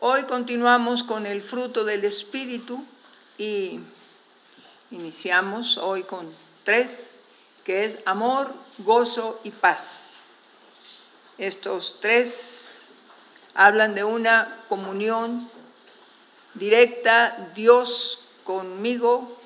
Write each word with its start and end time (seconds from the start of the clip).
Hoy 0.00 0.22
continuamos 0.26 1.02
con 1.02 1.26
el 1.26 1.42
fruto 1.42 1.84
del 1.84 2.04
Espíritu 2.04 2.84
y 3.36 3.80
iniciamos 4.92 5.76
hoy 5.76 6.04
con 6.04 6.32
tres, 6.62 7.08
que 7.64 7.84
es 7.84 7.98
amor, 8.06 8.54
gozo 8.78 9.40
y 9.42 9.50
paz. 9.50 10.04
Estos 11.36 11.96
tres 12.00 12.70
hablan 13.54 13.96
de 13.96 14.04
una 14.04 14.60
comunión 14.68 15.50
directa, 16.54 17.50
Dios 17.56 18.20
conmigo 18.44 19.36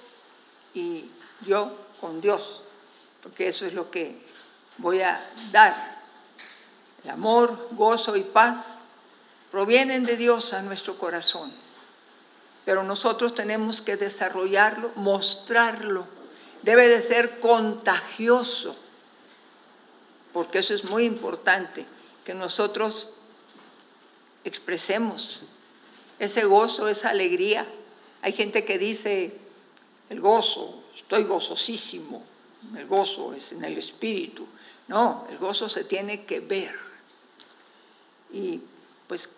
y 0.75 1.07
yo 1.47 1.75
con 1.99 2.21
Dios, 2.21 2.61
porque 3.23 3.49
eso 3.49 3.65
es 3.65 3.73
lo 3.73 3.91
que 3.91 4.21
voy 4.77 5.01
a 5.01 5.19
dar. 5.51 6.03
El 7.05 7.09
amor, 7.09 7.69
gozo 7.71 8.17
y 8.17 8.23
paz 8.23 8.82
provienen 9.53 10.03
de 10.03 10.17
Dios 10.17 10.55
a 10.55 10.63
nuestro 10.63 10.97
corazón, 10.97 11.53
pero 12.65 12.83
nosotros 12.83 13.35
tenemos 13.35 13.83
que 13.83 13.97
desarrollarlo, 13.97 14.91
mostrarlo. 14.97 16.07
Debe 16.63 16.89
de 16.89 17.03
ser 17.03 17.39
contagioso, 17.39 18.75
porque 20.33 20.61
eso 20.61 20.73
es 20.73 20.85
muy 20.85 21.05
importante, 21.05 21.85
que 22.25 22.33
nosotros 22.33 23.11
expresemos 24.45 25.43
ese 26.19 26.45
gozo, 26.45 26.89
esa 26.89 27.11
alegría. 27.11 27.67
Hay 28.23 28.33
gente 28.33 28.65
que 28.65 28.79
dice, 28.79 29.37
el 30.09 30.21
gozo, 30.21 30.83
estoy 30.97 31.25
gozosísimo, 31.25 32.25
el 32.75 32.87
gozo 32.87 33.35
es 33.35 33.53
en 33.53 33.65
el 33.65 33.77
espíritu. 33.77 34.47
No, 34.89 35.27
el 35.31 35.37
gozo 35.37 35.69
se 35.69 35.85
tiene 35.85 36.25
que 36.25 36.41
ver. 36.41 36.75
Y 38.33 38.61
pues 39.09 39.29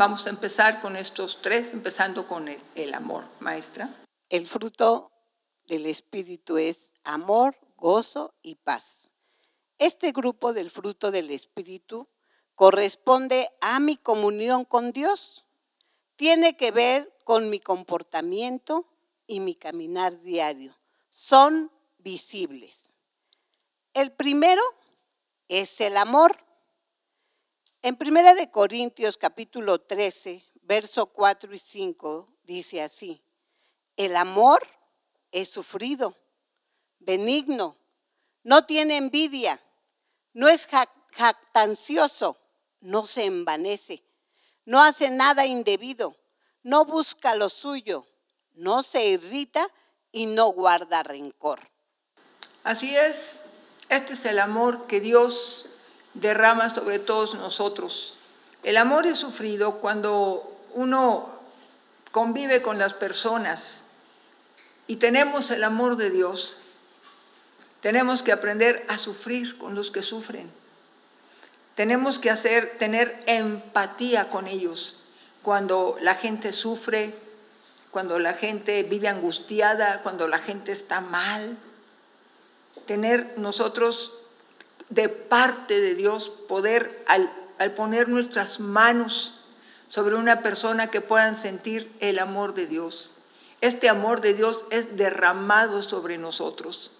Vamos 0.00 0.24
a 0.24 0.30
empezar 0.30 0.80
con 0.80 0.96
estos 0.96 1.42
tres, 1.42 1.74
empezando 1.74 2.26
con 2.26 2.48
el, 2.48 2.94
amor, 2.94 3.26
maestra. 3.38 4.02
El 4.30 4.48
fruto 4.48 5.12
del 5.66 5.84
Espíritu 5.84 6.56
es 6.56 6.90
amor, 7.04 7.54
gozo 7.76 8.32
y 8.40 8.54
paz. 8.54 9.10
Este 9.76 10.12
grupo 10.12 10.54
del 10.54 10.70
fruto 10.70 11.10
del 11.10 11.30
Espíritu 11.30 12.08
corresponde 12.54 13.50
a 13.60 13.78
mi 13.78 13.98
comunión 13.98 14.64
con 14.64 14.92
Dios. 14.92 15.44
Tiene 16.16 16.56
que 16.56 16.70
ver 16.70 17.14
con 17.24 17.50
mi 17.50 17.60
comportamiento 17.60 18.86
y 19.26 19.40
mi 19.40 19.54
caminar 19.54 20.22
diario. 20.22 20.74
Son 21.10 21.70
visibles. 21.98 22.88
El 23.92 24.12
primero 24.12 24.62
es 25.48 25.78
el 25.82 25.98
amor. 25.98 26.38
En 27.82 27.96
Primera 27.96 28.34
de 28.34 28.50
Corintios 28.50 29.16
capítulo 29.16 29.80
13, 29.80 30.44
verso 30.64 31.06
4 31.06 31.54
y 31.54 31.58
5 31.58 32.28
dice 32.42 32.82
así: 32.82 33.22
El 33.96 34.16
amor 34.16 34.60
es 35.32 35.48
sufrido, 35.48 36.14
benigno, 36.98 37.78
no 38.42 38.66
tiene 38.66 38.98
envidia, 38.98 39.62
no 40.34 40.48
es 40.48 40.68
jactancioso, 41.12 42.36
no 42.80 43.06
se 43.06 43.24
envanece, 43.24 44.04
no 44.66 44.82
hace 44.82 45.08
nada 45.08 45.46
indebido, 45.46 46.14
no 46.62 46.84
busca 46.84 47.34
lo 47.34 47.48
suyo, 47.48 48.06
no 48.52 48.82
se 48.82 49.06
irrita 49.06 49.66
y 50.12 50.26
no 50.26 50.48
guarda 50.48 51.02
rencor. 51.02 51.60
Así 52.62 52.94
es, 52.94 53.40
este 53.88 54.12
es 54.12 54.26
el 54.26 54.38
amor 54.38 54.86
que 54.86 55.00
Dios 55.00 55.69
derrama 56.20 56.70
sobre 56.70 56.98
todos 56.98 57.34
nosotros. 57.34 58.14
El 58.62 58.76
amor 58.76 59.06
es 59.06 59.18
sufrido 59.18 59.76
cuando 59.76 60.56
uno 60.74 61.30
convive 62.12 62.62
con 62.62 62.78
las 62.78 62.92
personas 62.92 63.80
y 64.86 64.96
tenemos 64.96 65.50
el 65.50 65.64
amor 65.64 65.96
de 65.96 66.10
Dios. 66.10 66.56
Tenemos 67.80 68.22
que 68.22 68.32
aprender 68.32 68.84
a 68.88 68.98
sufrir 68.98 69.56
con 69.56 69.74
los 69.74 69.90
que 69.90 70.02
sufren. 70.02 70.50
Tenemos 71.74 72.18
que 72.18 72.30
hacer, 72.30 72.76
tener 72.78 73.22
empatía 73.26 74.28
con 74.28 74.46
ellos. 74.46 75.00
Cuando 75.42 75.96
la 76.00 76.14
gente 76.14 76.52
sufre, 76.52 77.14
cuando 77.90 78.18
la 78.18 78.34
gente 78.34 78.82
vive 78.82 79.08
angustiada, 79.08 80.02
cuando 80.02 80.28
la 80.28 80.38
gente 80.38 80.72
está 80.72 81.00
mal. 81.00 81.56
Tener 82.86 83.34
nosotros 83.38 84.12
de 84.90 85.08
parte 85.08 85.80
de 85.80 85.94
Dios 85.94 86.30
poder, 86.48 87.02
al, 87.06 87.30
poner 87.76 88.08
nuestras 88.08 88.60
manos 88.60 89.32
sobre 89.88 90.16
una 90.16 90.42
persona 90.42 90.90
que 90.90 91.00
puedan 91.00 91.34
sentir 91.34 91.90
el 92.00 92.18
amor 92.18 92.54
de 92.54 92.66
Dios. 92.66 93.12
Este 93.60 93.88
amor 93.88 94.20
de 94.20 94.34
Dios 94.34 94.64
es 94.70 94.96
derramado 94.96 95.82
sobre 95.82 96.18
nosotros 96.18 96.90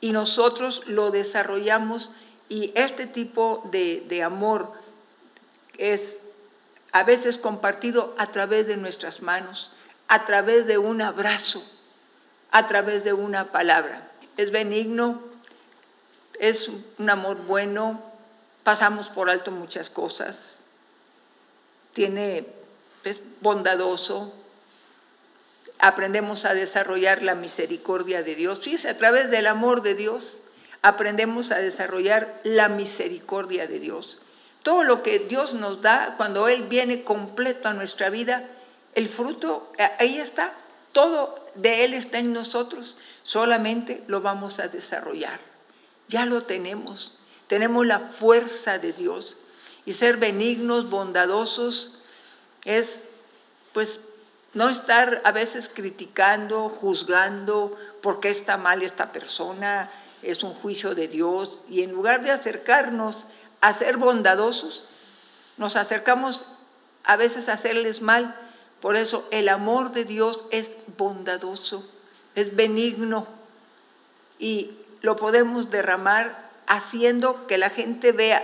y 0.00 0.12
nosotros 0.12 0.82
lo 0.86 1.10
desarrollamos 1.10 2.10
y 2.48 2.72
este 2.74 3.06
tipo 3.06 3.62
de, 3.70 4.04
de, 4.08 4.22
amor 4.22 4.72
es 5.78 6.18
a 6.92 7.02
veces 7.02 7.38
compartido 7.38 8.14
a 8.18 8.28
través 8.28 8.66
de 8.66 8.76
nuestras 8.76 9.20
manos, 9.20 9.72
a 10.08 10.24
través 10.24 10.66
de 10.66 10.78
un 10.78 11.02
abrazo, 11.02 11.62
a 12.50 12.66
través 12.68 13.04
de 13.04 13.12
una 13.12 13.52
palabra. 13.52 14.10
Es 14.36 14.50
benigno, 14.50 15.20
es 16.40 16.68
un 16.68 17.10
amor 17.10 17.36
bueno, 17.46 18.00
pasamos 18.64 19.08
por 19.08 19.30
alto 19.30 19.50
muchas 19.50 19.90
cosas, 19.90 20.36
tiene, 21.92 22.46
es 23.04 23.20
bondadoso, 23.40 24.32
aprendemos 25.78 26.44
a 26.44 26.54
desarrollar 26.54 27.22
la 27.22 27.34
misericordia 27.34 28.22
de 28.22 28.34
Dios. 28.34 28.60
Fíjese, 28.60 28.88
a 28.88 28.98
través 28.98 29.30
del 29.30 29.46
amor 29.46 29.82
de 29.82 29.94
Dios 29.94 30.38
aprendemos 30.82 31.50
a 31.52 31.58
desarrollar 31.58 32.40
la 32.44 32.68
misericordia 32.68 33.66
de 33.66 33.78
Dios. 33.78 34.18
Todo 34.62 34.84
lo 34.84 35.02
que 35.02 35.20
Dios 35.20 35.54
nos 35.54 35.80
da, 35.80 36.14
cuando 36.16 36.48
Él 36.48 36.64
viene 36.64 37.04
completo 37.04 37.68
a 37.68 37.74
nuestra 37.74 38.10
vida, 38.10 38.48
el 38.94 39.08
fruto, 39.08 39.72
ahí 39.98 40.18
está, 40.18 40.54
todo 40.92 41.38
de 41.54 41.84
Él 41.84 41.94
está 41.94 42.18
en 42.18 42.32
nosotros, 42.32 42.96
solamente 43.22 44.02
lo 44.06 44.20
vamos 44.20 44.58
a 44.58 44.68
desarrollar 44.68 45.55
ya 46.08 46.26
lo 46.26 46.42
tenemos. 46.42 47.12
Tenemos 47.46 47.86
la 47.86 48.00
fuerza 48.00 48.78
de 48.78 48.92
Dios. 48.92 49.36
Y 49.84 49.92
ser 49.92 50.16
benignos, 50.16 50.90
bondadosos, 50.90 51.92
es 52.64 53.02
pues 53.72 54.00
no 54.54 54.68
estar 54.70 55.20
a 55.24 55.32
veces 55.32 55.70
criticando, 55.72 56.68
juzgando 56.68 57.76
por 58.02 58.20
qué 58.20 58.30
está 58.30 58.56
mal 58.56 58.82
esta 58.82 59.12
persona, 59.12 59.90
es 60.22 60.42
un 60.42 60.54
juicio 60.54 60.94
de 60.94 61.08
Dios. 61.08 61.52
Y 61.68 61.82
en 61.82 61.92
lugar 61.92 62.22
de 62.22 62.30
acercarnos 62.30 63.16
a 63.60 63.74
ser 63.74 63.96
bondadosos, 63.98 64.86
nos 65.56 65.76
acercamos 65.76 66.44
a 67.04 67.16
veces 67.16 67.48
a 67.48 67.52
hacerles 67.52 68.00
mal. 68.00 68.34
Por 68.80 68.96
eso 68.96 69.28
el 69.30 69.48
amor 69.48 69.92
de 69.92 70.04
Dios 70.04 70.42
es 70.50 70.70
bondadoso, 70.96 71.88
es 72.34 72.56
benigno. 72.56 73.26
Y 74.38 74.70
lo 75.02 75.16
podemos 75.16 75.70
derramar 75.70 76.50
haciendo 76.66 77.46
que 77.46 77.58
la 77.58 77.70
gente 77.70 78.12
vea, 78.12 78.42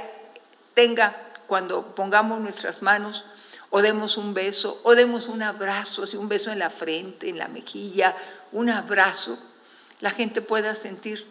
tenga, 0.74 1.16
cuando 1.46 1.94
pongamos 1.94 2.40
nuestras 2.40 2.82
manos, 2.82 3.24
o 3.70 3.82
demos 3.82 4.16
un 4.16 4.34
beso, 4.34 4.80
o 4.84 4.94
demos 4.94 5.28
un 5.28 5.42
abrazo, 5.42 6.06
si 6.06 6.16
un 6.16 6.28
beso 6.28 6.50
en 6.50 6.58
la 6.58 6.70
frente, 6.70 7.28
en 7.28 7.38
la 7.38 7.48
mejilla, 7.48 8.16
un 8.52 8.68
abrazo, 8.68 9.38
la 10.00 10.10
gente 10.10 10.42
pueda 10.42 10.74
sentir 10.74 11.26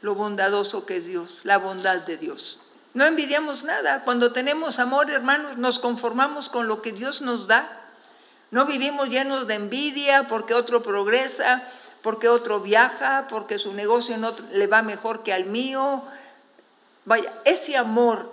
lo 0.00 0.14
bondadoso 0.14 0.86
que 0.86 0.96
es 0.96 1.06
Dios, 1.06 1.40
la 1.44 1.58
bondad 1.58 1.98
de 2.00 2.16
Dios. 2.16 2.58
No 2.94 3.04
envidiamos 3.04 3.64
nada. 3.64 4.02
Cuando 4.04 4.32
tenemos 4.32 4.78
amor, 4.78 5.10
hermanos, 5.10 5.56
nos 5.56 5.78
conformamos 5.78 6.48
con 6.48 6.68
lo 6.68 6.82
que 6.82 6.92
Dios 6.92 7.22
nos 7.22 7.46
da. 7.46 7.80
No 8.50 8.66
vivimos 8.66 9.08
llenos 9.08 9.46
de 9.46 9.54
envidia 9.54 10.28
porque 10.28 10.52
otro 10.52 10.82
progresa, 10.82 11.62
porque 12.02 12.28
otro 12.28 12.60
viaja, 12.60 13.26
porque 13.28 13.58
su 13.58 13.72
negocio 13.72 14.18
no 14.18 14.34
le 14.52 14.66
va 14.66 14.82
mejor 14.82 15.22
que 15.22 15.32
al 15.32 15.44
mío. 15.46 16.02
Vaya, 17.04 17.32
ese 17.44 17.76
amor 17.76 18.30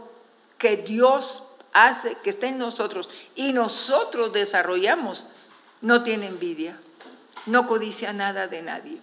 que 0.58 0.78
Dios 0.78 1.44
hace, 1.74 2.16
que 2.24 2.32
está 2.32 2.48
en 2.48 2.58
nosotros 2.58 3.10
y 3.36 3.54
nosotros 3.54 4.34
desarrollamos, 4.34 5.26
no 5.82 6.04
tiene 6.04 6.28
envidia, 6.28 6.78
no 7.46 7.68
codicia 7.68 8.12
nada 8.12 8.48
de 8.48 8.62
nadie. 8.62 8.98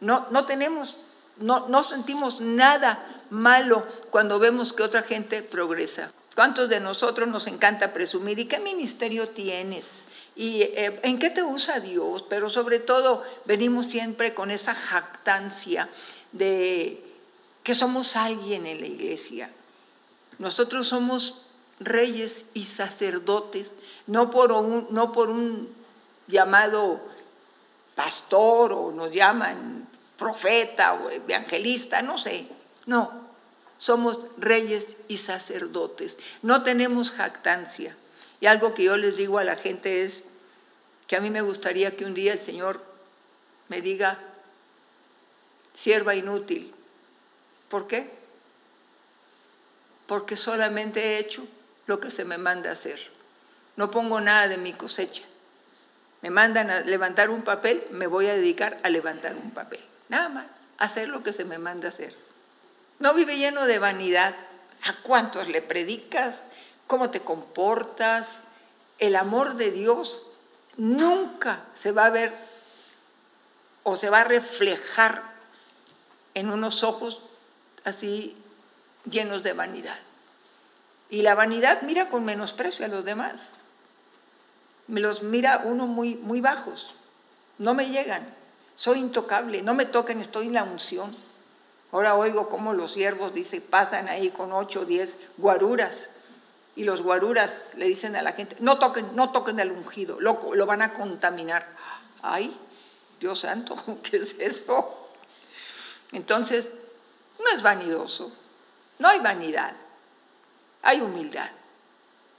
No, 0.00 0.26
no 0.30 0.44
tenemos, 0.44 0.96
no, 1.36 1.68
no 1.68 1.82
sentimos 1.82 2.40
nada 2.40 3.06
malo 3.30 3.86
cuando 4.10 4.38
vemos 4.38 4.72
que 4.72 4.82
otra 4.82 5.02
gente 5.02 5.42
progresa. 5.42 6.10
¿Cuántos 6.34 6.68
de 6.68 6.80
nosotros 6.80 7.28
nos 7.28 7.46
encanta 7.46 7.92
presumir? 7.92 8.38
¿Y 8.40 8.46
qué 8.46 8.58
ministerio 8.58 9.28
tienes? 9.28 10.04
Y 10.36 10.62
eh, 10.62 11.00
en 11.02 11.18
qué 11.18 11.30
te 11.30 11.42
usa 11.42 11.80
Dios, 11.80 12.24
pero 12.28 12.50
sobre 12.50 12.80
todo 12.80 13.22
venimos 13.44 13.86
siempre 13.86 14.34
con 14.34 14.50
esa 14.50 14.74
jactancia 14.74 15.88
de 16.32 17.02
que 17.62 17.74
somos 17.74 18.16
alguien 18.16 18.66
en 18.66 18.80
la 18.80 18.86
iglesia. 18.86 19.50
Nosotros 20.38 20.88
somos 20.88 21.46
reyes 21.78 22.44
y 22.54 22.64
sacerdotes, 22.64 23.70
no 24.06 24.30
por 24.30 24.52
un, 24.52 24.88
no 24.90 25.12
por 25.12 25.30
un 25.30 25.68
llamado 26.26 27.00
pastor 27.94 28.72
o 28.72 28.90
nos 28.90 29.12
llaman 29.12 29.88
profeta 30.18 30.94
o 30.94 31.10
evangelista, 31.10 32.02
no 32.02 32.18
sé, 32.18 32.46
no, 32.86 33.12
somos 33.78 34.18
reyes 34.36 34.96
y 35.08 35.18
sacerdotes, 35.18 36.16
no 36.42 36.62
tenemos 36.62 37.10
jactancia. 37.10 37.96
Y 38.44 38.46
algo 38.46 38.74
que 38.74 38.84
yo 38.84 38.98
les 38.98 39.16
digo 39.16 39.38
a 39.38 39.44
la 39.44 39.56
gente 39.56 40.04
es 40.04 40.22
que 41.06 41.16
a 41.16 41.20
mí 41.22 41.30
me 41.30 41.40
gustaría 41.40 41.96
que 41.96 42.04
un 42.04 42.12
día 42.12 42.34
el 42.34 42.40
Señor 42.40 42.78
me 43.70 43.80
diga, 43.80 44.18
sierva 45.74 46.14
inútil. 46.14 46.74
¿Por 47.70 47.86
qué? 47.86 48.10
Porque 50.06 50.36
solamente 50.36 51.00
he 51.02 51.18
hecho 51.20 51.46
lo 51.86 52.00
que 52.00 52.10
se 52.10 52.26
me 52.26 52.36
manda 52.36 52.70
hacer. 52.70 53.00
No 53.76 53.90
pongo 53.90 54.20
nada 54.20 54.46
de 54.46 54.58
mi 54.58 54.74
cosecha. 54.74 55.22
Me 56.20 56.28
mandan 56.28 56.68
a 56.68 56.80
levantar 56.80 57.30
un 57.30 57.44
papel, 57.44 57.82
me 57.92 58.06
voy 58.06 58.26
a 58.26 58.34
dedicar 58.34 58.78
a 58.82 58.90
levantar 58.90 59.36
un 59.36 59.52
papel. 59.52 59.80
Nada 60.10 60.28
más, 60.28 60.46
hacer 60.76 61.08
lo 61.08 61.22
que 61.22 61.32
se 61.32 61.46
me 61.46 61.56
manda 61.56 61.88
hacer. 61.88 62.14
No 62.98 63.14
vive 63.14 63.38
lleno 63.38 63.64
de 63.64 63.78
vanidad. 63.78 64.34
¿A 64.82 64.96
cuántos 65.02 65.48
le 65.48 65.62
predicas? 65.62 66.36
¿Cómo 66.86 67.10
te 67.10 67.20
comportas? 67.20 68.28
El 68.98 69.16
amor 69.16 69.56
de 69.56 69.70
Dios 69.70 70.22
nunca 70.76 71.64
se 71.80 71.92
va 71.92 72.06
a 72.06 72.10
ver 72.10 72.34
o 73.82 73.96
se 73.96 74.10
va 74.10 74.20
a 74.20 74.24
reflejar 74.24 75.22
en 76.34 76.50
unos 76.50 76.82
ojos 76.82 77.20
así 77.84 78.36
llenos 79.08 79.42
de 79.42 79.52
vanidad. 79.52 79.98
Y 81.10 81.22
la 81.22 81.34
vanidad 81.34 81.82
mira 81.82 82.08
con 82.08 82.24
menosprecio 82.24 82.84
a 82.84 82.88
los 82.88 83.04
demás. 83.04 83.34
Me 84.86 85.00
los 85.00 85.22
mira 85.22 85.62
uno 85.64 85.86
muy, 85.86 86.16
muy 86.16 86.40
bajos. 86.40 86.94
No 87.58 87.74
me 87.74 87.88
llegan. 87.88 88.26
Soy 88.76 88.98
intocable. 88.98 89.62
No 89.62 89.74
me 89.74 89.86
toquen, 89.86 90.20
estoy 90.20 90.48
en 90.48 90.54
la 90.54 90.64
unción. 90.64 91.16
Ahora 91.92 92.16
oigo 92.16 92.48
cómo 92.48 92.72
los 92.72 92.92
siervos, 92.92 93.32
dice, 93.32 93.60
pasan 93.60 94.08
ahí 94.08 94.30
con 94.30 94.52
ocho 94.52 94.80
o 94.80 94.84
diez 94.84 95.16
guaruras. 95.36 96.08
Y 96.76 96.84
los 96.84 97.02
guaruras 97.02 97.52
le 97.76 97.86
dicen 97.86 98.16
a 98.16 98.22
la 98.22 98.32
gente, 98.32 98.56
no 98.60 98.78
toquen, 98.78 99.14
no 99.14 99.30
toquen 99.30 99.60
al 99.60 99.70
ungido, 99.70 100.20
lo, 100.20 100.54
lo 100.54 100.66
van 100.66 100.82
a 100.82 100.92
contaminar. 100.92 101.66
Ay, 102.22 102.56
Dios 103.20 103.40
santo, 103.40 103.76
¿qué 104.02 104.18
es 104.18 104.36
eso? 104.38 105.08
Entonces, 106.12 106.68
no 107.38 107.46
es 107.54 107.62
vanidoso, 107.62 108.32
no 108.98 109.08
hay 109.08 109.20
vanidad, 109.20 109.74
hay 110.82 111.00
humildad. 111.00 111.50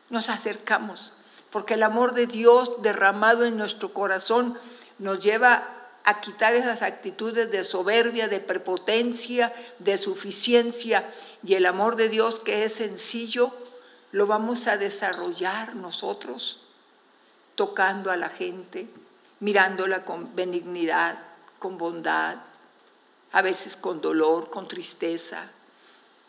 Nos 0.10 0.30
acercamos, 0.30 1.12
porque 1.52 1.74
el 1.74 1.84
amor 1.84 2.14
de 2.14 2.28
Dios 2.28 2.82
derramado 2.82 3.46
en 3.46 3.58
nuestro 3.58 3.94
corazón 3.94 4.58
nos 5.00 5.24
lleva 5.24 5.68
a 6.04 6.22
quitar 6.22 6.54
esas 6.54 6.84
actitudes 6.84 7.52
de 7.52 7.64
soberbia, 7.64 8.28
de 8.28 8.40
prepotencia, 8.40 9.54
de 9.80 9.98
suficiencia, 9.98 11.10
y 11.44 11.56
el 11.56 11.66
amor 11.66 11.96
de 11.96 12.10
Dios 12.10 12.40
que 12.40 12.64
es 12.64 12.74
sencillo, 12.74 13.52
lo 14.16 14.28
vamos 14.28 14.68
a 14.68 14.78
desarrollar 14.78 15.76
nosotros, 15.76 16.58
tocando 17.56 18.12
a 18.12 18.16
la 18.16 18.30
gente, 18.30 18.88
mirándola 19.42 20.06
con 20.06 20.34
benignidad, 20.34 21.18
con 21.60 21.78
bondad, 21.78 22.38
a 23.34 23.42
veces 23.42 23.76
con 23.76 24.00
dolor, 24.00 24.50
con 24.50 24.70
tristeza. 24.70 25.50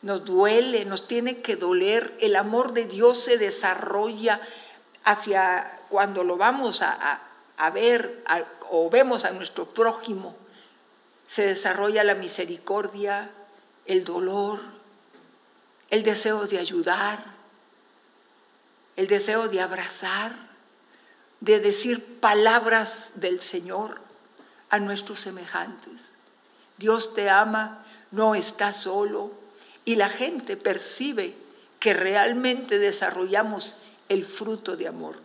Nos 0.02 0.24
duele, 0.24 0.84
nos 0.84 1.06
tiene 1.06 1.42
que 1.42 1.54
doler. 1.54 2.16
El 2.18 2.34
amor 2.34 2.72
de 2.72 2.86
Dios 2.86 3.22
se 3.22 3.38
desarrolla 3.38 4.40
hacia 5.04 5.78
cuando 5.88 6.24
lo 6.24 6.36
vamos 6.36 6.82
a, 6.82 7.20
ver 7.72 8.24
o 8.68 8.90
vemos 8.90 9.24
a 9.24 9.30
nuestro 9.30 9.64
prójimo. 9.64 10.34
Se 11.28 11.46
desarrolla 11.46 12.02
la 12.02 12.16
misericordia, 12.16 13.30
el 13.84 14.04
dolor, 14.04 14.58
el 15.88 16.02
deseo 16.02 16.48
de 16.48 16.58
ayudar, 16.58 17.35
el 18.96 19.08
deseo 19.08 19.48
de 19.48 19.60
abrazar, 19.60 20.34
de 21.40 21.60
decir 21.60 22.18
palabras 22.20 23.10
del 23.14 23.40
Señor 23.40 24.00
a 24.70 24.78
nuestros 24.78 25.20
semejantes. 25.20 25.92
Dios 26.78 27.14
te 27.14 27.30
ama, 27.30 27.84
no 28.10 28.34
estás 28.34 28.78
solo 28.78 29.32
y 29.84 29.96
la 29.96 30.08
gente 30.08 30.56
percibe 30.56 31.34
que 31.78 31.94
realmente 31.94 32.78
desarrollamos 32.78 33.76
el 34.08 34.24
fruto 34.24 34.76
de 34.76 34.88
amor. 34.88 35.16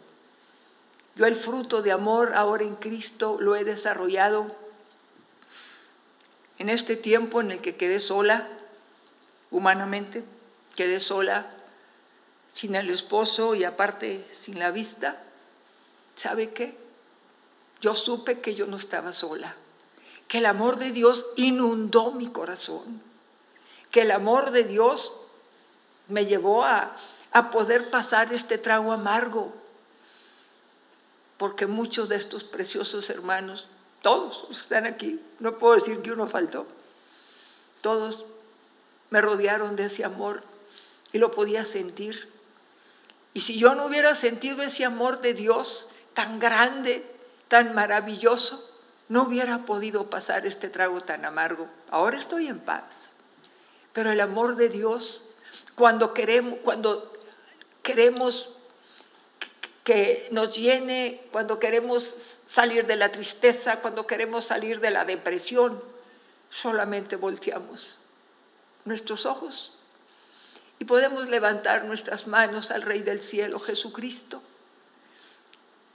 Yo 1.15 1.25
el 1.25 1.35
fruto 1.35 1.81
de 1.81 1.91
amor 1.91 2.33
ahora 2.35 2.63
en 2.63 2.75
Cristo 2.75 3.37
lo 3.39 3.55
he 3.55 3.63
desarrollado 3.63 4.55
en 6.57 6.69
este 6.69 6.95
tiempo 6.95 7.41
en 7.41 7.51
el 7.51 7.59
que 7.59 7.75
quedé 7.75 7.99
sola, 7.99 8.47
humanamente, 9.49 10.23
quedé 10.75 10.99
sola, 10.99 11.47
sin 12.53 12.75
el 12.75 12.89
esposo 12.89 13.55
y 13.55 13.63
aparte 13.63 14.25
sin 14.39 14.59
la 14.59 14.71
vista. 14.71 15.21
¿Sabe 16.15 16.51
qué? 16.51 16.77
Yo 17.81 17.95
supe 17.95 18.39
que 18.39 18.55
yo 18.55 18.67
no 18.67 18.77
estaba 18.77 19.13
sola 19.13 19.55
que 20.31 20.37
el 20.37 20.45
amor 20.45 20.77
de 20.77 20.93
Dios 20.93 21.25
inundó 21.35 22.13
mi 22.13 22.27
corazón, 22.27 23.01
que 23.91 24.03
el 24.03 24.11
amor 24.11 24.51
de 24.51 24.63
Dios 24.63 25.11
me 26.07 26.25
llevó 26.25 26.63
a, 26.63 26.95
poder 27.51 27.89
pasar 27.89 28.33
este 28.33 28.57
trago 28.57 28.93
amargo, 28.93 29.51
porque 31.35 31.67
muchos 31.67 32.07
de 32.07 32.15
estos 32.15 32.45
preciosos 32.45 33.09
hermanos, 33.09 33.67
todos 34.01 34.47
están 34.51 34.85
aquí, 34.85 35.19
no 35.39 35.57
puedo 35.57 35.75
decir 35.75 36.01
que 36.01 36.13
uno 36.13 36.27
faltó, 36.27 36.65
todos 37.81 38.23
me 39.09 39.19
rodearon 39.19 39.75
de 39.75 39.87
ese 39.87 40.05
amor 40.05 40.43
y 41.11 41.17
lo 41.17 41.31
podía 41.33 41.65
sentir. 41.65 42.29
Y 43.33 43.41
si 43.41 43.57
yo 43.57 43.75
no 43.75 43.85
hubiera 43.85 44.15
sentido 44.15 44.61
ese 44.61 44.85
amor 44.85 45.21
de 45.21 45.33
Dios 45.33 45.87
tan 46.13 46.39
grande, 46.39 47.03
tan 47.47 47.73
maravilloso, 47.73 48.67
no 49.07 49.23
hubiera 49.23 49.59
podido 49.59 50.09
pasar 50.09 50.45
este 50.45 50.69
trago 50.69 51.01
tan 51.01 51.25
amargo. 51.25 51.67
Ahora 51.89 52.19
estoy 52.19 52.47
en 52.47 52.59
paz. 52.59 53.11
Pero 53.93 54.11
el 54.11 54.19
amor 54.19 54.55
de 54.55 54.69
Dios, 54.69 55.23
cuando 55.75 56.13
queremos, 56.13 56.59
cuando 56.63 57.11
queremos 57.83 58.49
que 59.83 60.27
nos 60.31 60.55
llene, 60.55 61.21
cuando 61.31 61.59
queremos 61.59 62.13
salir 62.47 62.85
de 62.85 62.95
la 62.95 63.09
tristeza, 63.09 63.81
cuando 63.81 64.07
queremos 64.07 64.45
salir 64.45 64.79
de 64.79 64.91
la 64.91 65.05
depresión, 65.05 65.81
solamente 66.49 67.15
volteamos 67.15 67.97
nuestros 68.85 69.25
ojos 69.25 69.73
y 70.81 70.83
podemos 70.83 71.29
levantar 71.29 71.85
nuestras 71.85 72.25
manos 72.25 72.71
al 72.71 72.81
Rey 72.81 73.03
del 73.03 73.21
Cielo, 73.21 73.59
Jesucristo. 73.59 74.41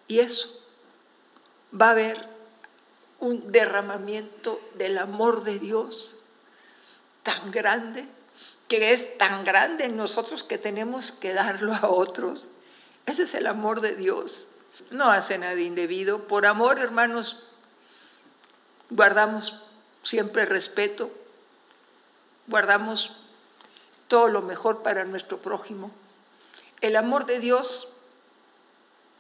Y 0.07 0.21
eso 0.21 0.49
va 1.75 1.89
a 1.89 1.91
haber 1.91 2.25
un 3.19 3.51
derramamiento 3.51 4.61
del 4.75 4.99
amor 4.99 5.43
de 5.43 5.59
Dios 5.59 6.17
tan 7.25 7.51
grande, 7.51 8.05
que 8.69 8.93
es 8.93 9.19
tan 9.19 9.43
grande 9.43 9.87
en 9.87 9.97
nosotros 9.97 10.45
que 10.45 10.57
tenemos 10.57 11.11
que 11.11 11.35
darlo 11.35 11.75
a 11.75 11.89
otros. 11.89 12.47
Ese 13.07 13.25
es 13.25 13.35
el 13.35 13.49
amor 13.49 13.81
de 13.81 13.97
Dios. 13.97 14.47
No 14.93 15.11
hace 15.11 15.37
nada 15.37 15.59
indebido. 15.59 16.29
Por 16.29 16.47
amor, 16.47 16.79
hermanos, 16.79 17.37
guardamos 18.91 19.53
siempre 20.05 20.45
respeto, 20.45 21.11
guardamos 22.47 23.11
todo 24.09 24.29
lo 24.29 24.43
mejor 24.43 24.83
para 24.83 25.05
nuestro 25.05 25.39
prójimo. 25.39 25.91
El 26.81 26.97
amor 26.97 27.27
de 27.27 27.41
Dios, 27.41 27.89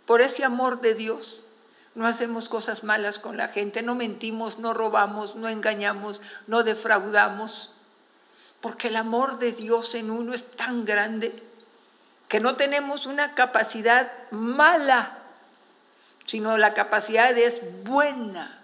por 0.06 0.20
ese 0.20 0.44
amor 0.44 0.80
de 0.80 0.94
Dios, 0.94 1.42
no 1.94 2.06
hacemos 2.06 2.48
cosas 2.48 2.84
malas 2.84 3.18
con 3.18 3.36
la 3.36 3.48
gente, 3.48 3.82
no 3.82 3.94
mentimos, 3.94 4.58
no 4.58 4.74
robamos, 4.74 5.34
no 5.34 5.48
engañamos, 5.48 6.20
no 6.46 6.62
defraudamos, 6.62 7.72
porque 8.60 8.88
el 8.88 8.96
amor 8.96 9.38
de 9.38 9.52
Dios 9.52 9.94
en 9.94 10.10
uno 10.10 10.34
es 10.34 10.46
tan 10.56 10.84
grande 10.84 11.42
que 12.28 12.40
no 12.40 12.56
tenemos 12.56 13.06
una 13.06 13.34
capacidad 13.34 14.12
mala, 14.30 15.18
sino 16.26 16.58
la 16.58 16.74
capacidad 16.74 17.36
es 17.36 17.60
buena 17.84 18.60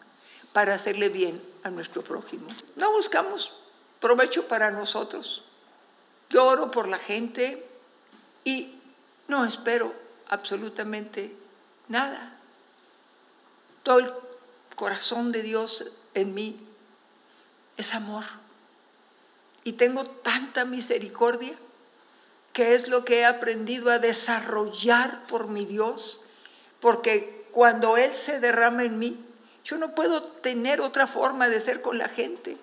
para 0.53 0.75
hacerle 0.75 1.09
bien 1.09 1.43
a 1.63 1.71
nuestro 1.71 2.03
prójimo. 2.03 2.49
No 2.77 2.93
buscamos 2.93 3.53
provecho 4.01 4.49
para 4.49 4.71
nosotros. 4.71 5.43
Yo 6.33 6.47
oro 6.47 6.71
por 6.71 6.89
la 6.89 6.99
gente 6.99 7.63
y 8.45 8.75
no 9.29 9.45
espero 9.45 9.93
absolutamente 10.29 11.37
nada 11.89 12.33
todo 13.83 13.99
el 13.99 14.13
corazón 14.77 15.33
de 15.33 15.43
Dios 15.43 15.85
en 16.15 16.35
mí 16.35 16.61
es 17.77 17.95
amor. 17.95 18.25
Y 19.65 19.73
tengo 19.73 20.05
tanta 20.05 20.65
misericordia 20.65 21.55
que 22.53 22.75
es 22.75 22.89
lo 22.89 23.05
que 23.05 23.21
he 23.21 23.25
aprendido 23.25 23.91
a 23.91 23.99
desarrollar 23.99 25.27
por 25.27 25.47
mi 25.47 25.65
Dios, 25.65 26.21
porque 26.81 27.47
cuando 27.51 27.97
Él 27.97 28.13
se 28.13 28.41
derrama 28.41 28.85
en 28.85 28.99
mí, 28.99 29.25
yo 29.65 29.79
no 29.79 29.95
puedo 29.95 30.23
tener 30.23 30.81
otra 30.81 31.07
forma 31.07 31.49
de 31.49 31.61
ser 31.61 31.81
con 31.81 31.97
la 31.97 32.09
gente. 32.09 32.59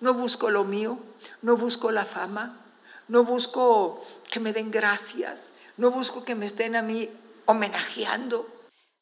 No 0.00 0.14
busco 0.14 0.50
lo 0.50 0.64
mío, 0.64 0.98
no 1.40 1.56
busco 1.56 1.90
la 1.90 2.04
fama, 2.04 2.60
no 3.08 3.24
busco 3.24 4.04
que 4.30 4.40
me 4.40 4.52
den 4.52 4.70
gracias, 4.70 5.38
no 5.76 5.90
busco 5.90 6.24
que 6.24 6.34
me 6.34 6.46
estén 6.46 6.76
a 6.76 6.82
mí 6.82 7.08
homenajeando. 7.46 8.46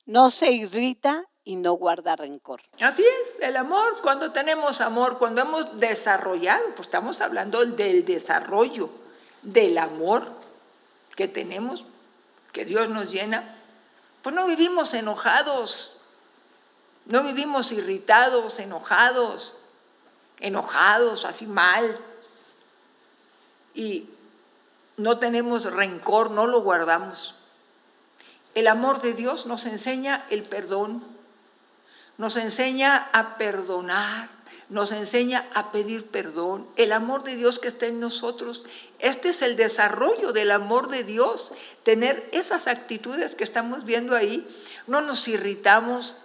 No 0.06 0.30
se 0.30 0.50
irrita 0.50 1.24
y 1.44 1.56
no 1.56 1.72
guarda 1.72 2.16
rencor. 2.16 2.62
Así 2.80 3.04
es, 3.04 3.34
el 3.40 3.56
amor, 3.56 4.00
cuando 4.02 4.32
tenemos 4.32 4.80
amor, 4.80 5.18
cuando 5.18 5.42
hemos 5.42 5.78
desarrollado, 5.78 6.64
pues 6.76 6.88
estamos 6.88 7.20
hablando 7.20 7.64
del 7.64 8.04
desarrollo 8.04 8.90
del 9.42 9.78
amor 9.78 10.26
que 11.16 11.28
tenemos, 11.28 11.84
que 12.52 12.64
Dios 12.64 12.88
nos 12.88 13.10
llena, 13.10 13.56
pues 14.22 14.34
no 14.34 14.46
vivimos 14.46 14.92
enojados, 14.94 15.96
no 17.06 17.22
vivimos 17.22 17.72
irritados, 17.72 18.58
enojados, 18.58 19.54
enojados, 20.38 21.24
así 21.24 21.46
mal. 21.46 21.98
Y 23.74 24.08
no 24.96 25.18
tenemos 25.18 25.64
rencor, 25.64 26.30
no 26.30 26.46
lo 26.46 26.60
guardamos. 26.62 27.34
El 28.54 28.66
amor 28.66 29.00
de 29.00 29.12
Dios 29.12 29.46
nos 29.46 29.64
enseña 29.64 30.26
el 30.30 30.42
perdón, 30.42 31.04
nos 32.18 32.36
enseña 32.36 33.08
a 33.12 33.36
perdonar, 33.36 34.28
nos 34.68 34.92
enseña 34.92 35.48
a 35.54 35.72
pedir 35.72 36.06
perdón. 36.06 36.66
El 36.76 36.92
amor 36.92 37.22
de 37.22 37.36
Dios 37.36 37.58
que 37.58 37.68
está 37.68 37.86
en 37.86 38.00
nosotros, 38.00 38.64
este 38.98 39.30
es 39.30 39.42
el 39.42 39.56
desarrollo 39.56 40.32
del 40.32 40.50
amor 40.50 40.88
de 40.88 41.04
Dios, 41.04 41.52
tener 41.82 42.28
esas 42.32 42.66
actitudes 42.66 43.34
que 43.34 43.44
estamos 43.44 43.84
viendo 43.84 44.16
ahí. 44.16 44.46
No 44.86 45.00
nos 45.00 45.28
irritamos, 45.28 46.16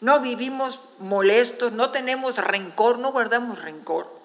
no 0.00 0.20
vivimos 0.20 0.80
molestos, 0.98 1.72
no 1.72 1.90
tenemos 1.90 2.36
rencor, 2.36 2.98
no 2.98 3.12
guardamos 3.12 3.60
rencor. 3.60 4.19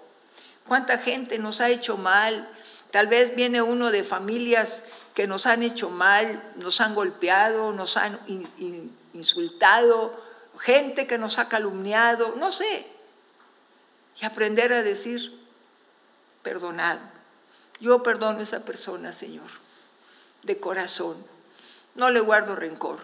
¿Cuánta 0.68 0.98
gente 0.98 1.38
nos 1.38 1.62
ha 1.62 1.70
hecho 1.70 1.98
mal? 1.98 2.50
Tal 2.92 3.08
vez 3.08 3.36
viene 3.36 3.62
uno 3.62 3.92
de 3.92 4.04
familias 4.04 4.82
que 5.14 5.28
nos 5.28 5.46
han 5.46 5.64
hecho 5.64 5.90
mal, 5.90 6.44
nos 6.56 6.82
han 6.82 6.96
golpeado, 6.96 7.72
nos 7.72 7.98
han 7.98 8.20
insultado, 9.14 10.20
gente 10.58 11.08
que 11.08 11.18
nos 11.18 11.38
ha 11.38 11.50
calumniado, 11.50 12.36
no 12.38 12.52
sé. 12.52 12.88
Y 14.20 14.26
aprender 14.26 14.74
a 14.74 14.82
decir, 14.82 15.38
perdonado. 16.42 17.02
Yo 17.80 18.02
perdono 18.02 18.40
a 18.40 18.44
esa 18.44 18.62
persona, 18.62 19.14
Señor, 19.14 19.50
de 20.44 20.58
corazón. 20.60 21.18
No 21.96 22.10
le 22.10 22.22
guardo 22.22 22.56
rencor. 22.56 23.00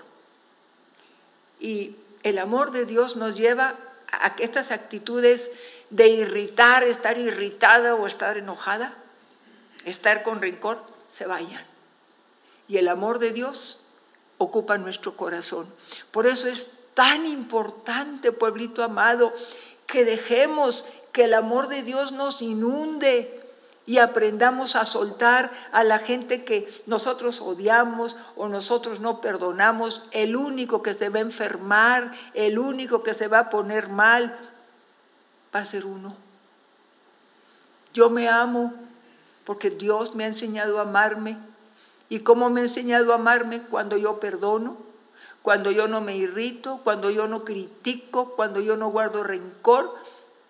Y 1.60 1.96
el 2.24 2.40
amor 2.40 2.72
de 2.72 2.86
Dios 2.86 3.18
nos 3.18 3.36
lleva 3.36 3.76
a 4.12 4.36
que 4.36 4.44
estas 4.44 4.72
actitudes 4.72 5.50
de 5.92 6.08
irritar, 6.08 6.84
estar 6.84 7.20
irritada 7.20 7.96
o 7.96 8.08
estar 8.08 8.38
enojada, 8.38 8.94
estar 9.86 10.24
con 10.24 10.42
rencor, 10.42 10.82
se 11.12 11.28
vayan. 11.28 11.64
Y 12.68 12.78
el 12.78 12.88
amor 12.88 13.20
de 13.20 13.32
Dios 13.32 13.80
ocupa 14.38 14.78
nuestro 14.78 15.16
corazón. 15.16 15.68
Por 16.12 16.26
eso 16.26 16.48
es 16.48 16.68
tan 16.94 17.28
importante, 17.28 18.32
pueblito 18.32 18.84
amado, 18.84 19.34
que 19.86 20.06
dejemos 20.06 20.86
que 21.12 21.26
el 21.26 21.34
amor 21.34 21.68
de 21.68 21.84
Dios 21.84 22.14
nos 22.14 22.42
inunde 22.42 23.38
y 23.86 23.98
aprendamos 23.98 24.76
a 24.76 24.86
soltar 24.86 25.52
a 25.72 25.84
la 25.84 26.00
gente 26.00 26.46
que 26.46 26.72
nosotros 26.86 27.42
odiamos 27.42 28.16
o 28.38 28.48
nosotros 28.48 29.02
no 29.02 29.20
perdonamos. 29.20 30.04
El 30.12 30.38
único 30.38 30.82
que 30.82 30.94
se 30.94 31.10
va 31.10 31.20
a 31.20 31.24
enfermar, 31.24 32.14
el 32.34 32.60
único 32.60 33.04
que 33.04 33.14
se 33.14 33.28
va 33.28 33.40
a 33.40 33.50
poner 33.50 33.90
mal, 33.90 34.38
va 35.54 35.60
a 35.60 35.66
ser 35.66 35.86
uno. 35.86 36.16
Yo 37.94 38.10
me 38.10 38.30
amo 38.30 38.74
porque 39.46 39.70
Dios 39.70 40.16
me 40.16 40.24
ha 40.24 40.28
enseñado 40.28 40.80
a 40.80 40.84
amarme. 40.84 41.38
¿Y 42.10 42.20
cómo 42.20 42.50
me 42.50 42.62
ha 42.62 42.64
enseñado 42.64 43.12
a 43.12 43.16
amarme? 43.16 43.64
Cuando 43.64 43.98
yo 43.98 44.20
perdono, 44.20 44.78
cuando 45.42 45.72
yo 45.72 45.88
no 45.88 46.02
me 46.02 46.16
irrito, 46.16 46.80
cuando 46.84 47.10
yo 47.10 47.28
no 47.28 47.44
critico, 47.44 48.34
cuando 48.36 48.62
yo 48.62 48.78
no 48.78 48.90
guardo 48.90 49.24
rencor. 49.24 49.96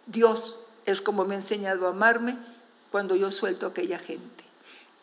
Dios 0.05 0.57
es 0.85 1.01
como 1.01 1.25
me 1.25 1.35
ha 1.35 1.39
enseñado 1.39 1.87
a 1.87 1.91
amarme 1.91 2.37
cuando 2.91 3.15
yo 3.15 3.31
suelto 3.31 3.65
a 3.65 3.69
aquella 3.69 3.99
gente. 3.99 4.43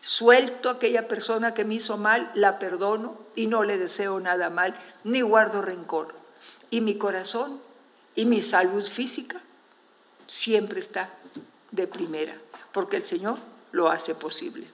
Suelto 0.01 0.69
a 0.69 0.73
aquella 0.73 1.09
persona 1.09 1.55
que 1.55 1.65
me 1.65 1.75
hizo 1.75 1.97
mal, 1.97 2.31
la 2.35 2.59
perdono 2.59 3.17
y 3.35 3.47
no 3.49 3.65
le 3.65 3.79
deseo 3.79 4.21
nada 4.21 4.49
mal, 4.49 4.75
ni 5.03 5.23
guardo 5.23 5.61
rencor. 5.61 6.15
Y 6.71 6.83
mi 6.83 6.99
corazón 6.99 7.61
y 8.15 8.27
mi 8.27 8.43
salud 8.43 8.87
física 8.87 9.41
siempre 10.29 10.79
está 10.79 11.13
de 11.73 11.89
primera, 11.89 12.41
porque 12.73 12.97
el 12.97 13.03
Señor 13.03 13.39
lo 13.73 13.91
hace 13.91 14.15
posible. 14.15 14.69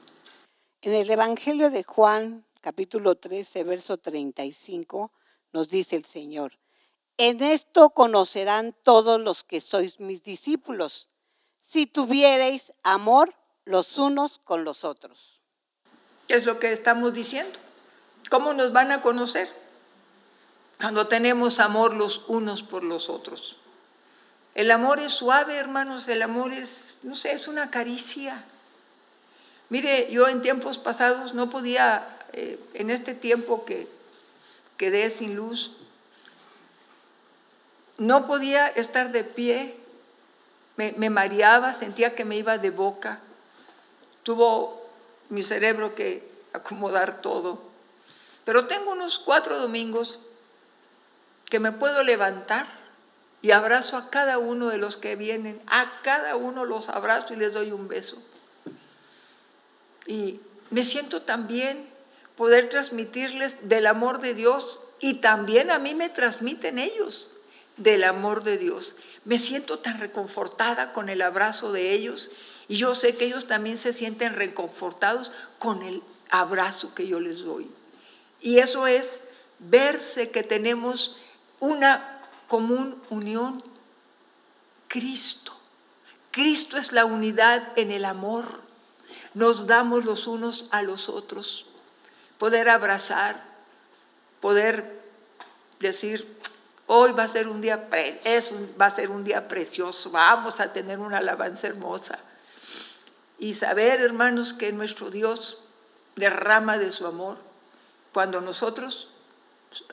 En 0.83 0.93
el 0.93 1.11
Evangelio 1.11 1.71
de 1.71 1.83
Juan, 1.83 2.45
capítulo 2.61 3.15
13, 3.15 3.65
verso 3.65 3.97
35, 3.97 5.11
nos 5.53 5.69
dice 5.71 5.97
el 5.97 6.05
Señor, 6.05 6.59
en 7.17 7.43
esto 7.43 7.91
conocerán 7.91 8.75
todos 8.83 9.21
los 9.21 9.45
que 9.45 9.61
sois 9.61 10.01
mis 10.01 10.23
discípulos, 10.23 11.09
si 11.63 11.87
tuviereis 11.87 12.73
amor 12.83 13.33
los 13.65 13.97
unos 13.99 14.39
con 14.45 14.65
los 14.65 14.85
otros. 14.85 15.41
¿Qué 16.29 16.35
es 16.35 16.45
lo 16.45 16.59
que 16.59 16.73
estamos 16.73 17.15
diciendo? 17.15 17.59
¿Cómo 18.31 18.53
nos 18.53 18.73
van 18.73 18.91
a 18.93 19.01
conocer? 19.01 19.49
Cuando 20.79 21.07
tenemos 21.07 21.61
amor 21.61 21.95
los 21.95 22.23
unos 22.29 22.63
por 22.63 22.83
los 22.83 23.09
otros. 23.09 23.57
El 24.55 24.71
amor 24.71 25.01
es 25.01 25.13
suave, 25.13 25.57
hermanos, 25.57 26.07
el 26.09 26.23
amor 26.23 26.53
es, 26.53 26.97
no 27.03 27.17
sé, 27.17 27.33
es 27.33 27.49
una 27.49 27.71
caricia. 27.71 28.45
Mire, 29.69 30.11
yo 30.11 30.29
en 30.29 30.43
tiempos 30.43 30.79
pasados 30.79 31.35
no 31.35 31.51
podía, 31.51 32.07
eh, 32.33 32.59
en 32.75 32.91
este 32.91 33.15
tiempo 33.15 33.65
que 33.65 33.89
quedé 34.77 35.11
sin 35.11 35.35
luz, 35.35 35.73
no 37.99 38.27
podía 38.27 38.69
estar 38.69 39.13
de 39.13 39.25
pie 39.25 39.77
me, 40.77 41.11
mareaba, 41.11 41.75
sentía 41.75 42.15
que 42.15 42.25
me 42.25 42.37
iba 42.37 42.59
de 42.59 42.71
boca. 42.71 43.21
Tuvo 44.23 44.83
mi 45.29 45.43
cerebro 45.43 45.95
que 45.95 46.29
acomodar 46.53 47.21
todo. 47.21 47.63
Pero 48.45 48.67
tengo 48.67 48.93
unos 48.93 49.19
cuatro 49.19 49.59
domingos 49.59 50.19
que 51.47 51.61
me 51.61 51.73
puedo 51.73 52.03
levantar 52.03 52.67
y 53.45 53.51
abrazo 53.51 53.99
a 53.99 54.09
cada 54.09 54.39
uno 54.39 54.71
de 54.71 54.79
los 54.79 54.97
que 54.97 55.17
vienen. 55.17 55.61
A 55.67 56.01
cada 56.03 56.35
uno 56.35 56.65
los 56.65 56.89
abrazo 56.89 57.35
y 57.35 57.37
les 57.37 57.53
doy 57.53 57.73
un 57.73 57.89
beso. 57.89 58.17
Y 60.07 60.41
me 60.71 60.83
siento 60.83 61.21
también 61.21 61.87
poder 62.37 62.71
transmitirles 62.71 63.55
del 63.69 63.87
amor 63.87 64.23
de 64.23 64.33
Dios 64.33 64.81
y 64.99 65.17
también 65.17 65.71
a 65.71 65.79
mí 65.79 65.95
me 65.95 66.09
transmiten 66.09 66.79
ellos 66.79 67.29
del 67.77 68.05
amor 68.05 68.45
de 68.45 68.57
Dios. 68.57 68.97
Me 69.27 69.39
siento 69.39 69.79
tan 69.79 70.01
reconfortada 70.01 70.95
con 70.95 71.11
el 71.11 71.21
abrazo 71.21 71.71
de 71.71 71.93
ellos 71.93 72.31
y 72.67 72.77
yo 72.77 72.95
sé 72.95 73.15
que 73.15 73.27
ellos 73.27 73.47
también 73.47 73.77
se 73.77 73.93
sienten 73.93 74.37
reconfortados 74.37 75.31
con 75.59 75.83
el 75.83 76.03
abrazo 76.31 76.95
que 76.95 77.07
yo 77.07 77.21
les 77.21 77.41
doy. 77.41 77.71
Y 78.41 78.61
eso 78.61 78.87
es 78.87 79.21
verse 79.59 80.31
que 80.31 80.43
tenemos 80.43 81.19
una 81.61 82.14
común 82.49 83.01
unión. 83.11 83.63
Cristo. 84.89 85.53
Cristo 86.31 86.77
es 86.77 86.93
la 86.93 87.05
unidad 87.05 87.77
en 87.77 87.91
el 87.91 88.05
amor. 88.05 88.61
Nos 89.35 89.67
damos 89.67 90.05
los 90.05 90.27
unos 90.27 90.67
a 90.71 90.83
los 90.83 91.09
otros. 91.09 91.67
Poder 92.39 92.69
abrazar, 92.69 93.43
poder 94.41 95.03
decir, 95.81 96.27
Hoy 96.87 97.13
va 97.13 97.23
a 97.23 97.29
ser 97.29 97.49
un 97.49 97.63
día, 97.63 97.89
es 98.25 98.51
va 98.79 98.87
a 98.87 98.91
ser 98.91 99.11
un 99.11 99.25
día 99.25 99.49
precioso, 99.49 100.11
vamos 100.11 100.61
a 100.61 100.73
tener 100.73 100.99
una 100.99 101.19
alabanza 101.19 101.67
hermosa. 101.67 102.19
Y 103.39 103.55
saber, 103.55 104.03
hermanos, 104.03 104.53
que 104.53 104.71
nuestro 104.73 105.11
Dios 105.11 105.59
derrama 106.15 106.77
de 106.77 106.93
su 106.93 107.07
amor 107.07 107.39
cuando 108.13 108.41
nosotros 108.43 109.09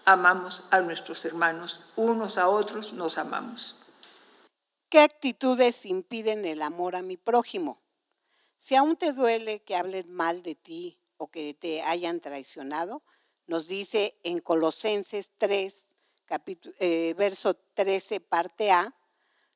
amamos 0.06 0.64
a 0.70 0.82
nuestros 0.82 1.24
hermanos, 1.26 1.82
unos 1.96 2.38
a 2.38 2.50
otros 2.50 2.94
nos 2.94 3.18
amamos. 3.18 3.76
¿Qué 4.90 5.00
actitudes 5.00 5.86
impiden 5.86 6.46
el 6.46 6.62
amor 6.62 6.96
a 6.96 7.02
mi 7.02 7.18
prójimo? 7.18 7.82
Si 8.60 8.76
aún 8.76 8.98
te 8.98 9.14
duele 9.14 9.64
que 9.64 9.76
hablen 9.76 10.12
mal 10.12 10.44
de 10.44 10.56
ti 10.56 11.00
o 11.18 11.32
que 11.32 11.54
te 11.54 11.82
hayan 11.82 12.20
traicionado, 12.20 13.02
nos 13.48 13.68
dice 13.68 14.20
en 14.24 14.40
Colosenses 14.40 15.32
3, 15.38 15.84
capítulo, 16.26 16.76
eh, 16.80 17.16
verso 17.18 17.56
13, 17.74 18.20
parte 18.20 18.72
A, 18.72 18.94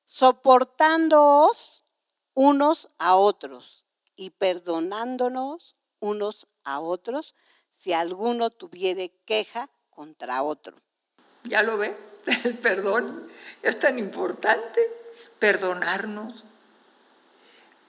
soportándoos 0.05 1.85
unos 2.33 2.89
a 2.97 3.15
otros 3.15 3.85
y 4.15 4.29
perdonándonos 4.31 5.75
unos 5.99 6.47
a 6.63 6.79
otros 6.79 7.35
si 7.77 7.93
alguno 7.93 8.49
tuviere 8.49 9.13
queja 9.25 9.69
contra 9.95 10.43
otro. 10.43 10.75
¿Ya 11.43 11.63
lo 11.63 11.77
ve? 11.77 11.95
El 12.43 12.57
perdón 12.57 13.27
es 13.63 13.79
tan 13.79 13.97
importante, 13.97 14.81
perdonarnos. 15.39 16.45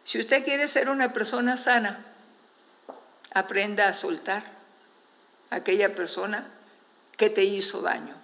Si 0.04 0.18
usted 0.18 0.44
quiere 0.44 0.68
ser 0.68 0.88
una 0.88 1.12
persona 1.12 1.58
sana, 1.58 2.04
aprenda 3.34 3.88
a 3.88 3.94
soltar 3.94 4.44
a 5.50 5.56
aquella 5.56 5.94
persona 5.94 6.46
que 7.16 7.28
te 7.28 7.44
hizo 7.44 7.82
daño. 7.82 8.14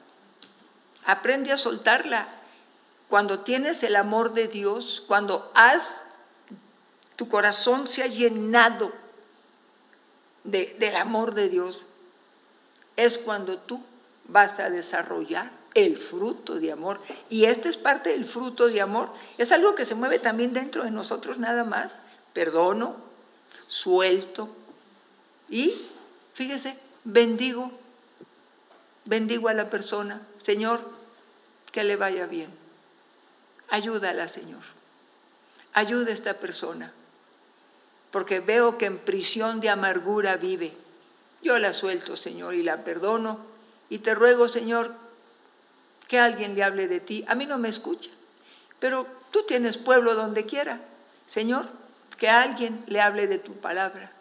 Aprende 1.05 1.53
a 1.53 1.59
soltarla. 1.59 2.29
Cuando 3.09 3.41
tienes 3.41 3.83
el 3.83 3.97
amor 3.97 4.33
de 4.33 4.49
Dios, 4.49 5.03
cuando 5.07 5.51
has, 5.55 6.01
tu 7.17 7.29
corazón 7.29 7.89
se 7.89 8.03
ha 8.03 8.07
llenado 8.07 8.93
del 10.45 10.97
amor 10.97 11.35
de 11.35 11.49
Dios, 11.49 11.85
es 12.97 13.19
cuando 13.19 13.59
tú 13.59 13.83
vas 14.29 14.59
a 14.61 14.71
desarrollar 14.71 15.51
el 15.75 15.97
fruto 15.99 16.57
de 16.57 16.73
amor. 16.73 17.01
Y 17.31 17.45
este 17.45 17.69
es 17.69 17.77
parte 17.77 18.11
del 18.11 18.25
fruto 18.25 18.69
de 18.69 18.81
amor. 18.81 19.11
Es 19.39 19.53
algo 19.53 19.75
que 19.75 19.85
se 19.85 19.95
mueve 19.95 20.19
también 20.19 20.53
dentro 20.53 20.85
de 20.85 20.91
nosotros 20.91 21.39
nada 21.39 21.65
más. 21.65 21.93
Perdono, 22.33 22.97
suelto 23.67 24.49
y, 25.53 25.75
fíjese, 26.33 26.79
bendigo. 27.05 27.71
Bendigo 29.05 29.49
a 29.49 29.55
la 29.55 29.69
persona. 29.69 30.23
Señor, 30.43 30.81
que 31.71 31.85
le 31.85 31.97
vaya 31.97 32.27
bien. 32.27 32.51
Ayúdala, 33.69 34.29
Señor. 34.29 34.63
Ayuda 35.75 36.11
a 36.11 36.15
esta 36.15 36.35
persona. 36.35 36.91
Porque 38.11 38.41
veo 38.41 38.79
que 38.79 38.87
en 38.87 38.99
prisión 38.99 39.61
de 39.61 39.69
amargura 39.69 40.37
vive. 40.37 40.73
Yo 41.43 41.59
la 41.59 41.73
suelto, 41.73 42.17
Señor, 42.17 42.55
y 42.55 42.63
la 42.63 42.85
perdono. 42.85 43.39
Y 43.91 43.99
te 43.99 44.15
ruego, 44.15 44.49
Señor, 44.49 44.95
que 46.09 46.19
alguien 46.19 46.55
le 46.55 46.63
hable 46.63 46.89
de 46.89 47.01
ti. 47.01 47.25
A 47.27 47.35
mí 47.35 47.47
no 47.47 47.59
me 47.59 47.69
escucha, 47.69 48.11
pero 48.79 49.07
tú 49.31 49.43
tienes 49.45 49.77
pueblo 49.77 50.15
donde 50.15 50.47
quiera. 50.47 50.81
Señor, 51.27 51.69
que 52.19 52.29
alguien 52.29 52.85
le 52.87 53.01
hable 53.01 53.27
de 53.27 53.39
tu 53.39 53.55
palabra. 53.55 54.13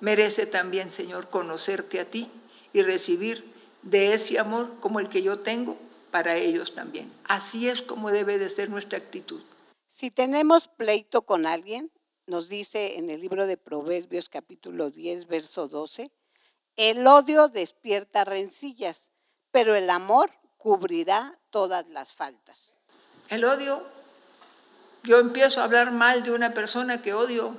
Merece 0.00 0.46
también, 0.46 0.90
Señor, 0.90 1.28
conocerte 1.30 2.00
a 2.00 2.04
ti 2.04 2.30
y 2.72 2.82
recibir 2.82 3.44
de 3.82 4.12
ese 4.12 4.38
amor 4.38 4.74
como 4.80 5.00
el 5.00 5.08
que 5.08 5.22
yo 5.22 5.38
tengo 5.38 5.76
para 6.10 6.36
ellos 6.36 6.74
también. 6.74 7.12
Así 7.24 7.68
es 7.68 7.82
como 7.82 8.10
debe 8.10 8.38
de 8.38 8.50
ser 8.50 8.68
nuestra 8.68 8.98
actitud. 8.98 9.40
Si 9.90 10.10
tenemos 10.10 10.68
pleito 10.68 11.22
con 11.22 11.46
alguien, 11.46 11.90
nos 12.26 12.48
dice 12.48 12.98
en 12.98 13.08
el 13.08 13.20
libro 13.20 13.46
de 13.46 13.56
Proverbios 13.56 14.28
capítulo 14.28 14.90
10, 14.90 15.26
verso 15.26 15.68
12, 15.68 16.10
el 16.76 17.06
odio 17.06 17.48
despierta 17.48 18.24
rencillas, 18.24 19.10
pero 19.50 19.74
el 19.74 19.88
amor 19.90 20.30
cubrirá 20.58 21.34
todas 21.50 21.86
las 21.88 22.12
faltas. 22.12 22.74
El 23.28 23.44
odio, 23.44 23.82
yo 25.02 25.18
empiezo 25.18 25.60
a 25.60 25.64
hablar 25.64 25.90
mal 25.90 26.22
de 26.22 26.32
una 26.32 26.52
persona 26.52 27.00
que 27.00 27.14
odio. 27.14 27.54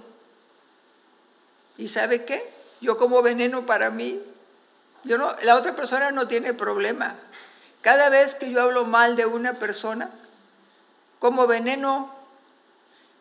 ¿Y 1.78 1.88
sabe 1.88 2.26
qué? 2.26 2.48
Yo 2.82 2.98
como 2.98 3.22
veneno 3.22 3.66
para 3.66 3.90
mí. 3.90 4.22
Yo 5.04 5.18
no, 5.18 5.36
la 5.42 5.56
otra 5.56 5.76
persona 5.76 6.12
no 6.12 6.28
tiene 6.28 6.54
problema. 6.54 7.16
Cada 7.82 8.10
vez 8.10 8.36
que 8.36 8.52
yo 8.52 8.62
hablo 8.62 8.86
mal 8.86 9.16
de 9.16 9.26
una 9.26 9.54
persona, 9.54 10.10
como 11.20 11.48
veneno, 11.48 12.14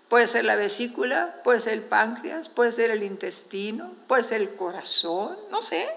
puede 0.09 0.29
ser 0.29 0.45
la 0.45 0.57
vesícula, 0.57 1.35
puede 1.43 1.61
ser 1.61 1.75
el 1.75 1.83
páncreas, 1.83 2.49
puede 2.49 2.73
ser 2.73 2.91
el 2.91 3.03
intestino, 3.03 3.93
puede 4.07 4.25
ser 4.25 4.41
el 4.41 4.55
corazón, 4.55 5.37
no 5.51 5.63
sé, 5.63 5.89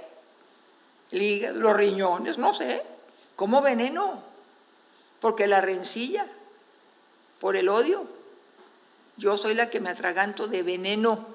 los 1.12 1.76
riñones, 1.76 2.38
no 2.38 2.54
sé. 2.54 2.84
Como 3.36 3.62
veneno, 3.62 4.22
porque 5.22 5.48
la 5.48 5.62
rencilla, 5.62 6.26
por 7.40 7.56
el 7.56 7.70
odio, 7.70 8.06
yo 9.18 9.38
soy 9.38 9.54
la 9.54 9.70
que 9.70 9.80
me 9.80 9.90
atraganto 9.90 10.48
de 10.48 10.64
veneno, 10.64 11.26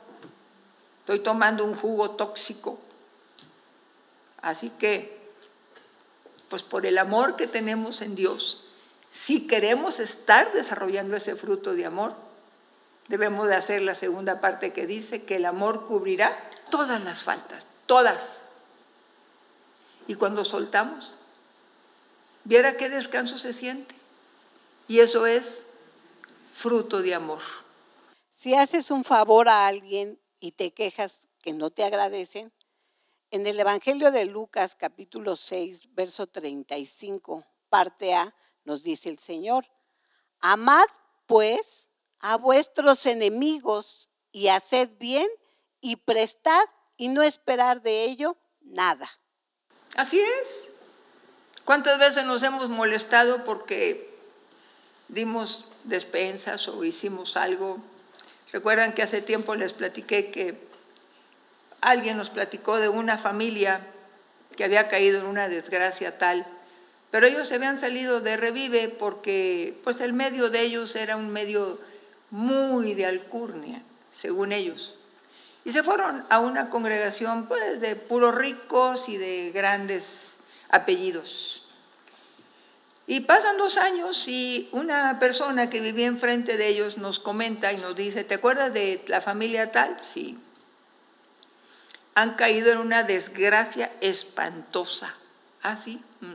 estoy 1.01 1.21
tomando 1.21 1.65
un 1.65 1.75
jugo 1.75 2.11
tóxico. 2.11 2.79
Así 4.43 4.71
que, 4.71 5.19
pues 6.49 6.63
por 6.63 6.87
el 6.87 6.99
amor 6.99 7.37
que 7.37 7.47
tenemos 7.47 8.03
en 8.03 8.15
Dios, 8.15 8.63
si 9.13 9.47
queremos 9.47 10.01
estar 10.01 10.53
desarrollando 10.53 11.17
ese 11.17 11.37
fruto 11.37 11.75
de 11.75 11.87
amor, 11.87 12.15
debemos 13.09 13.49
de 13.49 13.57
hacer 13.57 13.83
la 13.83 13.95
segunda 13.95 14.41
parte 14.41 14.73
que 14.73 14.87
dice 14.87 15.25
que 15.25 15.37
el 15.37 15.47
amor 15.47 15.87
cubrirá 15.87 16.39
todas 16.71 17.03
las 17.03 17.23
faltas, 17.23 17.65
todas. 17.87 18.21
Y 20.07 20.15
cuando 20.15 20.45
soltamos, 20.45 21.17
Viera 22.45 22.77
qué 22.77 22.91
descanso 22.91 23.39
se 23.39 23.55
siente. 23.55 23.95
Y 24.87 25.01
eso 25.01 25.27
es 25.27 25.61
fruto 26.55 27.01
de 27.01 27.15
amor. 27.15 27.41
Si 28.35 28.55
haces 28.55 28.91
un 28.91 29.03
favor 29.03 29.49
a 29.49 29.67
alguien 29.67 30.21
y 30.41 30.53
te 30.53 30.73
quejas 30.73 31.23
que 31.43 31.55
no 31.55 31.71
te 31.71 31.85
agradecen, 31.85 32.53
en 33.31 33.47
el 33.47 33.59
Evangelio 33.59 34.13
de 34.13 34.27
Lucas 34.27 34.75
capítulo 34.75 35.37
6, 35.37 35.95
verso 35.95 36.27
35, 36.27 37.45
parte 37.71 38.15
A, 38.15 38.35
nos 38.65 38.83
dice 38.83 39.09
el 39.09 39.19
Señor, 39.19 39.67
amad 40.41 40.85
pues 41.27 41.84
a 42.25 42.39
vuestros 42.39 43.05
enemigos 43.05 44.09
y 44.33 44.49
haced 44.49 44.89
bien 44.99 45.29
y 45.83 45.97
prestad 45.97 46.65
y 46.97 47.09
no 47.09 47.23
esperar 47.23 47.83
de 47.83 48.05
ello 48.05 48.39
nada. 48.63 49.11
Así 49.95 50.19
es. 50.21 50.71
¿Cuántas 51.67 51.99
veces 51.99 52.25
nos 52.25 52.43
hemos 52.43 52.71
molestado 52.71 53.45
porque 53.45 54.11
dimos 55.09 55.67
despensas 55.85 56.67
o 56.67 56.83
hicimos 56.85 57.37
algo? 57.37 57.77
Recuerdan 58.53 58.95
que 58.95 59.03
hace 59.03 59.21
tiempo 59.21 59.55
les 59.55 59.75
platiqué 59.75 60.31
que 60.31 60.67
alguien 61.83 62.17
nos 62.17 62.31
platicó 62.31 62.79
de 62.79 62.89
una 62.89 63.19
familia 63.19 63.87
que 64.57 64.65
había 64.65 64.89
caído 64.89 65.21
en 65.21 65.27
una 65.27 65.51
desgracia 65.51 66.17
tal, 66.17 66.47
pero 67.11 67.27
ellos 67.27 67.49
se 67.49 67.57
habían 67.57 67.79
salido 67.79 68.23
de 68.23 68.39
revive 68.39 68.89
porque 68.89 69.79
pues 69.85 70.01
el 70.01 70.15
medio 70.15 70.49
de 70.49 70.63
ellos 70.63 70.97
era 70.97 71.17
un 71.17 71.29
medio 71.29 71.79
muy 72.35 72.95
de 72.95 73.07
alcurnia, 73.07 73.81
según 74.13 74.51
ellos. 74.51 74.93
Y 75.65 75.73
se 75.73 75.85
fueron 75.85 76.27
a 76.31 76.41
una 76.41 76.69
congregación 76.69 77.47
pues 77.47 77.81
de 77.81 77.95
puros 77.95 78.35
ricos 78.35 79.09
y 79.09 79.17
de 79.17 79.53
grandes 79.55 80.35
apellidos. 80.69 81.63
Y 83.07 83.21
pasan 83.21 83.57
dos 83.57 83.77
años 83.77 84.27
y 84.27 84.69
una 84.73 85.21
persona 85.21 85.71
que 85.71 85.81
vivía 85.81 86.07
enfrente 86.07 86.57
de 86.57 86.67
ellos 86.67 86.99
nos 86.99 87.21
comenta 87.21 87.73
y 87.73 87.77
nos 87.77 87.95
dice, 87.95 88.25
¿te 88.25 88.35
acuerdas 88.35 88.75
de 88.75 89.05
la 89.07 89.21
familia 89.21 89.71
tal? 89.71 89.97
Sí. 90.03 90.37
Han 92.17 92.35
caído 92.35 92.73
en 92.73 92.79
una 92.79 93.05
desgracia 93.05 93.93
espantosa. 94.01 95.15
¿Ah, 95.63 95.77
sí? 95.77 96.01
Mm. 96.21 96.35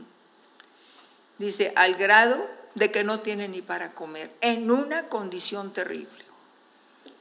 Dice, 1.36 1.74
al 1.76 1.96
grado 1.96 2.48
de 2.74 2.90
que 2.90 3.04
no 3.04 3.20
tienen 3.20 3.52
ni 3.52 3.62
para 3.62 3.92
comer, 3.92 4.30
en 4.40 4.70
una 4.70 5.08
condición 5.08 5.72
terrible. 5.72 6.24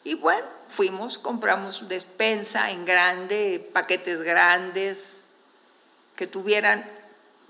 Y 0.03 0.13
bueno, 0.13 0.47
fuimos, 0.67 1.17
compramos 1.17 1.87
despensa 1.89 2.71
en 2.71 2.85
grande, 2.85 3.69
paquetes 3.73 4.21
grandes, 4.21 4.97
que 6.15 6.27
tuvieran 6.27 6.85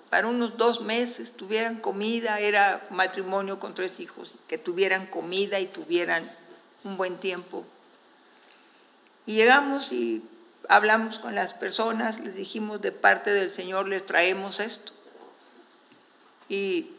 para 0.10 0.28
unos 0.28 0.58
dos 0.58 0.82
meses 0.82 1.34
tuvieran 1.34 1.78
comida, 1.78 2.40
era 2.40 2.86
matrimonio 2.90 3.60
con 3.60 3.76
tres 3.76 4.00
hijos, 4.00 4.34
que 4.48 4.58
tuvieran 4.58 5.06
comida 5.06 5.60
y 5.60 5.68
tuvieran 5.68 6.28
un 6.84 6.98
buen 6.98 7.18
tiempo. 7.18 7.64
Y 9.28 9.36
llegamos 9.36 9.92
y 9.92 10.24
hablamos 10.68 11.20
con 11.20 11.36
las 11.36 11.54
personas, 11.54 12.20
les 12.20 12.34
dijimos 12.34 12.82
de 12.82 12.92
parte 12.92 13.32
del 13.32 13.52
Señor 13.52 13.88
les 13.88 14.04
traemos 14.04 14.60
esto. 14.60 14.94
Y 16.48 16.90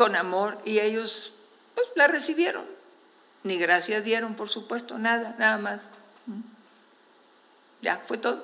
con 0.00 0.16
amor, 0.16 0.56
y 0.64 0.78
ellos 0.78 1.34
pues 1.74 1.86
la 1.94 2.06
recibieron. 2.06 2.64
Ni 3.44 3.58
gracias 3.58 4.02
dieron, 4.02 4.34
por 4.34 4.48
supuesto, 4.48 4.98
nada, 4.98 5.36
nada 5.38 5.58
más. 5.58 5.82
Ya, 7.82 8.02
fue 8.08 8.16
todo. 8.16 8.42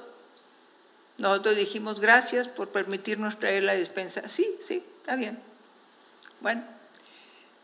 Nosotros 1.16 1.56
dijimos 1.56 1.98
gracias 1.98 2.46
por 2.46 2.68
permitirnos 2.68 3.38
traer 3.38 3.62
la 3.62 3.72
despensa. 3.72 4.28
Sí, 4.28 4.46
sí, 4.68 4.84
está 5.00 5.16
bien. 5.16 5.38
Bueno, 6.42 6.62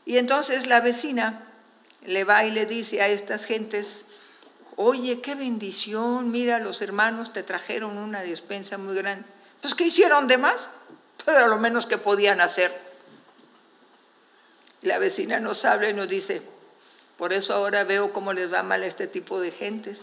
y 0.07 0.17
entonces 0.17 0.67
la 0.67 0.81
vecina 0.81 1.43
le 2.07 2.25
va 2.25 2.47
y 2.47 2.51
le 2.51 2.65
dice 2.65 3.03
a 3.03 3.09
estas 3.09 3.45
gentes, 3.45 4.07
oye, 4.77 5.21
qué 5.21 5.35
bendición, 5.35 6.31
mira, 6.31 6.61
los 6.61 6.81
hermanos 6.81 7.35
te 7.35 7.43
trajeron 7.43 7.99
una 7.99 8.23
despensa 8.23 8.79
muy 8.79 8.95
grande. 8.95 9.27
Pues, 9.61 9.75
¿qué 9.75 9.85
hicieron 9.85 10.29
de 10.29 10.39
más? 10.39 10.71
Pues, 11.23 11.47
lo 11.47 11.59
menos 11.59 11.87
que 11.87 11.99
podían 11.99 12.41
hacer. 12.41 12.92
La 14.83 14.99
vecina 14.99 15.41
nos 15.41 15.65
habla 15.65 15.89
y 15.89 15.95
nos 15.95 16.09
dice, 16.09 16.43
por 17.17 17.33
eso 17.33 17.55
ahora 17.55 17.85
veo 17.85 18.13
cómo 18.13 18.33
les 18.33 18.53
va 18.53 18.63
mal 18.63 18.83
a 18.83 18.87
este 18.87 19.07
tipo 19.07 19.41
de 19.41 19.53
gentes 19.53 20.01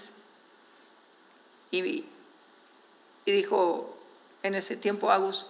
Y, 1.71 2.05
y 3.25 3.31
dijo 3.31 3.97
en 4.41 4.55
ese 4.55 4.77
tiempo 4.77 5.11
Agus, 5.11 5.45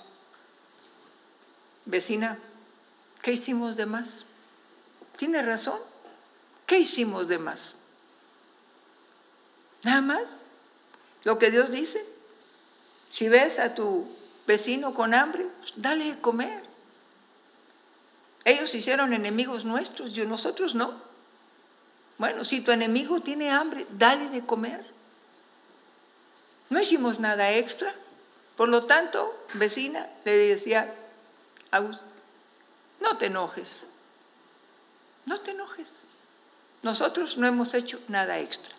vecina, 1.86 2.40
¿qué 3.22 3.34
hicimos 3.34 3.76
de 3.76 3.86
más? 3.86 4.10
Tiene 5.18 5.42
razón. 5.42 5.80
¿Qué 6.66 6.80
hicimos 6.80 7.28
de 7.28 7.38
más? 7.38 7.76
Nada 9.84 10.02
más. 10.02 10.24
Lo 11.24 11.38
que 11.38 11.52
Dios 11.52 11.72
dice. 11.72 12.06
Si 13.10 13.28
ves 13.28 13.60
a 13.60 13.76
tu 13.76 14.08
vecino 14.48 14.94
con 14.94 15.14
hambre, 15.14 15.48
pues 15.60 15.74
dale 15.76 16.16
de 16.16 16.22
comer. 16.22 16.69
Ellos 18.50 18.74
hicieron 18.74 19.14
enemigos 19.14 19.64
nuestros, 19.64 20.14
yo 20.14 20.26
nosotros 20.26 20.74
no. 20.74 20.96
Bueno, 22.18 22.44
si 22.44 22.62
tu 22.62 22.72
enemigo 22.72 23.22
tiene 23.22 23.52
hambre, 23.52 23.86
dale 23.92 24.30
de 24.30 24.44
comer. 24.44 24.84
No 26.72 26.82
hicimos 26.82 27.20
nada 27.20 27.52
extra. 27.52 27.94
Por 28.58 28.70
lo 28.70 28.86
tanto, 28.86 29.38
vecina, 29.54 30.08
le 30.26 30.32
decía, 30.32 30.92
no 33.00 33.18
te 33.20 33.28
enojes, 33.28 33.86
no 35.28 35.42
te 35.42 35.52
enojes. 35.52 35.88
Nosotros 36.82 37.38
no 37.38 37.46
hemos 37.46 37.76
hecho 37.76 38.02
nada 38.08 38.40
extra. 38.40 38.74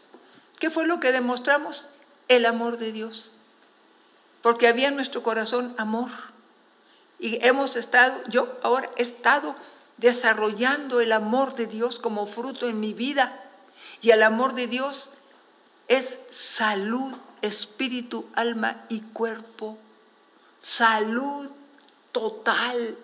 ¿Qué 0.59 0.69
fue 0.69 0.89
lo 0.89 0.99
que 0.99 1.13
demostramos? 1.13 1.87
El 2.27 2.45
amor 2.45 2.77
de 2.77 2.91
Dios. 2.91 3.31
Porque 4.43 4.67
había 4.67 4.89
en 4.89 4.97
nuestro 4.97 5.23
corazón 5.23 5.77
amor. 5.79 6.11
Y 7.21 7.39
hemos 7.45 7.77
estado, 7.77 8.23
yo 8.29 8.59
ahora 8.63 8.91
he 8.97 9.03
estado 9.03 9.55
desarrollando 9.99 11.01
el 11.01 11.13
amor 11.13 11.55
de 11.55 11.67
Dios 11.67 11.99
como 11.99 12.27
fruto 12.27 12.67
en 12.67 12.81
mi 12.81 12.95
vida. 12.95 13.39
Y 14.01 14.11
el 14.11 14.23
amor 14.23 14.55
de 14.55 14.67
Dios 14.67 15.11
es 15.87 16.19
salud, 16.31 17.13
espíritu, 17.43 18.25
alma 18.35 18.85
y 18.89 19.01
cuerpo. 19.01 19.77
Salud 20.61 21.51
total. 22.13 22.97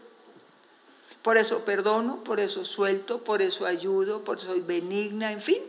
Por 1.20 1.36
eso 1.36 1.64
perdono, 1.64 2.24
por 2.24 2.40
eso 2.40 2.64
suelto, 2.64 3.18
por 3.22 3.42
eso 3.42 3.66
ayudo, 3.66 4.24
por 4.24 4.38
eso 4.38 4.46
soy 4.46 4.60
benigna, 4.60 5.32
en 5.32 5.42
fin, 5.42 5.60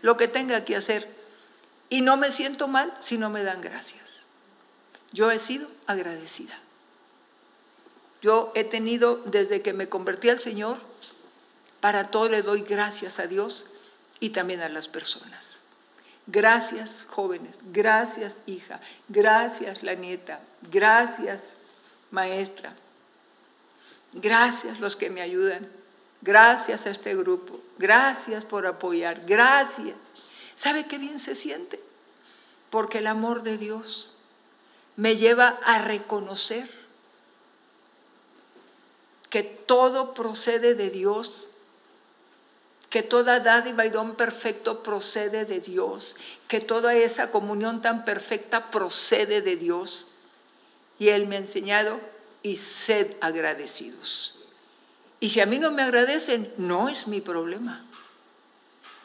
lo 0.00 0.16
que 0.16 0.28
tenga 0.28 0.64
que 0.64 0.76
hacer. 0.76 1.08
Y 1.90 2.00
no 2.00 2.16
me 2.16 2.30
siento 2.30 2.68
mal 2.68 2.96
si 3.00 3.18
no 3.18 3.28
me 3.28 3.42
dan 3.42 3.60
gracias. 3.60 4.00
Yo 5.12 5.30
he 5.30 5.38
sido 5.38 5.68
agradecida. 5.86 6.56
Yo 8.22 8.52
he 8.54 8.64
tenido, 8.64 9.22
desde 9.24 9.62
que 9.62 9.72
me 9.72 9.88
convertí 9.88 10.28
al 10.28 10.40
Señor, 10.40 10.78
para 11.80 12.08
todo 12.08 12.28
le 12.28 12.42
doy 12.42 12.62
gracias 12.62 13.18
a 13.18 13.26
Dios 13.26 13.64
y 14.20 14.30
también 14.30 14.60
a 14.60 14.68
las 14.68 14.88
personas. 14.88 15.56
Gracias, 16.26 17.06
jóvenes. 17.08 17.56
Gracias, 17.72 18.36
hija. 18.46 18.80
Gracias, 19.08 19.82
la 19.82 19.94
nieta. 19.94 20.40
Gracias, 20.70 21.42
maestra. 22.10 22.74
Gracias 24.12 24.80
los 24.80 24.96
que 24.96 25.10
me 25.10 25.22
ayudan. 25.22 25.66
Gracias 26.20 26.86
a 26.86 26.90
este 26.90 27.16
grupo. 27.16 27.60
Gracias 27.78 28.44
por 28.44 28.66
apoyar. 28.66 29.22
Gracias. 29.26 29.96
¿Sabe 30.54 30.86
qué 30.86 30.98
bien 30.98 31.18
se 31.18 31.34
siente? 31.34 31.80
Porque 32.68 32.98
el 32.98 33.06
amor 33.06 33.42
de 33.42 33.56
Dios 33.56 34.14
me 34.96 35.16
lleva 35.16 35.58
a 35.64 35.78
reconocer 35.78 36.79
que 39.30 39.42
todo 39.42 40.12
procede 40.12 40.74
de 40.74 40.90
Dios, 40.90 41.48
que 42.90 43.02
toda 43.02 43.38
dádiva 43.38 43.86
y 43.86 43.90
don 43.90 44.16
perfecto 44.16 44.82
procede 44.82 45.44
de 45.44 45.60
Dios, 45.60 46.16
que 46.48 46.60
toda 46.60 46.94
esa 46.94 47.30
comunión 47.30 47.80
tan 47.80 48.04
perfecta 48.04 48.70
procede 48.72 49.40
de 49.40 49.56
Dios. 49.56 50.08
Y 50.98 51.08
Él 51.08 51.28
me 51.28 51.36
ha 51.36 51.38
enseñado 51.38 52.00
y 52.42 52.56
sed 52.56 53.16
agradecidos. 53.20 54.34
Y 55.20 55.28
si 55.28 55.40
a 55.40 55.46
mí 55.46 55.58
no 55.58 55.70
me 55.70 55.82
agradecen, 55.82 56.52
no 56.56 56.88
es 56.88 57.06
mi 57.06 57.20
problema. 57.20 57.84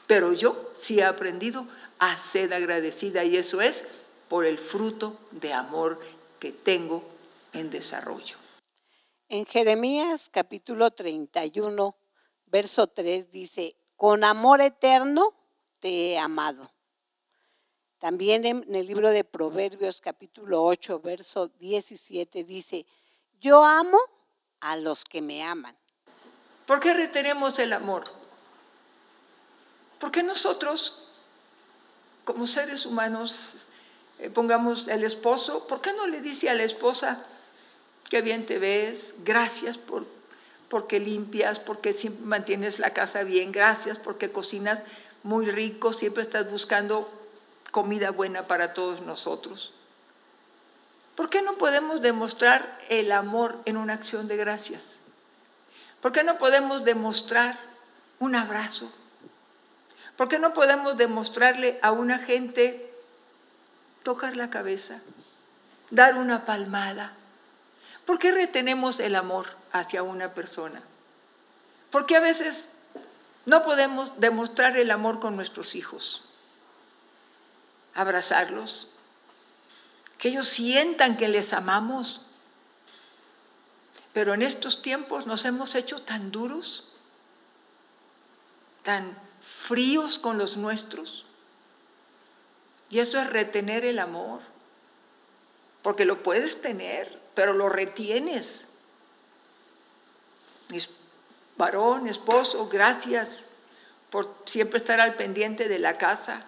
Pero 0.08 0.34
yo 0.34 0.72
sí 0.78 1.00
he 1.00 1.04
aprendido 1.04 1.68
a 2.00 2.18
ser 2.18 2.54
agradecida 2.54 3.24
y 3.24 3.38
eso 3.38 3.62
es 3.62 3.86
por 4.30 4.46
el 4.46 4.58
fruto 4.58 5.18
de 5.32 5.54
amor 5.54 6.00
que 6.40 6.52
tengo 6.52 7.04
en 7.54 7.70
desarrollo. 7.70 8.45
En 9.36 9.46
Jeremías 9.46 10.30
capítulo 10.32 10.92
31, 10.92 11.94
verso 12.46 12.88
3 12.88 13.30
dice, 13.30 13.76
con 13.98 14.24
amor 14.24 14.62
eterno 14.62 15.34
te 15.82 16.14
he 16.14 16.18
amado. 16.18 16.72
También 18.00 18.46
en 18.46 18.74
el 18.74 18.88
libro 18.88 19.10
de 19.10 19.26
Proverbios 19.26 20.00
capítulo 20.00 20.64
8, 20.64 21.02
verso 21.02 21.50
17 21.50 22.46
dice, 22.46 22.86
yo 23.42 23.66
amo 23.66 24.00
a 24.62 24.78
los 24.78 25.04
que 25.04 25.22
me 25.22 25.44
aman. 25.44 25.76
¿Por 26.66 26.80
qué 26.80 26.94
retenemos 26.94 27.60
el 27.60 27.74
amor? 27.74 28.06
Porque 30.00 30.24
nosotros, 30.24 30.98
como 32.24 32.48
seres 32.48 32.86
humanos, 32.86 33.68
eh, 34.18 34.30
pongamos 34.30 34.88
el 34.88 35.04
esposo, 35.04 35.68
¿por 35.68 35.82
qué 35.82 35.92
no 35.92 36.08
le 36.08 36.22
dice 36.22 36.50
a 36.50 36.54
la 36.54 36.64
esposa, 36.64 37.26
qué 38.10 38.22
bien 38.22 38.46
te 38.46 38.60
ves, 38.60 39.14
gracias 39.24 39.78
por, 39.78 40.06
porque 40.70 41.00
limpias, 41.00 41.60
porque 41.60 41.94
siempre 41.94 42.26
mantienes 42.26 42.80
la 42.80 42.92
casa 42.92 43.24
bien, 43.24 43.52
gracias 43.52 43.98
porque 43.98 44.32
cocinas 44.32 44.80
muy 45.24 45.50
rico, 45.50 45.94
siempre 45.94 46.24
estás 46.24 46.50
buscando 46.50 47.10
comida 47.76 48.12
buena 48.12 48.48
para 48.48 48.74
todos 48.74 49.02
nosotros? 49.02 49.74
¿Por 51.18 51.30
qué 51.30 51.42
no 51.42 51.58
podemos 51.58 52.02
demostrar 52.02 52.80
el 52.88 53.12
amor 53.12 53.58
en 53.66 53.76
una 53.76 53.96
acción 53.96 54.30
de 54.30 54.38
gracias? 54.38 54.98
¿Por 56.02 56.14
qué 56.14 56.24
no 56.24 56.38
podemos 56.38 56.86
demostrar 56.86 57.60
un 58.20 58.36
abrazo? 58.36 58.90
¿Por 60.16 60.30
qué 60.30 60.40
no 60.40 60.54
podemos 60.54 60.96
demostrarle 60.96 61.78
a 61.82 61.92
una 61.92 62.20
gente 62.20 62.94
tocar 64.04 64.38
la 64.38 64.50
cabeza, 64.50 65.02
dar 65.90 66.16
una 66.16 66.46
palmada? 66.46 67.12
¿Por 68.06 68.20
qué 68.20 68.32
retenemos 68.32 69.00
el 69.00 69.16
amor 69.16 69.48
hacia 69.72 70.04
una 70.04 70.34
persona? 70.34 70.82
Porque 71.92 72.16
a 72.16 72.20
veces 72.20 72.68
no 73.46 73.64
podemos 73.64 74.12
demostrar 74.20 74.78
el 74.78 74.92
amor 74.92 75.20
con 75.20 75.36
nuestros 75.36 75.76
hijos, 75.76 76.24
abrazarlos, 77.94 78.88
que 80.18 80.30
ellos 80.30 80.48
sientan 80.48 81.18
que 81.18 81.28
les 81.28 81.54
amamos. 81.54 82.22
Pero 84.14 84.34
en 84.34 84.42
estos 84.42 84.82
tiempos 84.82 85.26
nos 85.26 85.46
hemos 85.46 85.76
hecho 85.76 86.02
tan 86.02 86.32
duros, 86.32 86.86
tan 88.84 89.18
fríos 89.64 90.20
con 90.20 90.38
los 90.38 90.58
nuestros. 90.58 91.26
Y 92.90 93.00
eso 93.00 93.20
es 93.20 93.30
retener 93.30 93.84
el 93.84 94.00
amor, 94.00 94.42
porque 95.82 96.06
lo 96.06 96.24
puedes 96.24 96.62
tener, 96.62 97.20
pero 97.36 97.54
lo 97.54 97.70
retienes. 97.70 98.66
varón, 101.58 102.08
esposo, 102.08 102.68
gracias 102.68 103.44
por 104.10 104.34
siempre 104.46 104.78
estar 104.78 105.00
al 105.00 105.16
pendiente 105.16 105.70
de 105.70 105.80
la 105.80 105.98
casa, 105.98 106.44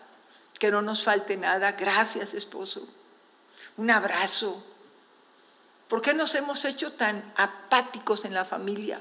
que 0.59 0.71
no 0.71 0.81
nos 0.81 1.03
falte 1.03 1.37
nada. 1.37 1.73
Gracias, 1.73 2.33
esposo 2.33 2.87
un 3.77 3.91
abrazo. 3.91 4.63
¿Por 5.87 6.01
qué 6.01 6.13
nos 6.13 6.35
hemos 6.35 6.65
hecho 6.65 6.93
tan 6.93 7.31
apáticos 7.37 8.25
en 8.25 8.33
la 8.33 8.43
familia? 8.43 8.99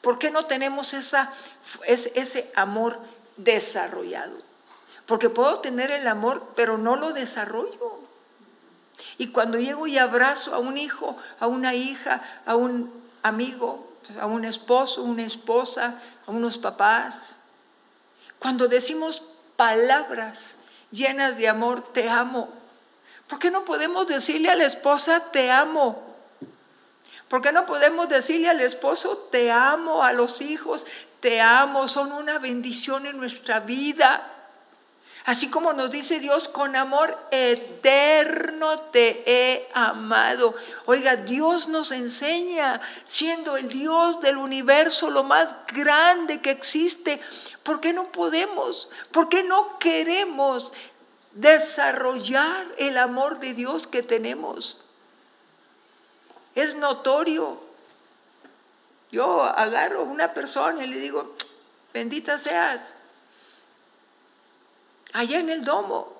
¿Por 0.00 0.18
qué 0.18 0.30
no 0.30 0.46
tenemos 0.46 0.94
esa, 0.94 1.32
ese 1.86 2.52
amor 2.54 3.00
desarrollado? 3.36 4.36
Porque 5.06 5.30
puedo 5.30 5.58
tener 5.60 5.90
el 5.90 6.06
amor, 6.06 6.52
pero 6.54 6.78
no 6.78 6.96
lo 6.96 7.12
desarrollo. 7.12 8.00
Y 9.16 9.28
cuando 9.28 9.58
llego 9.58 9.86
y 9.86 9.98
abrazo 9.98 10.54
a 10.54 10.58
un 10.58 10.76
hijo, 10.76 11.16
a 11.40 11.46
una 11.46 11.74
hija, 11.74 12.22
a 12.46 12.56
un 12.56 12.92
amigo, 13.22 13.86
a 14.20 14.26
un 14.26 14.44
esposo, 14.44 15.02
una 15.02 15.24
esposa, 15.24 16.00
a 16.26 16.30
unos 16.30 16.58
papás, 16.58 17.34
cuando 18.38 18.68
decimos 18.68 19.22
palabras 19.56 20.54
llenas 20.90 21.36
de 21.36 21.48
amor, 21.48 21.92
te 21.92 22.08
amo, 22.08 22.48
¿Por 23.28 23.38
qué 23.38 23.50
no 23.50 23.64
podemos 23.64 24.06
decirle 24.06 24.48
a 24.48 24.56
la 24.56 24.64
esposa, 24.64 25.30
te 25.30 25.50
amo? 25.50 26.02
¿Por 27.28 27.42
qué 27.42 27.52
no 27.52 27.66
podemos 27.66 28.08
decirle 28.08 28.48
al 28.48 28.62
esposo, 28.62 29.28
te 29.30 29.52
amo, 29.52 30.02
a 30.02 30.14
los 30.14 30.40
hijos, 30.40 30.84
te 31.20 31.42
amo, 31.42 31.88
son 31.88 32.12
una 32.12 32.38
bendición 32.38 33.04
en 33.04 33.18
nuestra 33.18 33.60
vida? 33.60 34.26
Así 35.28 35.50
como 35.50 35.74
nos 35.74 35.90
dice 35.90 36.20
Dios, 36.20 36.48
con 36.48 36.74
amor 36.74 37.18
eterno 37.30 38.80
te 38.92 39.22
he 39.26 39.68
amado. 39.74 40.54
Oiga, 40.86 41.16
Dios 41.16 41.68
nos 41.68 41.92
enseña, 41.92 42.80
siendo 43.04 43.58
el 43.58 43.68
Dios 43.68 44.22
del 44.22 44.38
universo, 44.38 45.10
lo 45.10 45.24
más 45.24 45.54
grande 45.74 46.40
que 46.40 46.50
existe. 46.50 47.20
¿Por 47.62 47.78
qué 47.78 47.92
no 47.92 48.10
podemos? 48.10 48.88
¿Por 49.12 49.28
qué 49.28 49.42
no 49.42 49.78
queremos 49.78 50.72
desarrollar 51.38 52.66
el 52.78 52.98
amor 52.98 53.38
de 53.38 53.54
Dios 53.54 53.86
que 53.86 54.02
tenemos. 54.02 54.76
Es 56.54 56.74
notorio. 56.74 57.60
Yo 59.12 59.44
agarro 59.44 60.00
a 60.00 60.04
una 60.04 60.34
persona 60.34 60.84
y 60.84 60.88
le 60.88 60.98
digo, 60.98 61.34
bendita 61.94 62.38
seas, 62.38 62.92
allá 65.12 65.38
en 65.38 65.50
el 65.50 65.64
domo, 65.64 66.12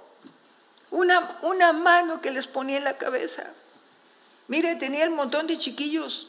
una, 0.91 1.39
una 1.43 1.73
mano 1.73 2.21
que 2.21 2.31
les 2.31 2.47
ponía 2.47 2.79
en 2.79 2.85
la 2.85 2.97
cabeza. 2.97 3.45
Mire, 4.49 4.77
tenía 4.77 5.05
el 5.05 5.11
montón 5.11 5.47
de 5.47 5.59
chiquillos, 5.59 6.29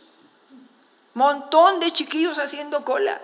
montón 1.14 1.80
de 1.80 1.92
chiquillos 1.92 2.38
haciendo 2.38 2.84
cola. 2.84 3.22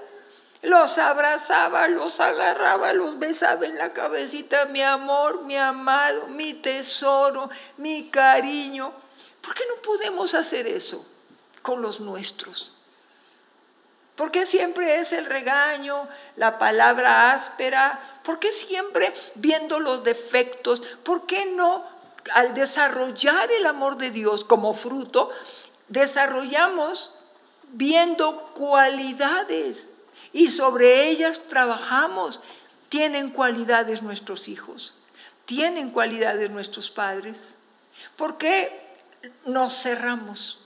Los 0.62 0.98
abrazaba, 0.98 1.88
los 1.88 2.19
agarraba, 2.19 2.93
los 2.93 3.19
besaba 3.19 3.65
en 3.65 3.78
la 3.78 3.93
cabecita, 3.93 4.65
mi 4.65 4.82
amor, 4.82 5.43
mi 5.43 5.58
amado, 5.58 6.28
mi 6.28 6.56
tesoro, 6.56 7.50
mi 7.78 8.10
cariño. 8.10 8.91
¿Por 9.41 9.54
qué 9.54 9.63
no 9.67 9.82
podemos 9.82 10.34
hacer 10.34 10.65
eso 10.65 11.06
con 11.62 11.82
los 11.82 12.00
nuestros? 12.00 12.74
¿Por 14.15 14.32
qué 14.32 14.45
siempre 14.45 15.00
es 15.00 15.12
el 15.12 15.26
regaño, 15.26 16.08
la 16.38 16.58
palabra 16.58 17.34
áspera? 17.34 18.14
¿Por 18.26 18.40
qué 18.40 18.52
siempre 18.52 19.14
viendo 19.36 19.80
los 19.80 20.04
defectos? 20.04 20.82
¿Por 21.04 21.28
qué 21.28 21.46
no 21.46 21.86
al 22.34 22.56
desarrollar 22.56 23.52
el 23.52 23.68
amor 23.68 23.98
de 23.98 24.10
Dios 24.10 24.44
como 24.44 24.74
fruto, 24.74 25.30
desarrollamos 25.90 27.12
viendo 27.74 28.52
cualidades 28.56 29.90
y 30.34 30.50
sobre 30.50 31.08
ellas 31.08 31.40
trabajamos? 31.50 32.40
Tienen 32.90 33.30
cualidades 33.30 34.02
nuestros 34.02 34.48
hijos, 34.48 34.96
tienen 35.46 35.92
cualidades 35.92 36.50
nuestros 36.50 36.90
padres. 36.90 37.54
¿Por 38.16 38.38
qué 38.38 38.82
nos 39.46 39.80
cerramos? 39.82 40.58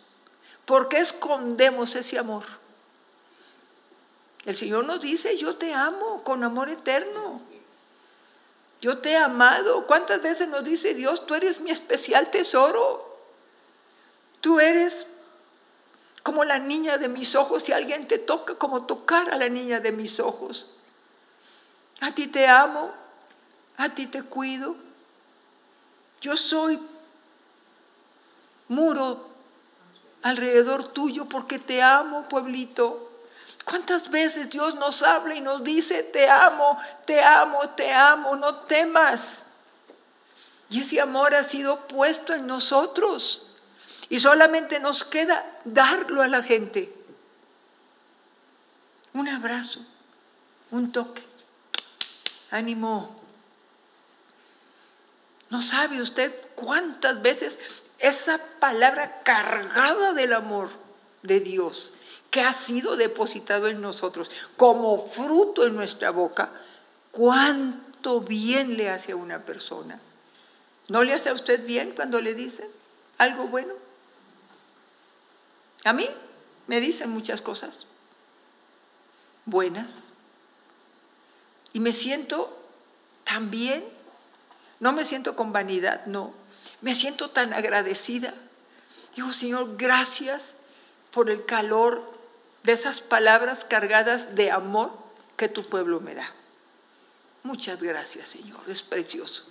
¿Por 0.65 0.88
qué 0.88 1.00
escondemos 1.00 1.95
ese 1.95 2.17
amor? 2.17 2.45
El 4.45 4.56
Señor 4.56 4.86
nos 4.86 5.02
dice, 5.02 5.38
yo 5.38 5.56
te 5.58 5.74
amo 5.74 6.24
con 6.24 6.43
amor 6.43 6.69
eterno. 6.69 7.41
Yo 8.82 9.00
te 9.00 9.12
he 9.12 9.18
amado. 9.18 9.86
¿Cuántas 9.86 10.22
veces 10.22 10.48
nos 10.48 10.63
dice 10.63 10.94
Dios, 10.94 11.26
tú 11.26 11.36
eres 11.36 11.60
mi 11.60 11.72
especial 11.72 12.32
tesoro? 12.32 13.18
Tú 14.42 14.60
eres 14.60 15.06
como 16.24 16.46
la 16.46 16.60
niña 16.60 16.98
de 16.98 17.10
mis 17.10 17.36
ojos. 17.36 17.63
Si 17.63 17.72
alguien 17.72 18.08
te 18.08 18.18
toca, 18.18 18.56
como 18.56 18.86
tocar 18.86 19.34
a 19.34 19.38
la 19.38 19.50
niña 19.50 19.80
de 19.80 19.92
mis 19.92 20.20
ojos. 20.20 20.68
A 22.00 22.12
ti 22.12 22.28
te 22.28 22.48
amo, 22.48 22.92
a 23.78 23.89
ti 23.89 24.08
te 24.08 24.24
cuido. 24.24 24.76
Yo 26.22 26.38
soy 26.38 26.80
muro 28.70 29.28
alrededor 30.22 30.89
tuyo 30.94 31.26
porque 31.26 31.60
te 31.60 31.82
amo, 31.82 32.30
pueblito. 32.30 33.09
¿Cuántas 33.69 34.10
veces 34.10 34.49
Dios 34.49 34.73
nos 34.73 35.03
habla 35.03 35.36
y 35.36 35.41
nos 35.41 35.63
dice, 35.63 36.01
te 36.01 36.27
amo, 36.27 36.79
te 37.05 37.21
amo, 37.21 37.69
te 37.69 37.93
amo, 37.93 38.36
no 38.36 38.55
temas? 38.62 39.43
Y 40.71 40.82
ese 40.82 40.99
amor 40.99 41.36
ha 41.36 41.43
sido 41.43 41.88
puesto 41.88 42.34
en 42.34 42.47
nosotros. 42.47 43.45
Y 44.10 44.19
solamente 44.19 44.79
nos 44.79 45.03
queda 45.03 45.45
darlo 45.65 46.23
a 46.23 46.27
la 46.27 46.41
gente. 46.41 46.91
Un 49.13 49.27
abrazo, 49.27 49.82
un 50.71 50.91
toque. 50.91 51.21
Ánimo. 52.49 53.21
¿No 55.51 55.62
sabe 55.62 56.01
usted 56.01 56.34
cuántas 56.55 57.21
veces 57.21 57.60
esa 57.99 58.39
palabra 58.60 59.21
cargada 59.21 60.13
del 60.13 60.34
amor 60.34 60.69
de 61.21 61.39
Dios 61.39 61.93
que 62.30 62.42
ha 62.42 62.54
sido 62.54 62.96
depositado 62.96 63.68
en 63.68 63.82
nosotros 63.82 64.30
como 64.56 65.10
fruto 65.10 65.65
en 65.65 65.76
nuestra 65.76 66.12
boca, 66.12 66.50
cuánto 67.12 68.22
bien 68.22 68.78
le 68.78 68.89
hace 68.89 69.13
a 69.13 69.15
una 69.15 69.39
persona. 69.46 70.00
¿No 70.88 71.04
le 71.04 71.13
hace 71.13 71.30
a 71.30 71.34
usted 71.34 71.65
bien 71.65 71.94
cuando 71.96 72.22
le 72.22 72.34
dicen 72.34 72.68
algo 73.18 73.46
bueno? 73.46 73.74
A 75.84 75.94
mí 75.94 76.08
me 76.68 76.82
dicen 76.82 77.10
muchas 77.10 77.42
cosas 77.42 77.86
buenas 79.46 79.88
y 81.74 81.80
me 81.80 81.94
siento 81.94 82.56
tan 83.24 83.50
bien, 83.52 83.84
no 84.80 84.92
me 84.92 85.06
siento 85.06 85.36
con 85.36 85.54
vanidad, 85.54 86.06
no, 86.06 86.34
me 86.82 86.96
siento 86.96 87.30
tan 87.30 87.54
agradecida. 87.54 88.34
Digo, 89.15 89.34
Señor, 89.34 89.78
gracias 89.78 90.54
por 91.12 91.30
el 91.30 91.46
calor 91.46 92.18
de 92.63 92.74
esas 92.74 93.02
palabras 93.02 93.63
cargadas 93.63 94.36
de 94.36 94.52
amor 94.52 94.91
que 95.38 95.50
tu 95.50 95.63
pueblo 95.63 96.00
me 96.00 96.15
da. 96.15 96.34
Muchas 97.43 97.82
gracias, 97.82 98.30
Señor, 98.30 98.60
es 98.67 98.82
precioso. 98.82 99.45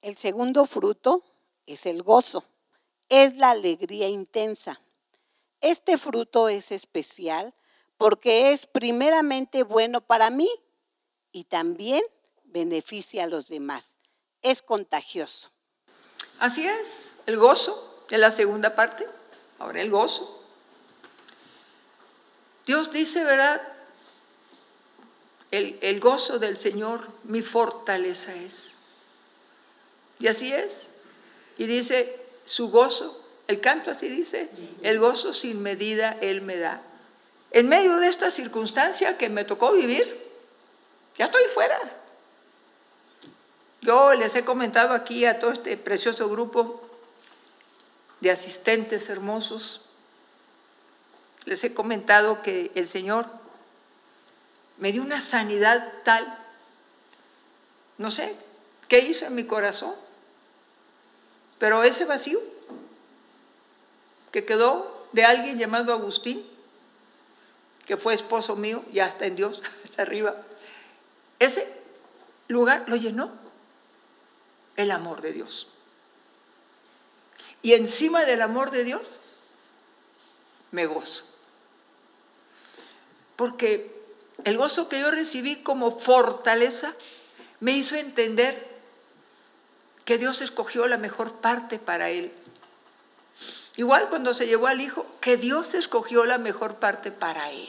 El 0.00 0.16
segundo 0.16 0.66
fruto 0.66 1.22
es 1.66 1.86
el 1.86 2.02
gozo, 2.02 2.44
es 3.08 3.36
la 3.36 3.50
alegría 3.50 4.08
intensa. 4.08 4.80
Este 5.60 5.98
fruto 5.98 6.48
es 6.48 6.72
especial 6.72 7.54
porque 7.96 8.52
es 8.52 8.66
primeramente 8.66 9.62
bueno 9.62 10.00
para 10.00 10.30
mí 10.30 10.50
y 11.32 11.44
también 11.44 12.02
beneficia 12.44 13.24
a 13.24 13.26
los 13.26 13.48
demás. 13.48 13.94
Es 14.42 14.62
contagioso. 14.62 15.50
Así 16.38 16.66
es, 16.66 16.86
el 17.26 17.38
gozo, 17.38 18.04
en 18.10 18.20
la 18.20 18.30
segunda 18.30 18.74
parte. 18.74 19.06
Ahora 19.58 19.80
el 19.80 19.90
gozo. 19.90 20.43
Dios 22.66 22.90
dice, 22.90 23.24
¿verdad? 23.24 23.60
El, 25.50 26.00
gozo 26.00 26.38
del 26.38 26.56
Señor, 26.56 27.08
mi 27.22 27.42
fortaleza 27.42 28.34
es. 28.34 28.72
Y 30.18 30.26
así 30.26 30.52
es. 30.52 30.88
Y 31.58 31.66
dice, 31.66 32.20
su 32.44 32.70
gozo, 32.70 33.20
el 33.46 33.60
canto 33.60 33.90
así 33.90 34.08
dice, 34.08 34.48
el 34.82 34.98
gozo 34.98 35.32
sin 35.32 35.62
medida 35.62 36.16
Él 36.20 36.40
me 36.40 36.56
da. 36.56 36.82
En 37.52 37.68
medio 37.68 37.98
de 37.98 38.08
esta 38.08 38.32
circunstancia 38.32 39.16
que 39.16 39.28
me 39.28 39.44
tocó 39.44 39.72
vivir, 39.72 40.24
ya 41.16 41.26
estoy 41.26 41.44
fuera. 41.52 41.78
Yo 43.80 44.14
les 44.14 44.34
he 44.34 44.44
comentado 44.44 44.94
aquí 44.94 45.24
a 45.26 45.38
todo 45.38 45.52
este 45.52 45.76
precioso 45.76 46.28
grupo 46.28 46.82
de 48.20 48.30
asistentes 48.32 49.08
hermosos 49.08 49.83
les 51.46 51.62
he 51.64 51.74
comentado 51.74 52.42
que 52.42 52.70
el 52.74 52.88
Señor 52.88 53.26
me 54.78 54.92
dio 54.92 55.02
una 55.02 55.20
sanidad 55.20 55.92
tal, 56.04 56.38
no 57.98 58.10
sé 58.10 58.36
qué 58.88 59.00
hizo 59.00 59.26
en 59.26 59.34
mi 59.34 59.44
corazón, 59.44 59.94
pero 61.58 61.84
ese 61.84 62.04
vacío 62.04 62.40
que 64.32 64.44
quedó 64.44 65.06
de 65.12 65.24
alguien 65.24 65.58
llamado 65.58 65.92
Agustín, 65.92 66.44
que 67.86 67.96
fue 67.96 68.14
esposo 68.14 68.56
mío, 68.56 68.82
ya 68.92 69.06
está 69.06 69.26
en 69.26 69.36
Dios, 69.36 69.62
está 69.84 70.02
arriba, 70.02 70.34
ese 71.38 71.68
lugar 72.48 72.84
lo 72.88 72.96
llenó 72.96 73.30
el 74.76 74.90
amor 74.90 75.20
de 75.20 75.32
Dios. 75.32 75.68
Y 77.62 77.74
encima 77.74 78.24
del 78.24 78.42
amor 78.42 78.70
de 78.70 78.84
Dios, 78.84 79.10
me 80.70 80.86
gozo 80.86 81.33
porque 83.36 83.94
el 84.44 84.56
gozo 84.56 84.88
que 84.88 85.00
yo 85.00 85.10
recibí 85.10 85.56
como 85.56 86.00
fortaleza 86.00 86.94
me 87.60 87.72
hizo 87.72 87.96
entender 87.96 88.74
que 90.04 90.18
Dios 90.18 90.40
escogió 90.42 90.86
la 90.86 90.98
mejor 90.98 91.34
parte 91.36 91.78
para 91.78 92.10
él. 92.10 92.32
Igual 93.76 94.08
cuando 94.08 94.34
se 94.34 94.46
llevó 94.46 94.66
al 94.66 94.80
hijo, 94.80 95.06
que 95.20 95.36
Dios 95.36 95.74
escogió 95.74 96.24
la 96.24 96.38
mejor 96.38 96.76
parte 96.76 97.10
para 97.10 97.50
él. 97.50 97.68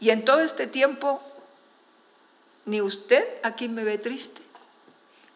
Y 0.00 0.10
en 0.10 0.24
todo 0.24 0.40
este 0.40 0.66
tiempo, 0.66 1.22
ni 2.66 2.80
usted 2.80 3.24
aquí 3.42 3.68
me 3.68 3.84
ve 3.84 3.98
triste, 3.98 4.42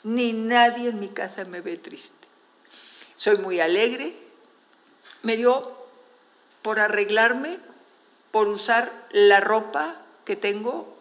ni 0.03 0.33
nadie 0.33 0.91
en 0.91 1.01
mi 1.01 1.09
casa 1.09 1.45
me 1.45 1.61
ve 1.61 1.77
triste. 1.77 2.27
Soy 3.15 3.39
muy 3.39 3.61
alegre, 3.61 4.15
me 5.23 5.37
dio 5.37 5.73
por 6.63 6.81
arreglarme 6.81 7.59
por 8.37 8.49
usar 8.49 8.93
la 9.13 9.41
ropa 9.41 9.95
que 10.27 10.37
tengo, 10.37 10.95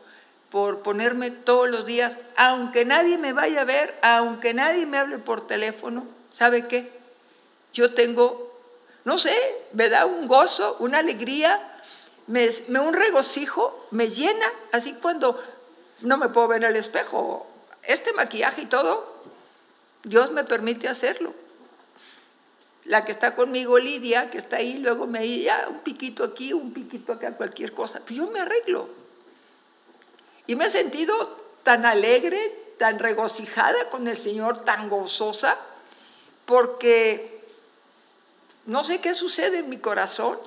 por 0.50 0.84
ponerme 0.84 1.32
todos 1.32 1.70
los 1.70 1.86
días, 1.86 2.18
aunque 2.38 2.86
nadie 2.86 3.18
me 3.18 3.34
vaya 3.34 3.60
a 3.60 3.66
ver, 3.66 3.94
aunque 4.02 4.54
nadie 4.54 4.86
me 4.86 4.98
hable 4.98 5.18
por 5.18 5.46
teléfono, 5.46 6.08
¿sabe 6.34 6.70
qué? 6.70 6.94
Yo 7.74 7.94
tengo, 7.94 8.58
no 9.04 9.18
sé, 9.18 9.36
me 9.74 9.90
da 9.90 10.06
un 10.06 10.30
gozo, 10.30 10.78
una 10.80 11.00
alegría, 11.00 11.60
me, 12.28 12.50
me 12.70 12.80
un 12.80 12.94
regocijo, 12.94 13.86
me 13.92 14.10
llena, 14.10 14.50
así 14.72 14.94
cuando 14.94 15.44
no 16.04 16.16
me 16.16 16.30
puedo 16.30 16.48
ver 16.48 16.64
en 16.64 16.70
el 16.70 16.78
espejo, 16.78 17.48
este 17.84 18.14
maquillaje 18.14 18.62
y 18.62 18.68
todo, 18.68 19.14
Dios 20.06 20.32
me 20.32 20.46
permite 20.46 20.88
hacerlo. 20.88 21.34
La 22.86 23.04
que 23.04 23.12
está 23.12 23.36
conmigo, 23.36 23.80
Lidia, 23.80 24.30
que 24.30 24.38
está 24.38 24.58
ahí, 24.58 24.78
luego 24.78 25.08
me 25.08 25.22
dice, 25.22 25.52
un 25.70 25.80
piquito 25.80 26.24
aquí, 26.24 26.54
un 26.54 26.72
piquito 26.72 27.14
acá, 27.14 27.36
cualquier 27.36 27.74
cosa. 27.74 28.00
Pues 28.00 28.12
yo 28.12 28.30
me 28.30 28.40
arreglo. 28.40 28.90
Y 30.48 30.56
me 30.56 30.66
he 30.66 30.70
sentido 30.70 31.38
tan 31.64 31.86
alegre, 31.86 32.56
tan 32.78 33.00
regocijada 33.00 33.90
con 33.90 34.08
el 34.08 34.16
Señor, 34.16 34.64
tan 34.64 34.90
gozosa, 34.90 35.58
porque 36.46 37.44
no 38.68 38.84
sé 38.84 39.02
qué 39.02 39.16
sucede 39.16 39.60
en 39.60 39.70
mi 39.70 39.80
corazón, 39.80 40.38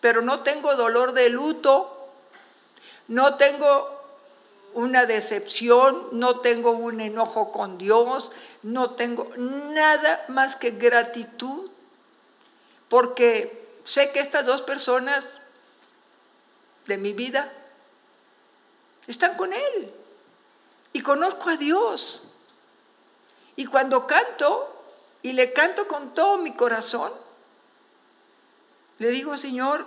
pero 0.00 0.20
no 0.20 0.40
tengo 0.40 0.74
dolor 0.74 1.12
de 1.12 1.28
luto, 1.28 2.08
no 3.06 3.36
tengo 3.36 3.91
una 4.74 5.06
decepción, 5.06 6.08
no 6.12 6.40
tengo 6.40 6.70
un 6.70 7.00
enojo 7.00 7.52
con 7.52 7.78
Dios, 7.78 8.30
no 8.62 8.92
tengo 8.92 9.30
nada 9.36 10.24
más 10.28 10.56
que 10.56 10.70
gratitud, 10.70 11.70
porque 12.88 13.66
sé 13.84 14.10
que 14.12 14.20
estas 14.20 14.46
dos 14.46 14.62
personas 14.62 15.24
de 16.86 16.98
mi 16.98 17.12
vida 17.12 17.52
están 19.06 19.36
con 19.36 19.52
Él 19.52 19.92
y 20.92 21.00
conozco 21.02 21.50
a 21.50 21.56
Dios. 21.56 22.22
Y 23.56 23.66
cuando 23.66 24.06
canto, 24.06 24.68
y 25.22 25.32
le 25.32 25.52
canto 25.52 25.86
con 25.86 26.14
todo 26.14 26.38
mi 26.38 26.52
corazón, 26.54 27.12
le 28.98 29.08
digo, 29.08 29.36
Señor, 29.36 29.86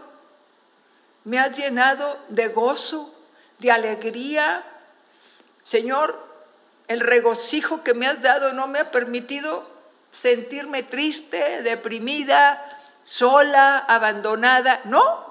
me 1.24 1.40
has 1.40 1.58
llenado 1.58 2.18
de 2.30 2.48
gozo, 2.50 3.14
de 3.60 3.72
alegría. 3.72 4.64
Señor, 5.66 6.18
el 6.88 7.02
regocijo 7.02 7.84
que 7.84 7.94
me 7.94 8.08
has 8.08 8.22
dado 8.22 8.54
no 8.54 8.68
me 8.68 8.80
ha 8.80 8.92
permitido 8.92 9.68
sentirme 10.12 10.84
triste, 10.84 11.62
deprimida, 11.62 12.64
sola, 13.04 13.80
abandonada. 13.80 14.82
No, 14.86 15.26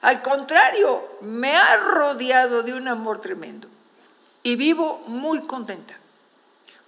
al 0.00 0.22
contrario, 0.22 1.18
me 1.20 1.56
ha 1.56 1.76
rodeado 1.76 2.62
de 2.62 2.72
un 2.74 2.88
amor 2.88 3.20
tremendo. 3.20 3.68
Y 4.42 4.56
vivo 4.56 5.02
muy 5.06 5.42
contenta, 5.46 5.94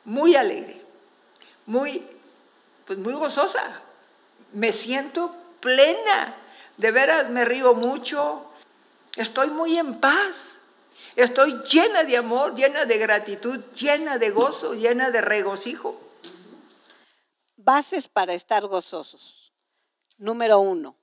muy 0.05 0.35
alegre, 0.35 0.81
muy, 1.67 2.07
pues 2.85 2.99
muy 2.99 3.13
gozosa. 3.13 3.63
Me 4.53 4.73
siento 4.73 5.35
plena. 5.61 6.35
De 6.77 6.91
veras 6.91 7.31
me 7.31 7.45
río 7.45 7.75
mucho. 7.75 8.45
Estoy 9.17 9.49
muy 9.49 9.79
en 9.79 10.01
paz. 10.01 10.54
Estoy 11.17 11.61
llena 11.71 12.03
de 12.03 12.17
amor, 12.17 12.55
llena 12.55 12.85
de 12.85 12.99
gratitud, 12.99 13.61
llena 13.75 14.19
de 14.19 14.31
gozo, 14.31 14.75
llena 14.75 15.11
de 15.11 15.21
regocijo. 15.21 16.01
Bases 17.57 18.09
para 18.09 18.35
estar 18.35 18.67
gozosos. 18.67 19.53
Número 20.19 20.59
uno, 20.59 20.97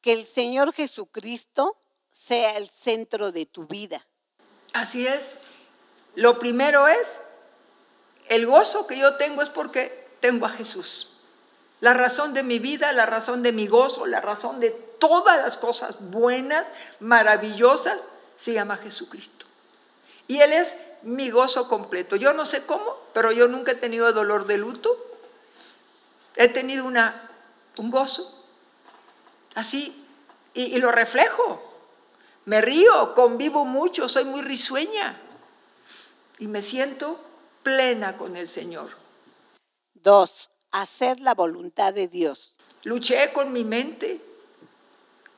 que 0.00 0.12
el 0.12 0.26
Señor 0.26 0.72
Jesucristo 0.72 1.76
sea 2.12 2.56
el 2.56 2.68
centro 2.68 3.32
de 3.32 3.46
tu 3.46 3.66
vida. 3.66 4.06
Así 4.72 5.06
es. 5.06 5.38
Lo 6.14 6.38
primero 6.38 6.88
es, 6.88 7.06
el 8.28 8.46
gozo 8.46 8.86
que 8.86 8.98
yo 8.98 9.16
tengo 9.16 9.42
es 9.42 9.48
porque 9.48 10.06
tengo 10.20 10.46
a 10.46 10.50
Jesús. 10.50 11.10
La 11.80 11.92
razón 11.92 12.32
de 12.32 12.42
mi 12.42 12.58
vida, 12.58 12.92
la 12.92 13.04
razón 13.04 13.42
de 13.42 13.52
mi 13.52 13.66
gozo, 13.66 14.06
la 14.06 14.20
razón 14.20 14.60
de 14.60 14.70
todas 14.70 15.36
las 15.36 15.58
cosas 15.58 15.96
buenas, 16.10 16.66
maravillosas, 17.00 18.00
se 18.38 18.54
llama 18.54 18.78
Jesucristo. 18.78 19.35
Y 20.28 20.40
Él 20.40 20.52
es 20.52 20.74
mi 21.02 21.30
gozo 21.30 21.68
completo. 21.68 22.16
Yo 22.16 22.32
no 22.32 22.46
sé 22.46 22.64
cómo, 22.64 22.96
pero 23.12 23.32
yo 23.32 23.48
nunca 23.48 23.72
he 23.72 23.76
tenido 23.76 24.12
dolor 24.12 24.46
de 24.46 24.58
luto. 24.58 24.96
He 26.34 26.48
tenido 26.48 26.84
una, 26.84 27.30
un 27.78 27.90
gozo. 27.90 28.32
Así. 29.54 30.04
Y, 30.54 30.74
y 30.74 30.78
lo 30.78 30.90
reflejo. 30.90 31.62
Me 32.44 32.60
río, 32.60 33.14
convivo 33.14 33.64
mucho, 33.64 34.08
soy 34.08 34.24
muy 34.24 34.42
risueña. 34.42 35.20
Y 36.38 36.46
me 36.48 36.62
siento 36.62 37.20
plena 37.62 38.16
con 38.16 38.36
el 38.36 38.48
Señor. 38.48 38.90
Dos, 39.94 40.50
hacer 40.70 41.20
la 41.20 41.34
voluntad 41.34 41.92
de 41.92 42.06
Dios. 42.06 42.56
Luché 42.84 43.32
con 43.32 43.52
mi 43.52 43.64
mente 43.64 44.20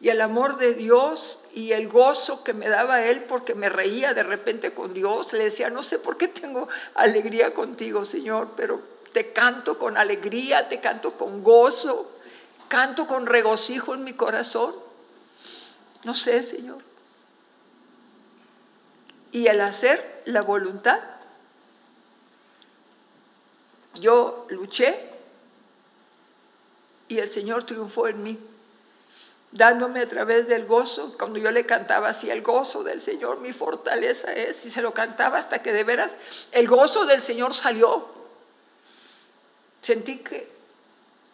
y 0.01 0.11
el 0.11 0.21
amor 0.21 0.59
de 0.59 0.75
Dios 0.75 1.41
y 1.53 1.73
el 1.73 1.89
gozo 1.89 2.45
que 2.45 2.53
me 2.53 2.69
daba 2.69 3.03
Él 3.03 3.25
porque 3.25 3.55
me 3.55 3.69
reía 3.69 4.15
de 4.15 4.23
repente 4.23 4.73
con 4.73 4.95
Dios. 4.95 5.33
Le 5.33 5.45
decía, 5.45 5.71
no 5.71 5.83
sé 5.83 5.99
por 5.99 6.17
qué 6.17 6.29
tengo 6.29 6.69
alegría 6.95 7.53
contigo, 7.53 8.05
Señor, 8.05 8.51
pero 8.57 8.81
te 9.13 9.33
canto 9.33 9.79
con 9.79 9.97
alegría, 9.97 10.69
te 10.69 10.81
canto 10.81 11.15
con 11.15 11.43
gozo, 11.43 12.13
canto 12.69 13.07
con 13.07 13.27
regocijo 13.27 13.95
en 13.95 14.05
mi 14.05 14.13
corazón. 14.13 14.75
No 16.05 16.15
sé, 16.15 16.45
Señor. 16.45 16.79
Y 19.33 19.49
el 19.49 19.61
hacer 19.61 20.23
la 20.27 20.43
voluntad, 20.43 21.01
yo 24.01 24.47
luché 24.49 25.09
y 27.09 27.19
el 27.19 27.29
Señor 27.31 27.65
triunfó 27.65 28.07
en 28.07 28.23
mí, 28.23 28.39
dándome 29.59 30.01
a 30.01 30.09
través 30.09 30.47
del 30.47 30.67
gozo, 30.67 31.17
cuando 31.19 31.41
yo 31.41 31.51
le 31.51 31.67
cantaba 31.67 32.11
así, 32.11 32.31
el 32.31 32.43
gozo 32.43 32.85
del 32.85 33.01
Señor, 33.01 33.41
mi 33.41 33.53
fortaleza 33.53 34.33
es, 34.33 34.65
y 34.65 34.71
se 34.71 34.81
lo 34.81 34.95
cantaba 34.95 35.39
hasta 35.39 35.63
que 35.63 35.73
de 35.73 35.83
veras 35.83 36.13
el 36.53 36.69
gozo 36.69 37.07
del 37.07 37.21
Señor 37.21 37.57
salió. 37.57 38.07
Sentí 39.83 40.19
que 40.19 40.49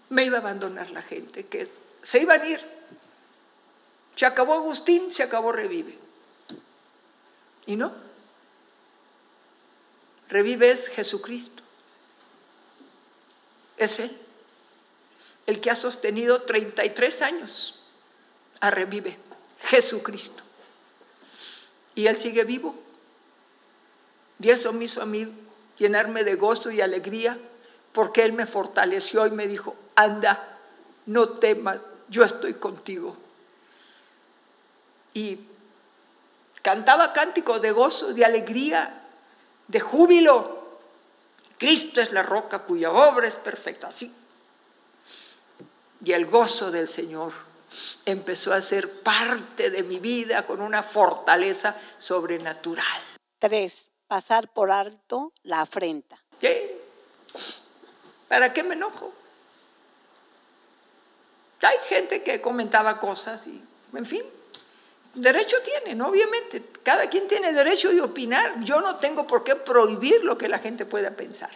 me 0.08 0.24
iba 0.24 0.38
a 0.38 0.40
abandonar 0.40 0.90
la 0.90 1.02
gente, 1.02 1.44
que 1.44 1.68
se 2.02 2.18
iban 2.18 2.40
a 2.40 2.48
ir. 2.48 2.66
Se 4.16 4.24
acabó 4.24 4.54
Agustín, 4.54 5.12
se 5.12 5.22
acabó 5.22 5.52
Revive. 5.52 5.98
Y 7.66 7.76
no. 7.76 7.92
Revive 10.30 10.70
es 10.70 10.88
Jesucristo. 10.88 11.62
Es 13.76 14.00
Él 14.00 14.18
el 15.46 15.60
que 15.60 15.70
ha 15.70 15.76
sostenido 15.76 16.40
33 16.40 17.20
años 17.20 17.73
a 18.60 18.70
Revive, 18.70 19.16
Jesucristo. 19.62 20.42
Y 21.94 22.06
Él 22.06 22.16
sigue 22.16 22.44
vivo. 22.44 22.74
Y 24.40 24.50
eso 24.50 24.72
me 24.72 24.84
hizo 24.84 25.00
a 25.00 25.06
mí 25.06 25.28
llenarme 25.78 26.24
de 26.24 26.34
gozo 26.34 26.70
y 26.70 26.80
alegría, 26.80 27.38
porque 27.92 28.24
Él 28.24 28.32
me 28.32 28.46
fortaleció 28.46 29.26
y 29.26 29.30
me 29.30 29.46
dijo, 29.46 29.76
anda, 29.94 30.58
no 31.06 31.28
temas, 31.28 31.80
yo 32.08 32.24
estoy 32.24 32.54
contigo. 32.54 33.16
Y 35.14 35.38
cantaba 36.62 37.12
cánticos 37.12 37.62
de 37.62 37.70
gozo, 37.70 38.12
de 38.12 38.24
alegría, 38.24 39.02
de 39.68 39.80
júbilo. 39.80 40.64
Cristo 41.58 42.00
es 42.00 42.12
la 42.12 42.22
roca 42.22 42.58
cuya 42.60 42.90
obra 42.90 43.28
es 43.28 43.36
perfecta. 43.36 43.86
Así 43.86 44.12
y 46.04 46.12
el 46.12 46.26
gozo 46.26 46.70
del 46.70 46.88
Señor 46.88 47.32
empezó 48.04 48.52
a 48.52 48.60
ser 48.60 49.02
parte 49.02 49.70
de 49.70 49.82
mi 49.82 49.98
vida 49.98 50.46
con 50.46 50.60
una 50.60 50.82
fortaleza 50.82 51.76
sobrenatural. 51.98 53.00
Tres, 53.38 53.90
pasar 54.06 54.52
por 54.52 54.70
alto 54.70 55.32
la 55.42 55.62
afrenta. 55.62 56.18
¿Qué? 56.40 56.80
¿Para 58.28 58.52
qué 58.52 58.62
me 58.62 58.74
enojo? 58.74 59.12
Hay 61.62 61.78
gente 61.88 62.22
que 62.22 62.40
comentaba 62.40 63.00
cosas 63.00 63.46
y, 63.46 63.62
en 63.94 64.06
fin, 64.06 64.22
derecho 65.14 65.56
tienen, 65.62 66.00
obviamente. 66.02 66.62
Cada 66.82 67.08
quien 67.08 67.26
tiene 67.26 67.52
derecho 67.52 67.90
de 67.90 68.02
opinar. 68.02 68.60
Yo 68.62 68.80
no 68.80 68.96
tengo 68.96 69.26
por 69.26 69.44
qué 69.44 69.56
prohibir 69.56 70.24
lo 70.24 70.36
que 70.36 70.48
la 70.48 70.58
gente 70.58 70.84
pueda 70.84 71.12
pensar. 71.12 71.50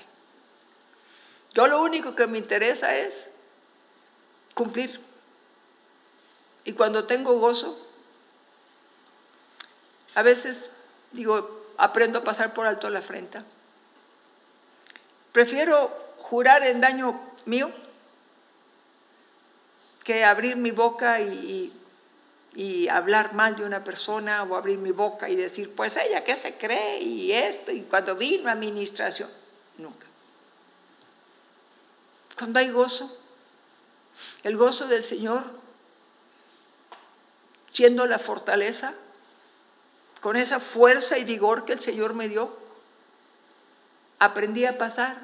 Yo 1.52 1.66
lo 1.66 1.82
único 1.82 2.14
que 2.14 2.26
me 2.26 2.38
interesa 2.38 2.94
es 2.96 3.12
cumplir. 4.54 5.07
Y 6.68 6.74
cuando 6.74 7.04
tengo 7.04 7.38
gozo, 7.38 7.78
a 10.14 10.20
veces 10.20 10.68
digo, 11.12 11.64
aprendo 11.78 12.18
a 12.18 12.24
pasar 12.24 12.52
por 12.52 12.66
alto 12.66 12.90
la 12.90 12.98
afrenta. 12.98 13.42
Prefiero 15.32 15.90
jurar 16.18 16.62
en 16.64 16.82
daño 16.82 17.18
mío 17.46 17.70
que 20.04 20.26
abrir 20.26 20.56
mi 20.56 20.70
boca 20.70 21.22
y, 21.22 21.72
hablar 22.90 23.32
mal 23.32 23.56
de 23.56 23.64
una 23.64 23.82
persona 23.82 24.42
o 24.42 24.54
abrir 24.54 24.76
mi 24.76 24.92
boca 24.92 25.30
y 25.30 25.36
decir, 25.36 25.74
pues 25.74 25.96
ella, 25.96 26.22
¿qué 26.22 26.36
se 26.36 26.58
cree? 26.58 27.00
Y 27.00 27.32
esto, 27.32 27.72
y 27.72 27.80
cuando 27.80 28.14
vino 28.14 28.50
a 28.50 28.52
administración, 28.52 29.30
nunca. 29.78 30.06
Cuando 32.36 32.58
hay 32.58 32.68
gozo, 32.68 33.16
el 34.42 34.58
gozo 34.58 34.86
del 34.86 35.02
Señor, 35.02 35.44
siendo 37.72 38.06
la 38.06 38.18
fortaleza, 38.18 38.94
con 40.20 40.36
esa 40.36 40.60
fuerza 40.60 41.18
y 41.18 41.24
vigor 41.24 41.64
que 41.64 41.74
el 41.74 41.80
Señor 41.80 42.14
me 42.14 42.28
dio, 42.28 42.56
aprendí 44.18 44.64
a 44.64 44.78
pasar 44.78 45.16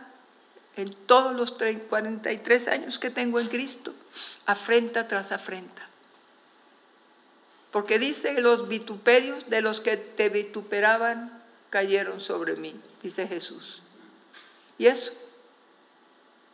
en 0.77 0.95
todos 0.95 1.35
los 1.35 1.53
43 1.53 2.69
años 2.69 2.99
que 2.99 3.11
tengo 3.11 3.41
en 3.41 3.49
Cristo, 3.49 3.93
afrenta 4.47 5.09
tras 5.09 5.33
afrenta. 5.33 5.89
Porque 7.71 7.99
dice 7.99 8.41
los 8.41 8.69
vituperios 8.69 9.49
de 9.51 9.61
los 9.61 9.81
que 9.81 9.97
te 9.97 10.29
vituperaban 10.29 11.43
cayeron 11.71 12.21
sobre 12.21 12.55
mí, 12.55 12.81
dice 13.03 13.27
Jesús. 13.27 13.83
Y 14.79 14.87
eso, 14.87 15.13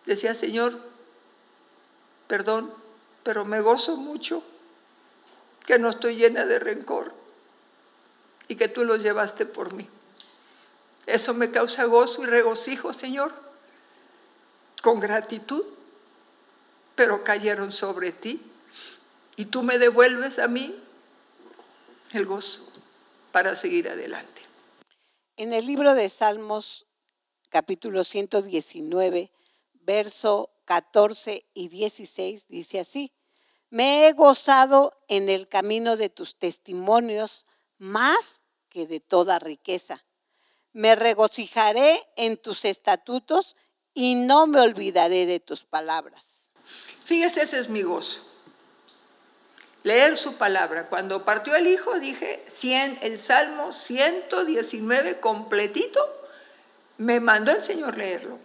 decía 0.07 0.35
Señor, 0.35 0.81
perdón, 2.27 2.73
pero 3.23 3.45
me 3.45 3.61
gozo 3.61 3.97
mucho 3.97 4.43
que 5.71 5.79
no 5.79 5.91
estoy 5.91 6.17
llena 6.17 6.47
de 6.47 6.59
rencor 6.59 7.13
y 8.49 8.57
que 8.57 8.67
tú 8.67 8.85
lo 8.85 8.97
llevaste 8.97 9.47
por 9.47 9.73
mí. 9.73 9.89
Eso 11.07 11.33
me 11.33 11.53
causa 11.53 11.85
gozo 11.85 12.25
y 12.25 12.27
regocijo, 12.27 12.93
Señor, 12.93 13.33
con 14.83 14.99
gratitud, 14.99 15.63
pero 16.97 17.23
cayeron 17.23 17.71
sobre 17.71 18.11
ti 18.11 18.43
y 19.37 19.45
tú 19.45 19.63
me 19.63 19.79
devuelves 19.79 20.41
a 20.41 20.49
mí 20.49 20.75
el 22.15 22.27
gozo 22.27 22.67
para 23.31 23.55
seguir 23.55 23.89
adelante. 23.89 24.43
En 25.37 25.53
el 25.53 25.67
libro 25.67 25.95
de 25.95 26.09
Salmos, 26.09 26.85
capítulo 27.49 28.03
119, 28.03 29.31
verso 29.75 30.51
14 30.65 31.47
y 31.55 31.69
16, 31.69 32.49
dice 32.49 32.81
así, 32.81 33.13
me 33.71 34.09
he 34.09 34.13
gozado 34.13 35.01
en 35.09 35.29
el 35.29 35.49
camino 35.49 35.97
de 35.97 36.09
tus 36.09 36.37
testimonios 36.37 37.47
más 37.79 38.41
que 38.69 38.87
de 38.87 39.01
toda 39.01 39.39
riqueza. 39.39 40.05
Me 40.73 40.97
regocijaré 40.97 42.07
en 42.17 42.37
tus 42.37 42.65
estatutos 42.65 43.57
y 43.95 44.17
no 44.17 44.47
me 44.47 44.61
olvidaré 44.61 45.27
de 45.27 45.41
tus 45.41 45.65
palabras. 45.65 46.25
Fíjese, 47.05 47.43
ese 47.43 47.59
es 47.59 47.69
mi 47.69 47.83
gozo. 47.83 48.21
Leer 49.83 50.17
su 50.17 50.37
palabra. 50.37 50.89
Cuando 50.89 51.25
partió 51.25 51.55
el 51.55 51.67
Hijo, 51.67 51.99
dije, 51.99 52.45
100, 52.55 52.99
el 53.03 53.19
Salmo 53.19 53.73
119 53.73 55.21
completito, 55.21 56.01
me 56.99 57.19
mandó 57.19 57.53
el 57.53 57.65
Señor 57.65 57.97
leerlo. 57.97 58.39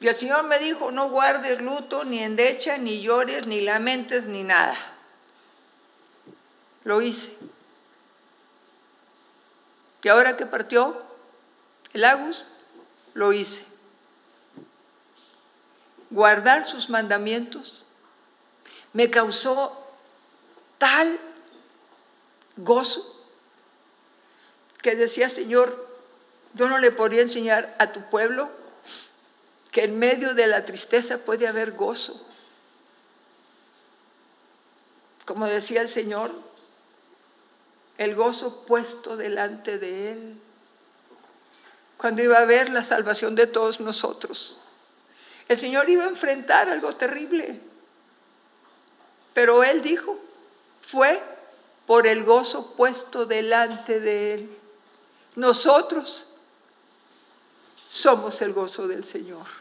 Y 0.00 0.08
el 0.08 0.16
Señor 0.16 0.44
me 0.44 0.58
dijo, 0.58 0.90
no 0.90 1.10
guardes 1.10 1.60
luto, 1.60 2.04
ni 2.04 2.20
endecha, 2.20 2.78
ni 2.78 3.02
llores, 3.02 3.46
ni 3.46 3.60
lamentes, 3.60 4.24
ni 4.24 4.42
nada. 4.42 4.78
Lo 6.84 7.02
hice. 7.02 7.36
Y 10.02 10.08
ahora 10.08 10.38
que 10.38 10.46
partió 10.46 11.02
el 11.92 12.04
Agus, 12.06 12.42
lo 13.12 13.34
hice. 13.34 13.62
Guardar 16.08 16.66
sus 16.66 16.88
mandamientos 16.88 17.84
me 18.94 19.10
causó 19.10 19.86
tal 20.78 21.20
gozo 22.56 23.04
que 24.80 24.96
decía, 24.96 25.28
Señor, 25.28 25.86
yo 26.54 26.70
no 26.70 26.78
le 26.78 26.90
podría 26.90 27.20
enseñar 27.20 27.76
a 27.78 27.92
tu 27.92 28.00
pueblo 28.08 28.59
que 29.70 29.84
en 29.84 29.98
medio 29.98 30.34
de 30.34 30.46
la 30.46 30.64
tristeza 30.64 31.18
puede 31.18 31.46
haber 31.46 31.72
gozo. 31.72 32.20
Como 35.24 35.46
decía 35.46 35.80
el 35.80 35.88
Señor, 35.88 36.32
el 37.98 38.14
gozo 38.14 38.64
puesto 38.66 39.16
delante 39.16 39.78
de 39.78 40.12
Él, 40.12 40.36
cuando 41.96 42.22
iba 42.22 42.38
a 42.38 42.46
ver 42.46 42.70
la 42.70 42.82
salvación 42.82 43.34
de 43.34 43.46
todos 43.46 43.78
nosotros. 43.78 44.58
El 45.48 45.58
Señor 45.58 45.90
iba 45.90 46.04
a 46.04 46.08
enfrentar 46.08 46.68
algo 46.70 46.96
terrible, 46.96 47.60
pero 49.34 49.62
Él 49.62 49.82
dijo, 49.82 50.18
fue 50.80 51.22
por 51.86 52.06
el 52.06 52.24
gozo 52.24 52.74
puesto 52.74 53.26
delante 53.26 54.00
de 54.00 54.34
Él. 54.34 54.50
Nosotros 55.36 56.26
somos 57.90 58.40
el 58.40 58.52
gozo 58.52 58.88
del 58.88 59.04
Señor. 59.04 59.59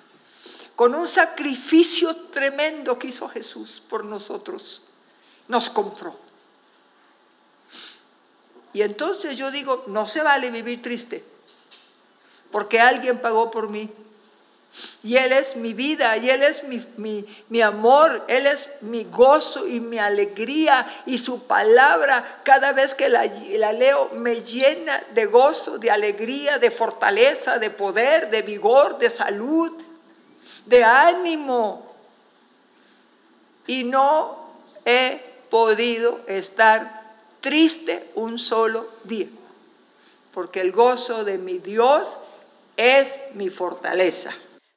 Con 0.80 0.96
un 0.96 1.10
sacrificio 1.10 2.16
tremendo 2.32 2.98
que 2.98 3.08
hizo 3.08 3.28
Jesús 3.28 3.84
por 3.90 4.06
nosotros, 4.06 4.82
nos 5.50 5.70
compró. 5.70 6.16
Y 8.72 8.82
entonces 8.84 9.38
yo 9.38 9.52
digo, 9.52 9.84
no 9.88 10.08
se 10.08 10.22
vale 10.22 10.50
vivir 10.50 10.82
triste, 10.82 11.22
porque 12.50 12.80
alguien 12.80 13.20
pagó 13.20 13.52
por 13.52 13.68
mí. 13.68 13.90
Y 15.04 15.18
Él 15.18 15.34
es 15.34 15.58
mi 15.58 15.74
vida, 15.74 16.16
y 16.16 16.30
Él 16.30 16.44
es 16.44 16.64
mi, 16.64 17.62
amor, 17.62 18.24
Él 18.30 18.48
es 18.48 18.70
mi 18.80 19.04
gozo 19.04 19.68
y 19.68 19.82
mi 19.82 20.00
alegría. 20.00 20.88
Y 21.06 21.18
su 21.18 21.44
palabra, 21.44 22.40
cada 22.46 22.72
vez 22.72 22.94
que 22.94 23.10
la, 23.10 23.26
la 23.26 23.74
leo, 23.74 24.12
me 24.14 24.44
llena 24.44 25.04
de 25.14 25.26
gozo, 25.26 25.78
de 25.78 25.92
alegría, 25.92 26.58
de 26.58 26.72
fortaleza, 26.72 27.60
de 27.60 27.70
poder, 27.70 28.30
de 28.30 28.44
vigor, 28.44 28.98
de 28.98 29.10
salud, 29.10 29.74
de 30.70 30.84
ánimo. 30.84 31.84
Y 33.67 33.84
no 33.84 34.38
he 34.86 35.20
podido 35.49 36.22
estar 36.28 37.17
triste 37.41 38.11
un 38.15 38.38
solo 38.38 38.89
día, 39.03 39.28
porque 40.34 40.61
el 40.61 40.72
gozo 40.72 41.24
de 41.24 41.38
mi 41.38 41.57
Dios 41.57 42.20
es 42.78 43.20
mi 43.34 43.49
fortaleza. 43.49 44.34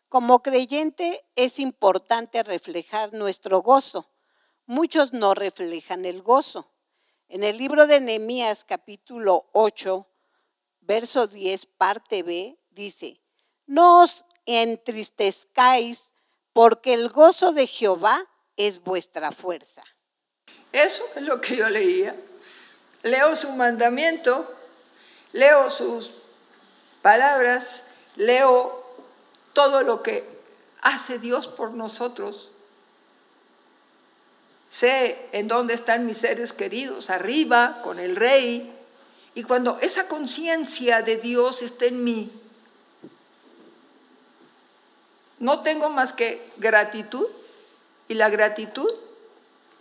Como 0.08 0.42
creyente 0.42 1.24
es 1.36 1.58
importante 1.58 2.42
reflejar 2.42 3.12
nuestro 3.12 3.62
gozo. 3.62 4.10
Muchos 4.66 5.12
no 5.12 5.34
reflejan 5.34 6.04
el 6.04 6.22
gozo. 6.22 6.68
En 7.28 7.44
el 7.44 7.56
libro 7.56 7.86
de 7.86 8.00
Nehemías 8.00 8.64
capítulo 8.64 9.48
8, 9.52 10.06
verso 10.80 11.26
10, 11.26 11.66
parte 11.66 12.22
B, 12.22 12.58
dice, 12.70 13.22
no 13.66 14.02
os 14.02 14.24
entristezcáis 14.46 16.08
porque 16.52 16.94
el 16.94 17.08
gozo 17.08 17.52
de 17.52 17.66
Jehová 17.66 18.26
es 18.56 18.82
vuestra 18.82 19.32
fuerza. 19.32 19.82
Eso 20.72 21.02
es 21.14 21.22
lo 21.22 21.40
que 21.40 21.56
yo 21.56 21.68
leía. 21.68 22.16
Leo 23.02 23.36
su 23.36 23.50
mandamiento, 23.50 24.52
leo 25.32 25.70
sus 25.70 26.12
palabras, 27.02 27.82
leo 28.16 28.84
todo 29.52 29.82
lo 29.82 30.02
que 30.02 30.24
hace 30.80 31.18
Dios 31.18 31.48
por 31.48 31.72
nosotros. 31.72 32.50
Sé 34.70 35.28
en 35.32 35.48
dónde 35.48 35.74
están 35.74 36.06
mis 36.06 36.18
seres 36.18 36.52
queridos, 36.52 37.10
arriba, 37.10 37.80
con 37.82 37.98
el 37.98 38.16
rey. 38.16 38.72
Y 39.34 39.42
cuando 39.42 39.78
esa 39.80 40.08
conciencia 40.08 41.02
de 41.02 41.16
Dios 41.18 41.60
está 41.60 41.86
en 41.86 42.04
mí, 42.04 42.41
no 45.42 45.62
tengo 45.62 45.90
más 45.90 46.12
que 46.12 46.52
gratitud 46.58 47.26
y 48.06 48.14
la 48.14 48.30
gratitud 48.30 48.88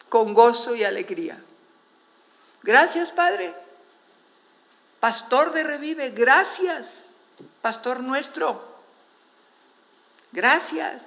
con 0.10 0.34
gozo 0.34 0.74
y 0.74 0.84
alegría. 0.84 1.38
Gracias, 2.64 3.12
Padre. 3.12 3.54
Pastor 5.00 5.54
de 5.54 5.62
Revive, 5.62 6.10
gracias, 6.10 6.88
Pastor 7.62 8.00
nuestro. 8.00 8.60
Gracias. 10.32 11.04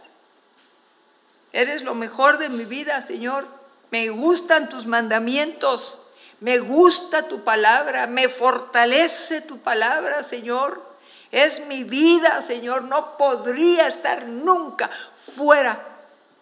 Eres 1.52 1.82
lo 1.82 1.96
mejor 1.96 2.38
de 2.38 2.48
mi 2.48 2.64
vida, 2.64 3.02
Señor. 3.02 3.48
Me 3.90 4.08
gustan 4.10 4.68
tus 4.68 4.86
mandamientos. 4.86 5.98
Me 6.38 6.60
gusta 6.60 7.26
tu 7.26 7.42
palabra. 7.42 8.06
Me 8.06 8.28
fortalece 8.28 9.40
tu 9.40 9.58
palabra, 9.58 10.22
Señor. 10.22 10.93
Es 11.34 11.66
mi 11.66 11.82
vida, 11.82 12.42
Señor. 12.42 12.84
No 12.84 13.18
podría 13.18 13.88
estar 13.88 14.28
nunca 14.28 14.88
fuera 15.34 15.84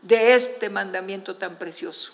de 0.03 0.34
este 0.34 0.68
mandamiento 0.68 1.36
tan 1.36 1.57
precioso. 1.57 2.12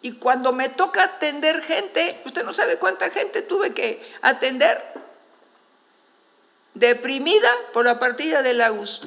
Y 0.00 0.12
cuando 0.12 0.52
me 0.52 0.68
toca 0.68 1.02
atender 1.02 1.60
gente, 1.60 2.22
usted 2.24 2.44
no 2.44 2.54
sabe 2.54 2.76
cuánta 2.76 3.10
gente 3.10 3.42
tuve 3.42 3.74
que 3.74 4.00
atender 4.22 4.80
deprimida 6.74 7.50
por 7.72 7.84
la 7.84 7.98
partida 7.98 8.42
de 8.42 8.54
Lagos. 8.54 9.00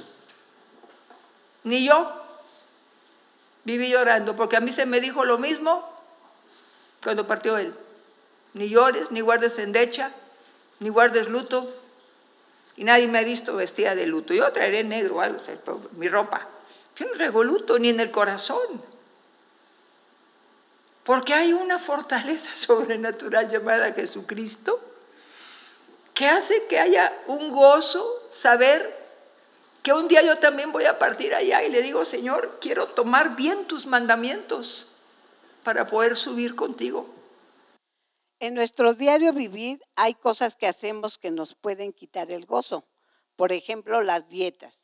Ni 1.64 1.86
yo 1.86 2.12
viví 3.64 3.88
llorando, 3.88 4.36
porque 4.36 4.58
a 4.58 4.60
mí 4.60 4.74
se 4.74 4.86
me 4.86 5.00
dijo 5.00 5.24
lo 5.24 5.38
mismo 5.38 5.90
cuando 7.02 7.26
partió 7.26 7.58
él. 7.58 7.74
Ni 8.54 8.68
llores, 8.68 9.12
ni 9.12 9.22
guardes 9.22 9.58
endecha, 9.60 10.12
ni 10.82 10.90
guardes 10.90 11.30
luto. 11.30 11.74
Y 12.76 12.84
nadie 12.84 13.08
me 13.08 13.20
ha 13.20 13.24
visto 13.24 13.56
vestida 13.56 13.96
de 13.96 14.08
luto. 14.08 14.34
Yo 14.34 14.52
traeré 14.52 14.84
negro 14.84 15.22
algo, 15.22 15.40
mi 15.98 16.08
ropa. 16.10 16.48
Yo 16.96 17.06
no 17.06 17.12
traigo 17.14 17.44
ni 17.80 17.90
en 17.90 18.00
el 18.00 18.12
corazón. 18.12 18.82
Porque 21.04 21.34
hay 21.34 21.54
una 21.54 21.80
fortaleza 21.80 22.52
sobrenatural 22.56 23.50
llamada 23.50 23.92
Jesucristo 23.94 24.80
que 26.14 26.28
hace 26.28 26.66
que 26.68 26.80
haya 26.80 27.12
un 27.28 27.52
gozo 27.52 28.08
saber 28.34 29.04
que 29.82 29.94
un 29.94 30.08
día 30.08 30.22
yo 30.22 30.38
también 30.38 30.72
voy 30.72 30.86
a 30.86 30.98
partir 30.98 31.34
allá 31.36 31.64
y 31.64 31.72
le 31.72 31.82
digo, 31.82 32.06
Señor, 32.06 32.58
quiero 32.62 32.88
tomar 32.88 33.36
bien 33.36 33.66
tus 33.66 33.86
mandamientos 33.86 34.88
para 35.64 35.88
poder 35.88 36.16
subir 36.16 36.56
contigo. 36.56 37.13
En 38.44 38.56
nuestro 38.56 38.94
diario 38.94 39.32
vivir 39.32 39.82
hay 39.96 40.16
cosas 40.16 40.58
que 40.58 40.68
hacemos 40.68 41.18
que 41.18 41.32
nos 41.32 41.56
pueden 41.56 41.94
quitar 41.94 42.30
el 42.30 42.46
gozo. 42.46 42.84
Por 43.38 43.54
ejemplo, 43.54 44.02
las 44.02 44.28
dietas. 44.28 44.82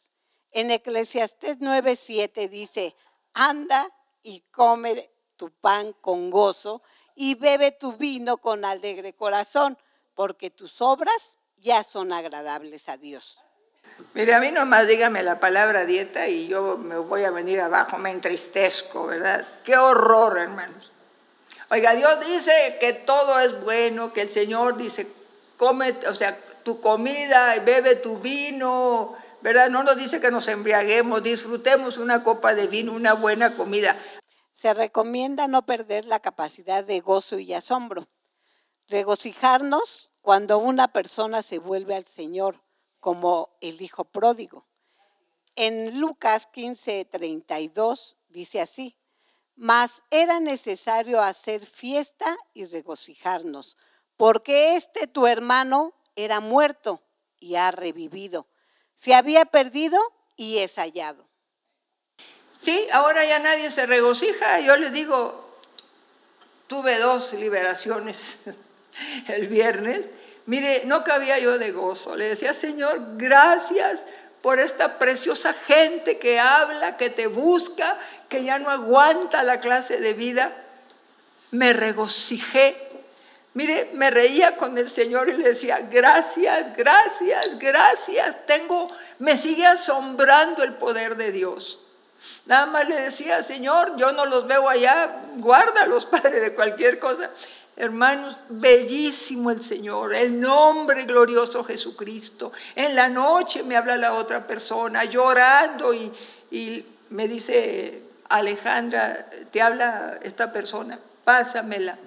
En 0.51 0.71
Eclesiastés 0.71 1.59
9:7 1.59 2.47
dice, 2.47 2.95
anda 3.33 3.85
y 4.23 4.45
come 4.51 5.11
tu 5.35 5.51
pan 5.51 5.91
con 5.99 6.29
gozo 6.29 6.81
y 7.15 7.35
bebe 7.35 7.73
tu 7.73 7.97
vino 7.97 8.37
con 8.37 8.63
alegre 8.63 9.11
corazón, 9.11 9.77
porque 10.13 10.51
tus 10.51 10.79
obras 10.79 11.37
ya 11.57 11.83
son 11.83 12.13
agradables 12.13 12.87
a 12.87 12.95
Dios. 12.95 13.37
Mire, 14.13 14.35
a 14.35 14.39
mí 14.39 14.51
nomás 14.53 14.87
dígame 14.87 15.21
la 15.21 15.41
palabra 15.41 15.83
dieta 15.83 16.29
y 16.29 16.47
yo 16.47 16.77
me 16.77 16.97
voy 16.97 17.25
a 17.25 17.31
venir 17.31 17.59
abajo, 17.59 17.97
me 17.97 18.11
entristezco, 18.11 19.07
¿verdad? 19.07 19.45
Qué 19.65 19.75
horror, 19.75 20.37
hermanos. 20.37 20.93
Oiga, 21.71 21.93
Dios 21.93 22.19
dice 22.21 22.77
que 22.79 22.93
todo 22.93 23.39
es 23.39 23.61
bueno, 23.63 24.11
que 24.11 24.21
el 24.21 24.31
Señor 24.31 24.77
dice, 24.77 25.07
come, 25.57 25.91
o 26.07 26.15
sea, 26.15 26.39
tu 26.63 26.81
comida, 26.81 27.53
bebe 27.59 27.95
tu 27.95 28.17
vino, 28.17 29.15
¿verdad? 29.41 29.69
No 29.69 29.83
nos 29.83 29.95
dice 29.95 30.19
que 30.19 30.31
nos 30.31 30.47
embriaguemos, 30.47 31.21
disfrutemos 31.21 31.97
una 31.97 32.23
copa 32.23 32.55
de 32.55 32.67
vino, 32.67 32.91
una 32.93 33.13
buena 33.13 33.55
comida. 33.55 33.97
Se 34.55 34.73
recomienda 34.73 35.47
no 35.47 35.65
perder 35.65 36.05
la 36.05 36.19
capacidad 36.19 36.83
de 36.83 37.01
gozo 37.01 37.37
y 37.37 37.53
asombro. 37.53 38.07
Regocijarnos 38.87 40.09
cuando 40.21 40.57
una 40.57 40.87
persona 40.89 41.43
se 41.43 41.59
vuelve 41.59 41.95
al 41.95 42.05
Señor, 42.05 42.61
como 42.99 43.49
el 43.61 43.81
hijo 43.81 44.05
pródigo. 44.05 44.65
En 45.55 45.99
Lucas 45.99 46.47
15, 46.47 47.05
32 47.05 48.17
dice 48.27 48.59
así, 48.59 48.98
mas 49.59 50.01
era 50.09 50.39
necesario 50.39 51.21
hacer 51.21 51.65
fiesta 51.65 52.37
y 52.53 52.65
regocijarnos, 52.65 53.75
porque 54.15 54.77
este 54.77 55.05
tu 55.05 55.27
hermano 55.27 55.93
era 56.15 56.39
muerto 56.39 57.03
y 57.41 57.55
ha 57.55 57.69
revivido, 57.71 58.47
se 58.95 59.13
había 59.13 59.43
perdido 59.43 59.99
y 60.37 60.59
es 60.59 60.75
hallado. 60.75 61.27
Sí, 62.61 62.87
ahora 62.93 63.25
ya 63.25 63.39
nadie 63.39 63.69
se 63.69 63.85
regocija. 63.85 64.61
Yo 64.61 64.77
les 64.77 64.93
digo, 64.93 65.57
tuve 66.67 66.97
dos 66.97 67.33
liberaciones 67.33 68.17
el 69.27 69.49
viernes. 69.49 70.05
Mire, 70.45 70.83
no 70.85 71.03
cabía 71.03 71.37
yo 71.37 71.57
de 71.57 71.71
gozo. 71.71 72.15
Le 72.15 72.29
decía, 72.29 72.53
Señor, 72.53 73.17
gracias 73.17 73.99
por 74.41 74.59
esta 74.59 74.97
preciosa 74.99 75.53
gente 75.53 76.17
que 76.17 76.39
habla, 76.39 76.97
que 76.97 77.09
te 77.09 77.27
busca, 77.27 77.97
que 78.29 78.43
ya 78.43 78.59
no 78.59 78.69
aguanta 78.69 79.43
la 79.43 79.59
clase 79.59 79.99
de 79.99 80.13
vida. 80.13 80.53
Me 81.51 81.73
regocijé. 81.73 82.89
Mire, 83.53 83.89
me 83.93 84.11
reía 84.11 84.55
con 84.55 84.77
el 84.77 84.89
Señor 84.89 85.29
y 85.29 85.33
le 85.33 85.49
decía, 85.49 85.79
gracias, 85.91 86.77
gracias, 86.77 87.59
gracias. 87.59 88.45
Tengo, 88.45 88.89
me 89.17 89.35
sigue 89.35 89.65
asombrando 89.65 90.63
el 90.63 90.73
poder 90.73 91.17
de 91.17 91.31
Dios. 91.31 91.79
Nada 92.45 92.65
más 92.65 92.87
le 92.87 93.01
decía, 93.01 93.43
Señor, 93.43 93.95
yo 93.95 94.11
no 94.11 94.25
los 94.25 94.47
veo 94.47 94.69
allá, 94.69 95.23
guárdalos, 95.37 96.05
Padre, 96.05 96.39
de 96.39 96.53
cualquier 96.53 96.99
cosa. 96.99 97.29
Hermanos, 97.79 98.35
bellísimo 98.49 99.51
el 99.51 99.63
Señor, 99.63 100.13
el 100.13 100.37
nombre 100.37 101.05
glorioso 101.05 101.63
Jesucristo. 101.63 102.51
En 102.75 102.93
la 102.93 103.07
noche 103.07 103.63
me 103.63 103.77
habla 103.77 103.95
la 103.95 104.15
otra 104.15 104.45
persona 104.45 105.05
llorando 105.05 105.93
y, 105.93 106.11
y 106.51 106.85
me 107.09 107.29
dice, 107.29 108.01
Alejandra, 108.27 109.29
te 109.49 109.61
habla 109.61 110.19
esta 110.21 110.51
persona, 110.51 110.99
pásamela. 111.23 111.97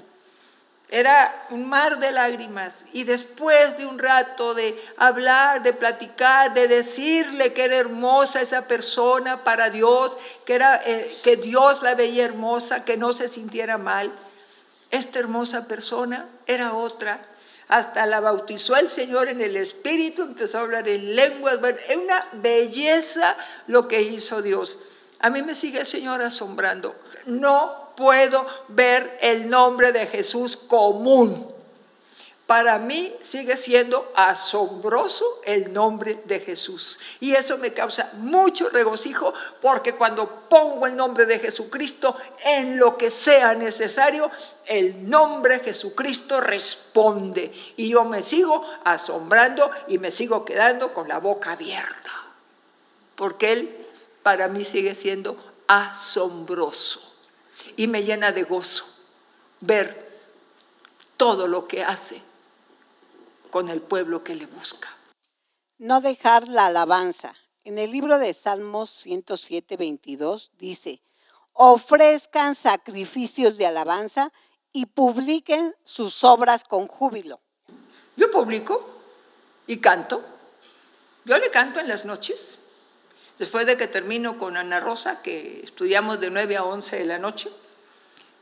Era 0.90 1.46
un 1.48 1.66
mar 1.66 1.98
de 2.00 2.12
lágrimas 2.12 2.74
y 2.92 3.04
después 3.04 3.78
de 3.78 3.86
un 3.86 3.98
rato 3.98 4.52
de 4.52 4.78
hablar, 4.98 5.62
de 5.62 5.72
platicar, 5.72 6.52
de 6.52 6.68
decirle 6.68 7.54
que 7.54 7.64
era 7.64 7.76
hermosa 7.76 8.42
esa 8.42 8.68
persona 8.68 9.42
para 9.42 9.70
Dios, 9.70 10.14
que, 10.44 10.54
era, 10.54 10.82
eh, 10.84 11.16
que 11.24 11.38
Dios 11.38 11.82
la 11.82 11.94
veía 11.94 12.26
hermosa, 12.26 12.84
que 12.84 12.98
no 12.98 13.14
se 13.14 13.28
sintiera 13.28 13.78
mal, 13.78 14.12
esta 14.92 15.18
hermosa 15.18 15.66
persona 15.66 16.28
era 16.46 16.74
otra. 16.74 17.20
Hasta 17.66 18.06
la 18.06 18.20
bautizó 18.20 18.76
el 18.76 18.90
Señor 18.90 19.28
en 19.28 19.40
el 19.40 19.56
Espíritu, 19.56 20.22
empezó 20.22 20.58
a 20.58 20.60
hablar 20.60 20.88
en 20.88 21.16
lenguas. 21.16 21.58
es 21.88 21.96
una 21.96 22.28
belleza 22.34 23.36
lo 23.66 23.88
que 23.88 24.02
hizo 24.02 24.42
Dios. 24.42 24.78
A 25.18 25.30
mí 25.30 25.42
me 25.42 25.54
sigue 25.54 25.80
el 25.80 25.86
Señor 25.86 26.20
asombrando. 26.20 26.94
No 27.26 27.94
puedo 27.96 28.46
ver 28.68 29.18
el 29.22 29.48
nombre 29.48 29.92
de 29.92 30.06
Jesús 30.06 30.56
común. 30.56 31.51
Para 32.46 32.78
mí 32.78 33.14
sigue 33.22 33.56
siendo 33.56 34.12
asombroso 34.14 35.40
el 35.44 35.72
nombre 35.72 36.20
de 36.24 36.40
Jesús. 36.40 36.98
Y 37.20 37.34
eso 37.34 37.56
me 37.56 37.72
causa 37.72 38.10
mucho 38.14 38.68
regocijo 38.68 39.32
porque 39.60 39.94
cuando 39.94 40.28
pongo 40.48 40.86
el 40.86 40.96
nombre 40.96 41.24
de 41.24 41.38
Jesucristo 41.38 42.16
en 42.44 42.78
lo 42.78 42.98
que 42.98 43.10
sea 43.10 43.54
necesario, 43.54 44.30
el 44.66 45.08
nombre 45.08 45.60
Jesucristo 45.60 46.40
responde. 46.40 47.52
Y 47.76 47.90
yo 47.90 48.04
me 48.04 48.22
sigo 48.22 48.66
asombrando 48.84 49.70
y 49.86 49.98
me 49.98 50.10
sigo 50.10 50.44
quedando 50.44 50.92
con 50.92 51.08
la 51.08 51.18
boca 51.18 51.52
abierta. 51.52 52.10
Porque 53.14 53.52
Él 53.52 53.86
para 54.22 54.48
mí 54.48 54.64
sigue 54.64 54.94
siendo 54.94 55.36
asombroso 55.68 57.00
y 57.76 57.86
me 57.86 58.02
llena 58.02 58.32
de 58.32 58.42
gozo 58.42 58.84
ver 59.60 60.10
todo 61.16 61.46
lo 61.46 61.68
que 61.68 61.84
hace 61.84 62.31
con 63.52 63.68
el 63.68 63.82
pueblo 63.82 64.24
que 64.24 64.34
le 64.34 64.46
busca. 64.46 64.88
No 65.78 66.00
dejar 66.00 66.48
la 66.48 66.66
alabanza. 66.66 67.36
En 67.64 67.78
el 67.78 67.92
libro 67.92 68.18
de 68.18 68.34
Salmos 68.34 68.90
107, 68.90 69.76
22 69.76 70.50
dice, 70.58 71.02
ofrezcan 71.52 72.56
sacrificios 72.56 73.58
de 73.58 73.66
alabanza 73.66 74.32
y 74.72 74.86
publiquen 74.86 75.76
sus 75.84 76.24
obras 76.24 76.64
con 76.64 76.88
júbilo. 76.88 77.40
Yo 78.16 78.30
publico 78.30 78.84
y 79.66 79.76
canto. 79.76 80.24
Yo 81.24 81.36
le 81.38 81.50
canto 81.50 81.78
en 81.78 81.88
las 81.88 82.04
noches. 82.04 82.56
Después 83.38 83.66
de 83.66 83.76
que 83.76 83.86
termino 83.86 84.38
con 84.38 84.56
Ana 84.56 84.80
Rosa, 84.80 85.20
que 85.20 85.60
estudiamos 85.62 86.20
de 86.20 86.30
9 86.30 86.56
a 86.56 86.64
11 86.64 86.96
de 86.96 87.04
la 87.04 87.18
noche, 87.18 87.50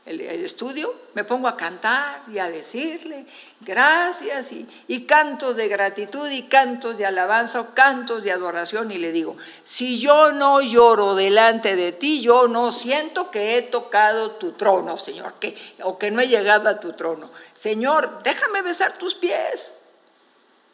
el, 0.05 0.21
estudio, 0.43 0.93
me 1.13 1.23
pongo 1.23 1.47
a 1.47 1.55
cantar 1.55 2.23
y 2.27 2.39
a 2.39 2.49
decirle 2.49 3.25
gracias 3.59 4.51
y, 4.51 4.67
y, 4.87 5.05
cantos 5.05 5.55
de 5.55 5.67
gratitud 5.67 6.27
y 6.29 6.43
cantos 6.43 6.97
de 6.97 7.05
alabanza 7.05 7.61
o 7.61 7.75
cantos 7.75 8.23
de 8.23 8.31
adoración 8.31 8.91
y 8.91 8.97
le 8.97 9.11
digo, 9.11 9.37
si 9.63 9.99
yo 9.99 10.31
no 10.31 10.61
lloro 10.61 11.13
delante 11.13 11.75
de 11.75 11.91
ti, 11.91 12.21
yo 12.21 12.47
no 12.47 12.71
siento 12.71 13.29
que 13.29 13.57
he 13.57 13.61
tocado 13.61 14.31
tu 14.31 14.53
trono, 14.53 14.97
Señor, 14.97 15.35
que, 15.39 15.55
o 15.83 15.99
que 15.99 16.09
no 16.09 16.21
he 16.21 16.27
llegado 16.27 16.67
a 16.67 16.79
tu 16.79 16.93
trono. 16.93 17.29
Señor, 17.53 18.23
déjame 18.23 18.63
besar 18.63 18.97
tus 18.97 19.13
pies. 19.13 19.75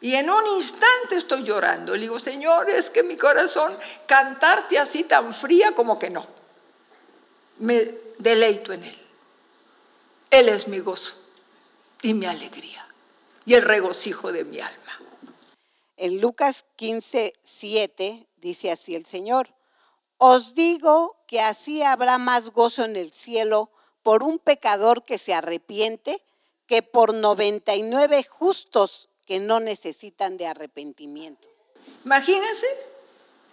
Y 0.00 0.14
en 0.14 0.30
un 0.30 0.46
instante 0.46 1.16
estoy 1.16 1.42
llorando. 1.42 1.94
Le 1.94 2.02
digo, 2.02 2.20
Señor, 2.20 2.70
es 2.70 2.88
que 2.88 3.02
mi 3.02 3.16
corazón, 3.16 3.76
cantarte 4.06 4.78
así 4.78 5.04
tan 5.04 5.34
fría 5.34 5.72
como 5.72 5.98
que 5.98 6.08
no. 6.08 6.24
Me 7.58 7.94
deleito 8.18 8.72
en 8.72 8.84
Él. 8.84 9.07
Él 10.30 10.48
es 10.48 10.68
mi 10.68 10.80
gozo 10.80 11.14
y 12.02 12.12
mi 12.14 12.26
alegría 12.26 12.86
y 13.46 13.54
el 13.54 13.62
regocijo 13.62 14.30
de 14.30 14.44
mi 14.44 14.60
alma. 14.60 15.00
En 15.96 16.20
Lucas 16.20 16.66
15, 16.76 17.32
7 17.42 18.26
dice 18.36 18.70
así 18.70 18.94
el 18.94 19.06
Señor, 19.06 19.48
os 20.18 20.54
digo 20.54 21.16
que 21.26 21.40
así 21.40 21.82
habrá 21.82 22.18
más 22.18 22.50
gozo 22.50 22.84
en 22.84 22.96
el 22.96 23.10
cielo 23.10 23.70
por 24.02 24.22
un 24.22 24.38
pecador 24.38 25.04
que 25.04 25.16
se 25.16 25.32
arrepiente 25.32 26.22
que 26.66 26.82
por 26.82 27.14
99 27.14 28.26
justos 28.28 29.08
que 29.26 29.40
no 29.40 29.60
necesitan 29.60 30.36
de 30.36 30.46
arrepentimiento. 30.46 31.48
Imagínense, 32.04 32.66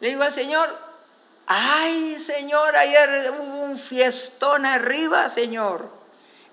le 0.01 0.09
digo 0.09 0.23
al 0.23 0.33
Señor, 0.33 0.77
ay 1.47 2.19
Señor, 2.19 2.75
ayer 2.75 3.31
hubo 3.31 3.61
un 3.61 3.79
fiestón 3.79 4.65
arriba, 4.65 5.29
Señor 5.29 6.04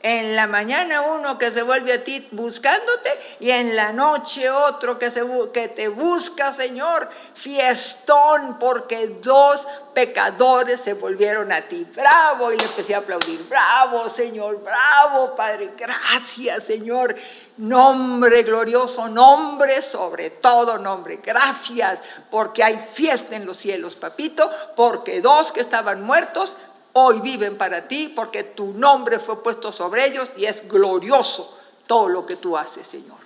En 0.03 0.35
la 0.35 0.49
mañana 0.49 1.03
uno 1.03 1.39
que 1.39 1.53
se 1.53 1.63
vuelve 1.63 1.93
a 1.93 2.03
ti 2.03 2.27
buscándote 2.33 3.37
y 3.39 3.51
en 3.51 3.77
la 3.77 3.93
noche 3.93 4.51
otro 4.51 4.99
que, 4.99 5.13
se, 5.13 5.23
que 5.53 5.69
te 5.69 5.87
busca, 5.87 6.53
Señor. 6.53 7.09
Fiestón 7.35 8.59
porque 8.59 9.07
dos 9.23 9.65
pecadores 9.95 10.81
se 10.81 10.95
volvieron 10.95 11.53
a 11.53 11.63
ti. 11.63 11.87
Bravo, 11.95 12.51
y 12.51 12.57
le 12.57 12.65
empecé 12.65 12.97
a 12.97 12.99
aplaudir. 12.99 13.47
Bravo, 13.49 14.09
Señor, 14.09 14.61
bravo, 14.65 15.37
Padre. 15.37 15.71
Gracias, 15.79 16.65
Señor. 16.65 17.15
Nombre 17.59 18.43
glorioso, 18.43 19.09
nombre 19.09 19.83
sobre 19.83 20.31
todo 20.31 20.79
nombre. 20.79 21.21
Gracias 21.23 22.01
porque 22.29 22.65
hay 22.65 22.85
fiesta 22.93 23.37
en 23.37 23.47
los 23.47 23.59
cielos, 23.59 23.95
papito, 23.95 24.51
porque 24.75 25.21
dos 25.21 25.53
que 25.53 25.61
estaban 25.61 26.03
muertos 26.03 26.57
hoy 26.93 27.21
viven 27.21 27.59
para 27.59 27.89
ti 27.89 28.13
porque 28.15 28.45
tu 28.45 28.73
nombre 28.73 29.19
fue 29.19 29.43
puesto 29.43 29.73
sobre 29.73 30.07
ellos 30.07 30.31
y 30.37 30.47
es 30.47 30.67
glorioso 30.69 31.57
todo 31.87 32.09
lo 32.09 32.27
que 32.27 32.37
tú 32.37 32.57
haces, 32.57 32.87
Señor. 32.87 33.19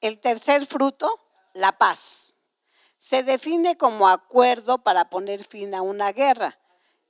El 0.00 0.20
tercer 0.20 0.66
fruto, 0.66 1.20
la 1.52 1.72
paz. 1.72 2.34
Se 2.98 3.22
define 3.22 3.76
como 3.76 4.08
acuerdo 4.08 4.78
para 4.78 5.10
poner 5.10 5.44
fin 5.44 5.74
a 5.74 5.82
una 5.82 6.12
guerra. 6.12 6.58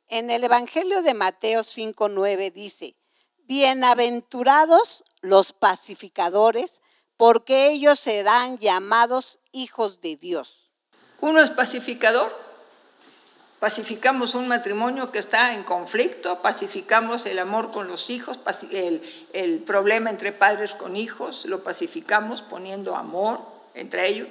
En 0.09 0.31
el 0.31 0.45
Evangelio 0.45 1.03
de 1.03 1.15
Mateo 1.15 1.63
5:9 1.63 2.53
dice, 2.53 2.97
Bienaventurados 3.45 5.05
los 5.21 5.53
pacificadores, 5.53 6.81
porque 7.17 7.71
ellos 7.71 8.01
serán 8.01 8.59
llamados 8.59 9.39
hijos 9.53 10.01
de 10.01 10.17
Dios. 10.17 10.71
Uno 11.21 11.43
es 11.43 11.51
pacificador, 11.51 12.33
pacificamos 13.61 14.35
un 14.35 14.49
matrimonio 14.49 15.13
que 15.13 15.19
está 15.19 15.53
en 15.53 15.63
conflicto, 15.63 16.41
pacificamos 16.41 17.27
el 17.27 17.39
amor 17.39 17.71
con 17.71 17.89
los 17.89 18.09
hijos, 18.09 18.41
el, 18.71 19.63
problema 19.67 20.09
entre 20.09 20.33
padres 20.33 20.73
con 20.73 20.97
hijos, 20.97 21.45
lo 21.45 21.63
pacificamos 21.63 22.41
poniendo 22.41 22.97
amor 22.97 23.41
entre 23.75 24.09
ellos, 24.09 24.29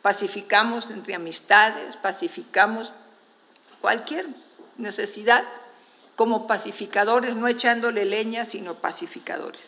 pacificamos 0.00 0.88
entre 0.90 1.16
amistades, 1.16 1.96
pacificamos 1.96 2.92
cualquier 3.80 4.26
necesidad 4.76 5.44
como 6.14 6.46
pacificadores, 6.46 7.34
no 7.34 7.48
echándole 7.48 8.04
leña, 8.04 8.44
sino 8.44 8.74
pacificadores, 8.74 9.62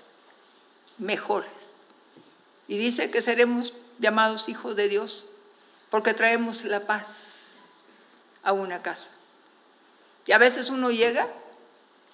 mejores. 0.98 1.50
Y 2.68 2.78
dice 2.78 3.10
que 3.10 3.22
seremos 3.22 3.74
llamados 3.98 4.48
hijos 4.48 4.76
de 4.76 4.88
Dios 4.88 5.24
porque 5.90 6.14
traemos 6.14 6.64
la 6.64 6.86
paz 6.86 7.29
a 8.42 8.52
una 8.52 8.80
casa. 8.80 9.10
Y 10.26 10.32
a 10.32 10.38
veces 10.38 10.70
uno 10.70 10.90
llega 10.90 11.28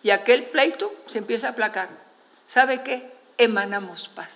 y 0.02 0.10
aquel 0.10 0.46
pleito 0.46 0.92
se 1.06 1.18
empieza 1.18 1.48
a 1.48 1.50
aplacar. 1.50 1.88
¿Sabe 2.48 2.82
qué? 2.82 3.12
Emanamos 3.38 4.08
paz. 4.08 4.30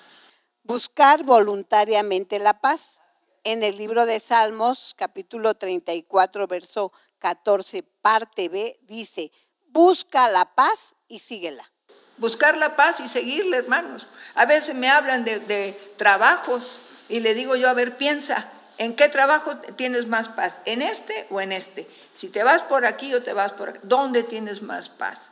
Buscar 0.64 1.24
voluntariamente 1.24 2.38
la 2.38 2.60
paz. 2.60 3.00
En 3.42 3.62
el 3.62 3.78
libro 3.78 4.04
de 4.04 4.20
Salmos, 4.20 4.94
capítulo 4.98 5.54
34, 5.54 6.46
verso 6.46 6.92
14, 7.20 7.82
parte 7.82 8.50
B, 8.50 8.78
dice, 8.82 9.32
busca 9.68 10.28
la 10.28 10.44
paz 10.54 10.94
y 11.08 11.20
síguela. 11.20 11.70
Buscar 12.18 12.58
la 12.58 12.76
paz 12.76 13.00
y 13.00 13.08
seguirle, 13.08 13.56
hermanos. 13.56 14.06
A 14.34 14.44
veces 14.44 14.74
me 14.74 14.90
hablan 14.90 15.24
de, 15.24 15.38
de 15.38 15.94
trabajos 15.96 16.78
y 17.08 17.20
le 17.20 17.32
digo 17.32 17.56
yo, 17.56 17.70
a 17.70 17.72
ver, 17.72 17.96
piensa, 17.96 18.50
¿En 18.80 18.96
qué 18.96 19.10
trabajo 19.10 19.58
tienes 19.76 20.06
más 20.06 20.30
paz? 20.30 20.58
¿En 20.64 20.80
este 20.80 21.26
o 21.28 21.38
en 21.42 21.52
este? 21.52 21.86
Si 22.14 22.28
te 22.28 22.42
vas 22.42 22.62
por 22.62 22.86
aquí 22.86 23.12
o 23.12 23.22
te 23.22 23.34
vas 23.34 23.52
por 23.52 23.68
aquí, 23.68 23.80
¿dónde 23.82 24.22
tienes 24.22 24.62
más 24.62 24.88
paz? 24.88 25.28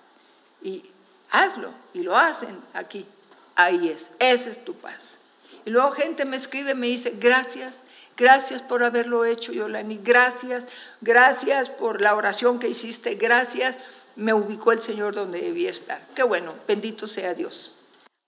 Y 0.63 0.85
hazlo, 1.31 1.73
y 1.95 2.03
lo 2.03 2.15
hacen 2.15 2.61
aquí. 2.75 3.07
Ahí 3.55 3.89
es, 3.89 4.11
esa 4.19 4.51
es 4.51 4.63
tu 4.67 4.75
paz. 4.75 5.17
Y 5.65 5.71
luego 5.71 5.93
gente 5.93 6.27
me 6.27 6.37
escribe, 6.37 6.75
me 6.75 6.89
dice, 6.89 7.15
gracias, 7.19 7.77
gracias 8.19 8.61
por 8.61 8.85
haberlo 8.85 9.25
hecho, 9.25 9.51
Yolani, 9.53 9.99
gracias, 10.03 10.65
gracias 11.01 11.71
por 11.71 12.03
la 12.03 12.17
oración 12.17 12.59
que 12.59 12.69
hiciste, 12.69 13.15
gracias, 13.15 13.77
me 14.15 14.35
ubicó 14.35 14.73
el 14.73 14.83
Señor 14.83 15.15
donde 15.15 15.41
debía 15.41 15.71
estar. 15.71 16.03
Qué 16.15 16.23
bueno, 16.23 16.53
bendito 16.67 17.07
sea 17.07 17.33
Dios. 17.33 17.75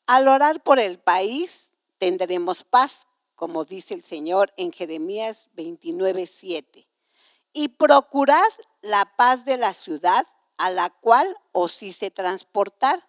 Al 0.07 0.29
orar 0.29 0.63
por 0.63 0.79
el 0.79 0.99
país, 0.99 1.67
tendremos 1.99 2.65
paz 2.65 3.07
como 3.41 3.65
dice 3.65 3.95
el 3.95 4.05
Señor 4.05 4.53
en 4.59 4.71
Jeremías 4.71 5.49
29, 5.55 6.27
7. 6.27 6.87
Y 7.55 7.69
procurad 7.69 8.53
la 8.83 9.17
paz 9.17 9.47
de 9.47 9.57
la 9.57 9.73
ciudad 9.73 10.27
a 10.59 10.71
la 10.71 10.91
cual 10.91 11.39
os 11.53 11.83
hice 11.83 12.11
transportar, 12.11 13.03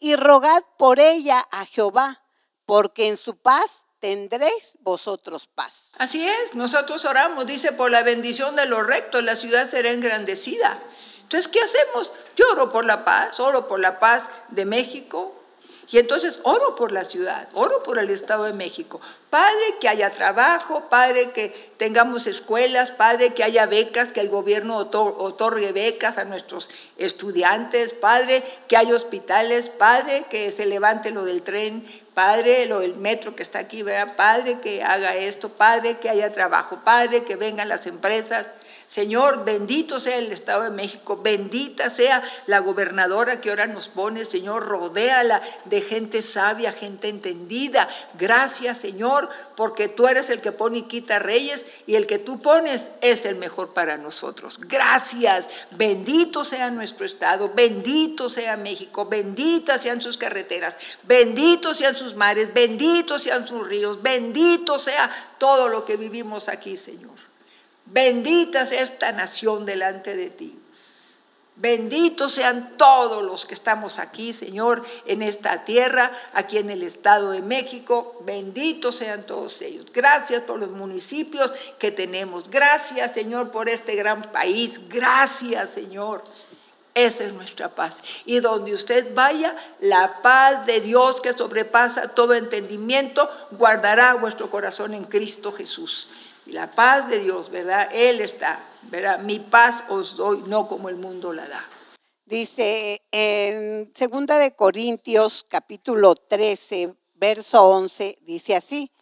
y 0.00 0.16
rogad 0.16 0.64
por 0.76 0.98
ella 0.98 1.46
a 1.52 1.66
Jehová, 1.66 2.20
porque 2.66 3.06
en 3.06 3.16
su 3.16 3.36
paz 3.36 3.84
tendréis 4.00 4.72
vosotros 4.80 5.46
paz. 5.46 5.92
Así 5.98 6.26
es, 6.26 6.52
nosotros 6.56 7.04
oramos, 7.04 7.46
dice, 7.46 7.70
por 7.70 7.92
la 7.92 8.02
bendición 8.02 8.56
de 8.56 8.66
los 8.66 8.84
rectos, 8.84 9.22
la 9.22 9.36
ciudad 9.36 9.70
será 9.70 9.92
engrandecida. 9.92 10.82
Entonces, 11.22 11.46
¿qué 11.46 11.60
hacemos? 11.60 12.10
Yo 12.34 12.46
oro 12.50 12.72
por 12.72 12.84
la 12.84 13.04
paz, 13.04 13.38
oro 13.38 13.68
por 13.68 13.78
la 13.78 14.00
paz 14.00 14.28
de 14.48 14.64
México, 14.64 15.39
y 15.92 15.98
entonces 15.98 16.38
oro 16.44 16.76
por 16.76 16.92
la 16.92 17.04
ciudad, 17.04 17.48
oro 17.52 17.82
por 17.82 17.98
el 17.98 18.10
Estado 18.10 18.44
de 18.44 18.52
México. 18.52 19.00
Padre, 19.28 19.76
que 19.80 19.88
haya 19.88 20.10
trabajo, 20.10 20.84
Padre, 20.88 21.30
que 21.32 21.72
tengamos 21.78 22.28
escuelas, 22.28 22.92
Padre, 22.92 23.34
que 23.34 23.42
haya 23.42 23.66
becas, 23.66 24.12
que 24.12 24.20
el 24.20 24.28
gobierno 24.28 24.76
otorgue 24.76 25.72
becas 25.72 26.16
a 26.16 26.24
nuestros 26.24 26.68
estudiantes, 26.96 27.92
Padre, 27.92 28.44
que 28.68 28.76
haya 28.76 28.94
hospitales, 28.94 29.68
Padre, 29.68 30.26
que 30.30 30.52
se 30.52 30.66
levante 30.66 31.10
lo 31.10 31.24
del 31.24 31.42
tren, 31.42 31.84
Padre, 32.14 32.66
lo 32.66 32.80
del 32.80 32.94
metro 32.94 33.34
que 33.34 33.42
está 33.42 33.58
aquí, 33.58 33.82
¿verdad? 33.82 34.14
Padre, 34.16 34.60
que 34.60 34.84
haga 34.84 35.16
esto, 35.16 35.48
Padre, 35.48 35.98
que 35.98 36.08
haya 36.08 36.32
trabajo, 36.32 36.80
Padre, 36.84 37.24
que 37.24 37.34
vengan 37.34 37.68
las 37.68 37.86
empresas. 37.86 38.46
Señor, 38.90 39.44
bendito 39.44 40.00
sea 40.00 40.16
el 40.16 40.32
Estado 40.32 40.64
de 40.64 40.70
México, 40.70 41.16
bendita 41.22 41.90
sea 41.90 42.24
la 42.48 42.58
gobernadora 42.58 43.40
que 43.40 43.50
ahora 43.50 43.68
nos 43.68 43.86
pone, 43.86 44.24
Señor, 44.24 44.66
rodéala 44.66 45.42
de 45.66 45.80
gente 45.80 46.22
sabia, 46.22 46.72
gente 46.72 47.08
entendida. 47.08 47.88
Gracias, 48.18 48.78
Señor, 48.78 49.28
porque 49.54 49.86
tú 49.86 50.08
eres 50.08 50.28
el 50.28 50.40
que 50.40 50.50
pone 50.50 50.78
y 50.78 50.82
quita 50.88 51.20
reyes 51.20 51.66
y 51.86 51.94
el 51.94 52.08
que 52.08 52.18
tú 52.18 52.42
pones 52.42 52.90
es 53.00 53.24
el 53.26 53.36
mejor 53.36 53.74
para 53.74 53.96
nosotros. 53.96 54.58
Gracias, 54.58 55.48
bendito 55.70 56.42
sea 56.42 56.68
nuestro 56.72 57.06
Estado, 57.06 57.48
bendito 57.54 58.28
sea 58.28 58.56
México, 58.56 59.06
benditas 59.06 59.82
sean 59.82 60.02
sus 60.02 60.18
carreteras, 60.18 60.76
benditos 61.04 61.76
sean 61.76 61.94
sus 61.94 62.16
mares, 62.16 62.52
benditos 62.52 63.22
sean 63.22 63.46
sus 63.46 63.68
ríos, 63.68 64.02
bendito 64.02 64.80
sea 64.80 65.08
todo 65.38 65.68
lo 65.68 65.84
que 65.84 65.96
vivimos 65.96 66.48
aquí, 66.48 66.76
Señor. 66.76 67.29
Bendita 67.92 68.66
sea 68.66 68.82
esta 68.82 69.10
nación 69.10 69.66
delante 69.66 70.14
de 70.14 70.30
ti. 70.30 70.56
Benditos 71.56 72.32
sean 72.32 72.78
todos 72.78 73.22
los 73.22 73.44
que 73.44 73.52
estamos 73.52 73.98
aquí, 73.98 74.32
Señor, 74.32 74.82
en 75.04 75.20
esta 75.20 75.64
tierra, 75.64 76.12
aquí 76.32 76.56
en 76.56 76.70
el 76.70 76.82
Estado 76.84 77.32
de 77.32 77.42
México. 77.42 78.22
Benditos 78.24 78.96
sean 78.96 79.26
todos 79.26 79.60
ellos. 79.60 79.86
Gracias 79.92 80.42
por 80.42 80.58
los 80.58 80.70
municipios 80.70 81.52
que 81.78 81.90
tenemos. 81.90 82.48
Gracias, 82.48 83.12
Señor, 83.12 83.50
por 83.50 83.68
este 83.68 83.94
gran 83.94 84.30
país. 84.30 84.80
Gracias, 84.88 85.70
Señor. 85.70 86.22
Esa 86.94 87.24
es 87.24 87.34
nuestra 87.34 87.68
paz. 87.68 87.98
Y 88.24 88.40
donde 88.40 88.72
usted 88.72 89.14
vaya, 89.14 89.54
la 89.80 90.22
paz 90.22 90.64
de 90.64 90.80
Dios 90.80 91.20
que 91.20 91.32
sobrepasa 91.32 92.08
todo 92.08 92.34
entendimiento, 92.34 93.28
guardará 93.50 94.14
vuestro 94.14 94.48
corazón 94.48 94.94
en 94.94 95.04
Cristo 95.04 95.52
Jesús 95.52 96.08
la 96.46 96.74
paz 96.74 97.08
de 97.08 97.18
Dios, 97.18 97.50
¿verdad? 97.50 97.88
Él 97.92 98.20
está, 98.20 98.64
¿verdad? 98.82 99.18
Mi 99.20 99.38
paz 99.38 99.84
os 99.88 100.16
doy, 100.16 100.42
no 100.46 100.68
como 100.68 100.88
el 100.88 100.96
mundo 100.96 101.32
la 101.32 101.48
da. 101.48 101.68
Dice 102.24 103.02
en 103.10 103.92
Segunda 103.94 104.38
de 104.38 104.54
Corintios 104.54 105.44
capítulo 105.48 106.14
13, 106.14 106.94
verso 107.14 107.64
11, 107.68 108.18
dice 108.22 108.56
así: 108.56 108.92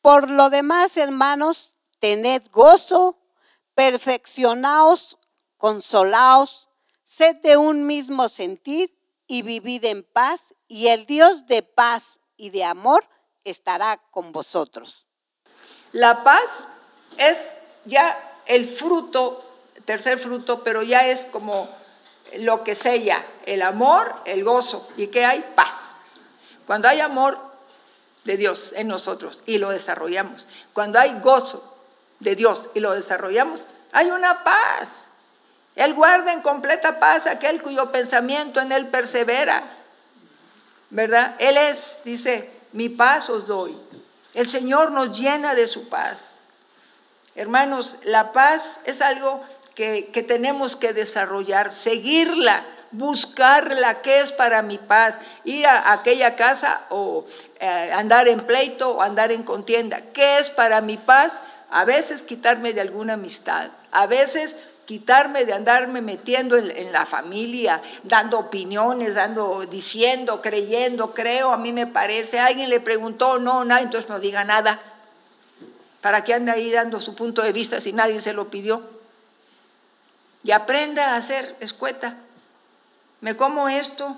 Por 0.00 0.30
lo 0.30 0.50
demás, 0.50 0.96
hermanos, 0.96 1.74
tened 1.98 2.42
gozo, 2.52 3.18
perfeccionaos, 3.74 5.18
consolaos, 5.56 6.68
sed 7.04 7.36
de 7.42 7.56
un 7.56 7.86
mismo 7.86 8.28
sentir 8.28 8.96
y 9.26 9.42
vivid 9.42 9.84
en 9.84 10.04
paz, 10.04 10.40
y 10.68 10.88
el 10.88 11.04
Dios 11.06 11.46
de 11.46 11.62
paz 11.62 12.20
y 12.36 12.50
de 12.50 12.64
amor 12.64 13.04
estará 13.44 14.00
con 14.10 14.32
vosotros. 14.32 15.06
La 15.92 16.22
paz 16.22 16.48
es 17.18 17.38
ya 17.84 18.18
el 18.46 18.68
fruto, 18.68 19.44
tercer 19.84 20.18
fruto, 20.18 20.62
pero 20.64 20.82
ya 20.82 21.06
es 21.06 21.24
como 21.26 21.68
lo 22.36 22.64
que 22.64 22.74
sella 22.74 23.24
el 23.46 23.62
amor, 23.62 24.14
el 24.24 24.44
gozo 24.44 24.88
y 24.96 25.08
que 25.08 25.24
hay 25.24 25.44
paz. 25.54 25.96
Cuando 26.66 26.88
hay 26.88 27.00
amor 27.00 27.38
de 28.24 28.36
Dios 28.36 28.72
en 28.76 28.88
nosotros 28.88 29.40
y 29.46 29.58
lo 29.58 29.70
desarrollamos, 29.70 30.46
cuando 30.72 30.98
hay 30.98 31.18
gozo 31.20 31.76
de 32.20 32.36
Dios 32.36 32.60
y 32.74 32.80
lo 32.80 32.92
desarrollamos, 32.92 33.60
hay 33.92 34.10
una 34.10 34.44
paz. 34.44 35.06
Él 35.76 35.94
guarda 35.94 36.32
en 36.32 36.42
completa 36.42 36.98
paz 36.98 37.26
aquel 37.26 37.62
cuyo 37.62 37.90
pensamiento 37.92 38.60
en 38.60 38.72
él 38.72 38.88
persevera. 38.88 39.78
¿verdad? 40.90 41.34
Él 41.38 41.56
es, 41.56 41.98
dice, 42.04 42.50
mi 42.72 42.88
paz 42.88 43.28
os 43.30 43.46
doy. 43.46 43.76
El 44.34 44.48
Señor 44.48 44.90
nos 44.90 45.18
llena 45.18 45.54
de 45.54 45.66
su 45.66 45.88
paz. 45.88 46.37
Hermanos, 47.38 47.94
la 48.02 48.32
paz 48.32 48.80
es 48.84 49.00
algo 49.00 49.40
que, 49.76 50.10
tenemos 50.26 50.74
que 50.74 50.92
desarrollar, 50.92 51.72
seguirla, 51.72 52.64
buscarla, 52.90 54.02
qué 54.02 54.22
es 54.22 54.32
para 54.32 54.60
mi 54.60 54.76
paz, 54.76 55.14
ir 55.44 55.64
a, 55.68 55.92
aquella 55.92 56.34
casa 56.34 56.80
o 56.88 57.26
eh, 57.60 57.92
andar 57.94 58.26
en 58.26 58.40
pleito 58.40 58.90
o 58.90 59.02
andar 59.02 59.30
en 59.30 59.44
contienda, 59.44 60.00
qué 60.12 60.40
es 60.40 60.50
para 60.50 60.80
mi 60.80 60.96
paz, 60.96 61.40
a 61.70 61.84
veces 61.84 62.22
quitarme 62.22 62.72
de 62.72 62.80
alguna 62.80 63.12
amistad, 63.12 63.68
a 63.92 64.06
veces 64.06 64.56
quitarme 64.84 65.44
de 65.44 65.52
andarme 65.52 66.00
metiendo 66.00 66.56
en, 66.56 66.90
la 66.90 67.06
familia, 67.06 67.82
dando 68.02 68.40
opiniones, 68.40 69.14
dando, 69.14 69.64
diciendo, 69.64 70.42
creyendo, 70.42 71.14
creo, 71.14 71.52
a 71.52 71.56
mí 71.56 71.72
me 71.72 71.86
parece, 71.86 72.40
alguien 72.40 72.68
le 72.68 72.80
preguntó, 72.80 73.38
no, 73.38 73.64
nada, 73.64 73.80
entonces 73.80 74.10
no 74.10 74.18
diga 74.18 74.42
nada. 74.42 74.80
¿Para 76.00 76.24
qué 76.24 76.34
anda 76.34 76.52
ahí 76.52 76.70
dando 76.70 77.00
su 77.00 77.14
punto 77.14 77.42
de 77.42 77.52
vista 77.52 77.80
si 77.80 77.92
nadie 77.92 78.20
se 78.20 78.32
lo 78.32 78.50
pidió? 78.50 78.82
Y 80.44 80.52
aprenda 80.52 81.16
a 81.16 81.22
ser 81.22 81.56
escueta. 81.60 82.16
¿Me 83.20 83.36
como 83.36 83.68
esto? 83.68 84.16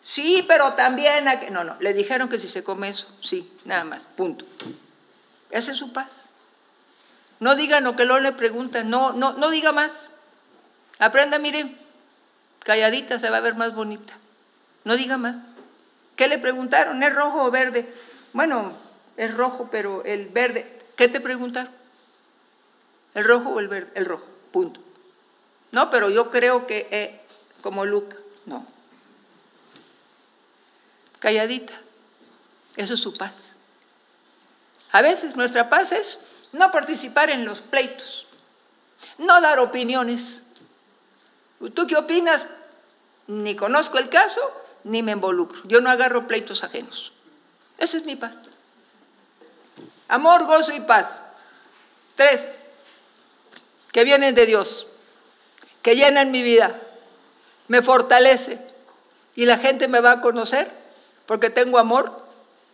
Sí, 0.00 0.44
pero 0.46 0.74
también... 0.74 1.26
No, 1.50 1.64
no, 1.64 1.76
le 1.80 1.92
dijeron 1.92 2.28
que 2.28 2.38
si 2.38 2.48
se 2.48 2.62
come 2.62 2.90
eso, 2.90 3.06
sí, 3.20 3.52
nada 3.64 3.84
más, 3.84 4.00
punto. 4.16 4.44
Esa 5.50 5.72
es 5.72 5.78
su 5.78 5.92
paz. 5.92 6.12
No 7.40 7.54
diga 7.54 7.80
lo 7.80 7.96
que 7.96 8.04
luego 8.04 8.20
le 8.20 8.32
preguntan, 8.32 8.90
no, 8.90 9.12
no, 9.12 9.32
no 9.32 9.50
diga 9.50 9.72
más. 9.72 9.90
Aprenda, 10.98 11.38
mire, 11.38 11.76
calladita 12.60 13.18
se 13.18 13.30
va 13.30 13.38
a 13.38 13.40
ver 13.40 13.54
más 13.54 13.74
bonita. 13.74 14.14
No 14.84 14.96
diga 14.96 15.16
más. 15.18 15.36
¿Qué 16.16 16.28
le 16.28 16.38
preguntaron? 16.38 17.02
¿Es 17.02 17.14
rojo 17.14 17.44
o 17.44 17.50
verde? 17.50 17.92
Bueno, 18.32 18.72
es 19.16 19.32
rojo, 19.34 19.68
pero 19.70 20.04
el 20.04 20.28
verde. 20.28 20.77
¿Qué 20.98 21.06
te 21.06 21.20
preguntaron? 21.20 21.72
¿El 23.14 23.22
rojo 23.22 23.50
o 23.50 23.60
el 23.60 23.68
verde? 23.68 23.92
El 23.94 24.04
rojo, 24.04 24.26
punto. 24.50 24.80
No, 25.70 25.90
pero 25.90 26.10
yo 26.10 26.28
creo 26.28 26.66
que 26.66 26.88
eh, 26.90 27.20
como 27.62 27.86
Luca, 27.86 28.16
no. 28.46 28.66
Calladita. 31.20 31.74
Eso 32.76 32.94
es 32.94 33.00
su 33.00 33.14
paz. 33.14 33.32
A 34.90 35.00
veces 35.00 35.36
nuestra 35.36 35.68
paz 35.68 35.92
es 35.92 36.18
no 36.50 36.72
participar 36.72 37.30
en 37.30 37.44
los 37.44 37.60
pleitos, 37.60 38.26
no 39.18 39.40
dar 39.40 39.60
opiniones. 39.60 40.42
¿Tú 41.74 41.86
qué 41.86 41.94
opinas? 41.94 42.44
Ni 43.28 43.54
conozco 43.54 43.98
el 43.98 44.08
caso, 44.08 44.40
ni 44.82 45.04
me 45.04 45.12
involucro. 45.12 45.60
Yo 45.62 45.80
no 45.80 45.90
agarro 45.90 46.26
pleitos 46.26 46.64
ajenos. 46.64 47.12
Esa 47.78 47.98
es 47.98 48.04
mi 48.04 48.16
paz. 48.16 48.34
Amor, 50.08 50.46
gozo 50.46 50.72
y 50.72 50.80
paz. 50.80 51.20
Tres, 52.16 52.42
que 53.92 54.04
vienen 54.04 54.34
de 54.34 54.46
Dios, 54.46 54.86
que 55.82 55.94
llenan 55.94 56.30
mi 56.30 56.42
vida, 56.42 56.80
me 57.68 57.82
fortalece 57.82 58.58
y 59.34 59.46
la 59.46 59.58
gente 59.58 59.86
me 59.86 60.00
va 60.00 60.12
a 60.12 60.20
conocer 60.20 60.70
porque 61.26 61.50
tengo 61.50 61.78
amor, 61.78 62.24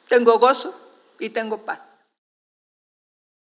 tengo 0.09 0.39
gozo 0.39 0.75
y 1.19 1.31
tengo 1.31 1.59
paz. 1.59 1.81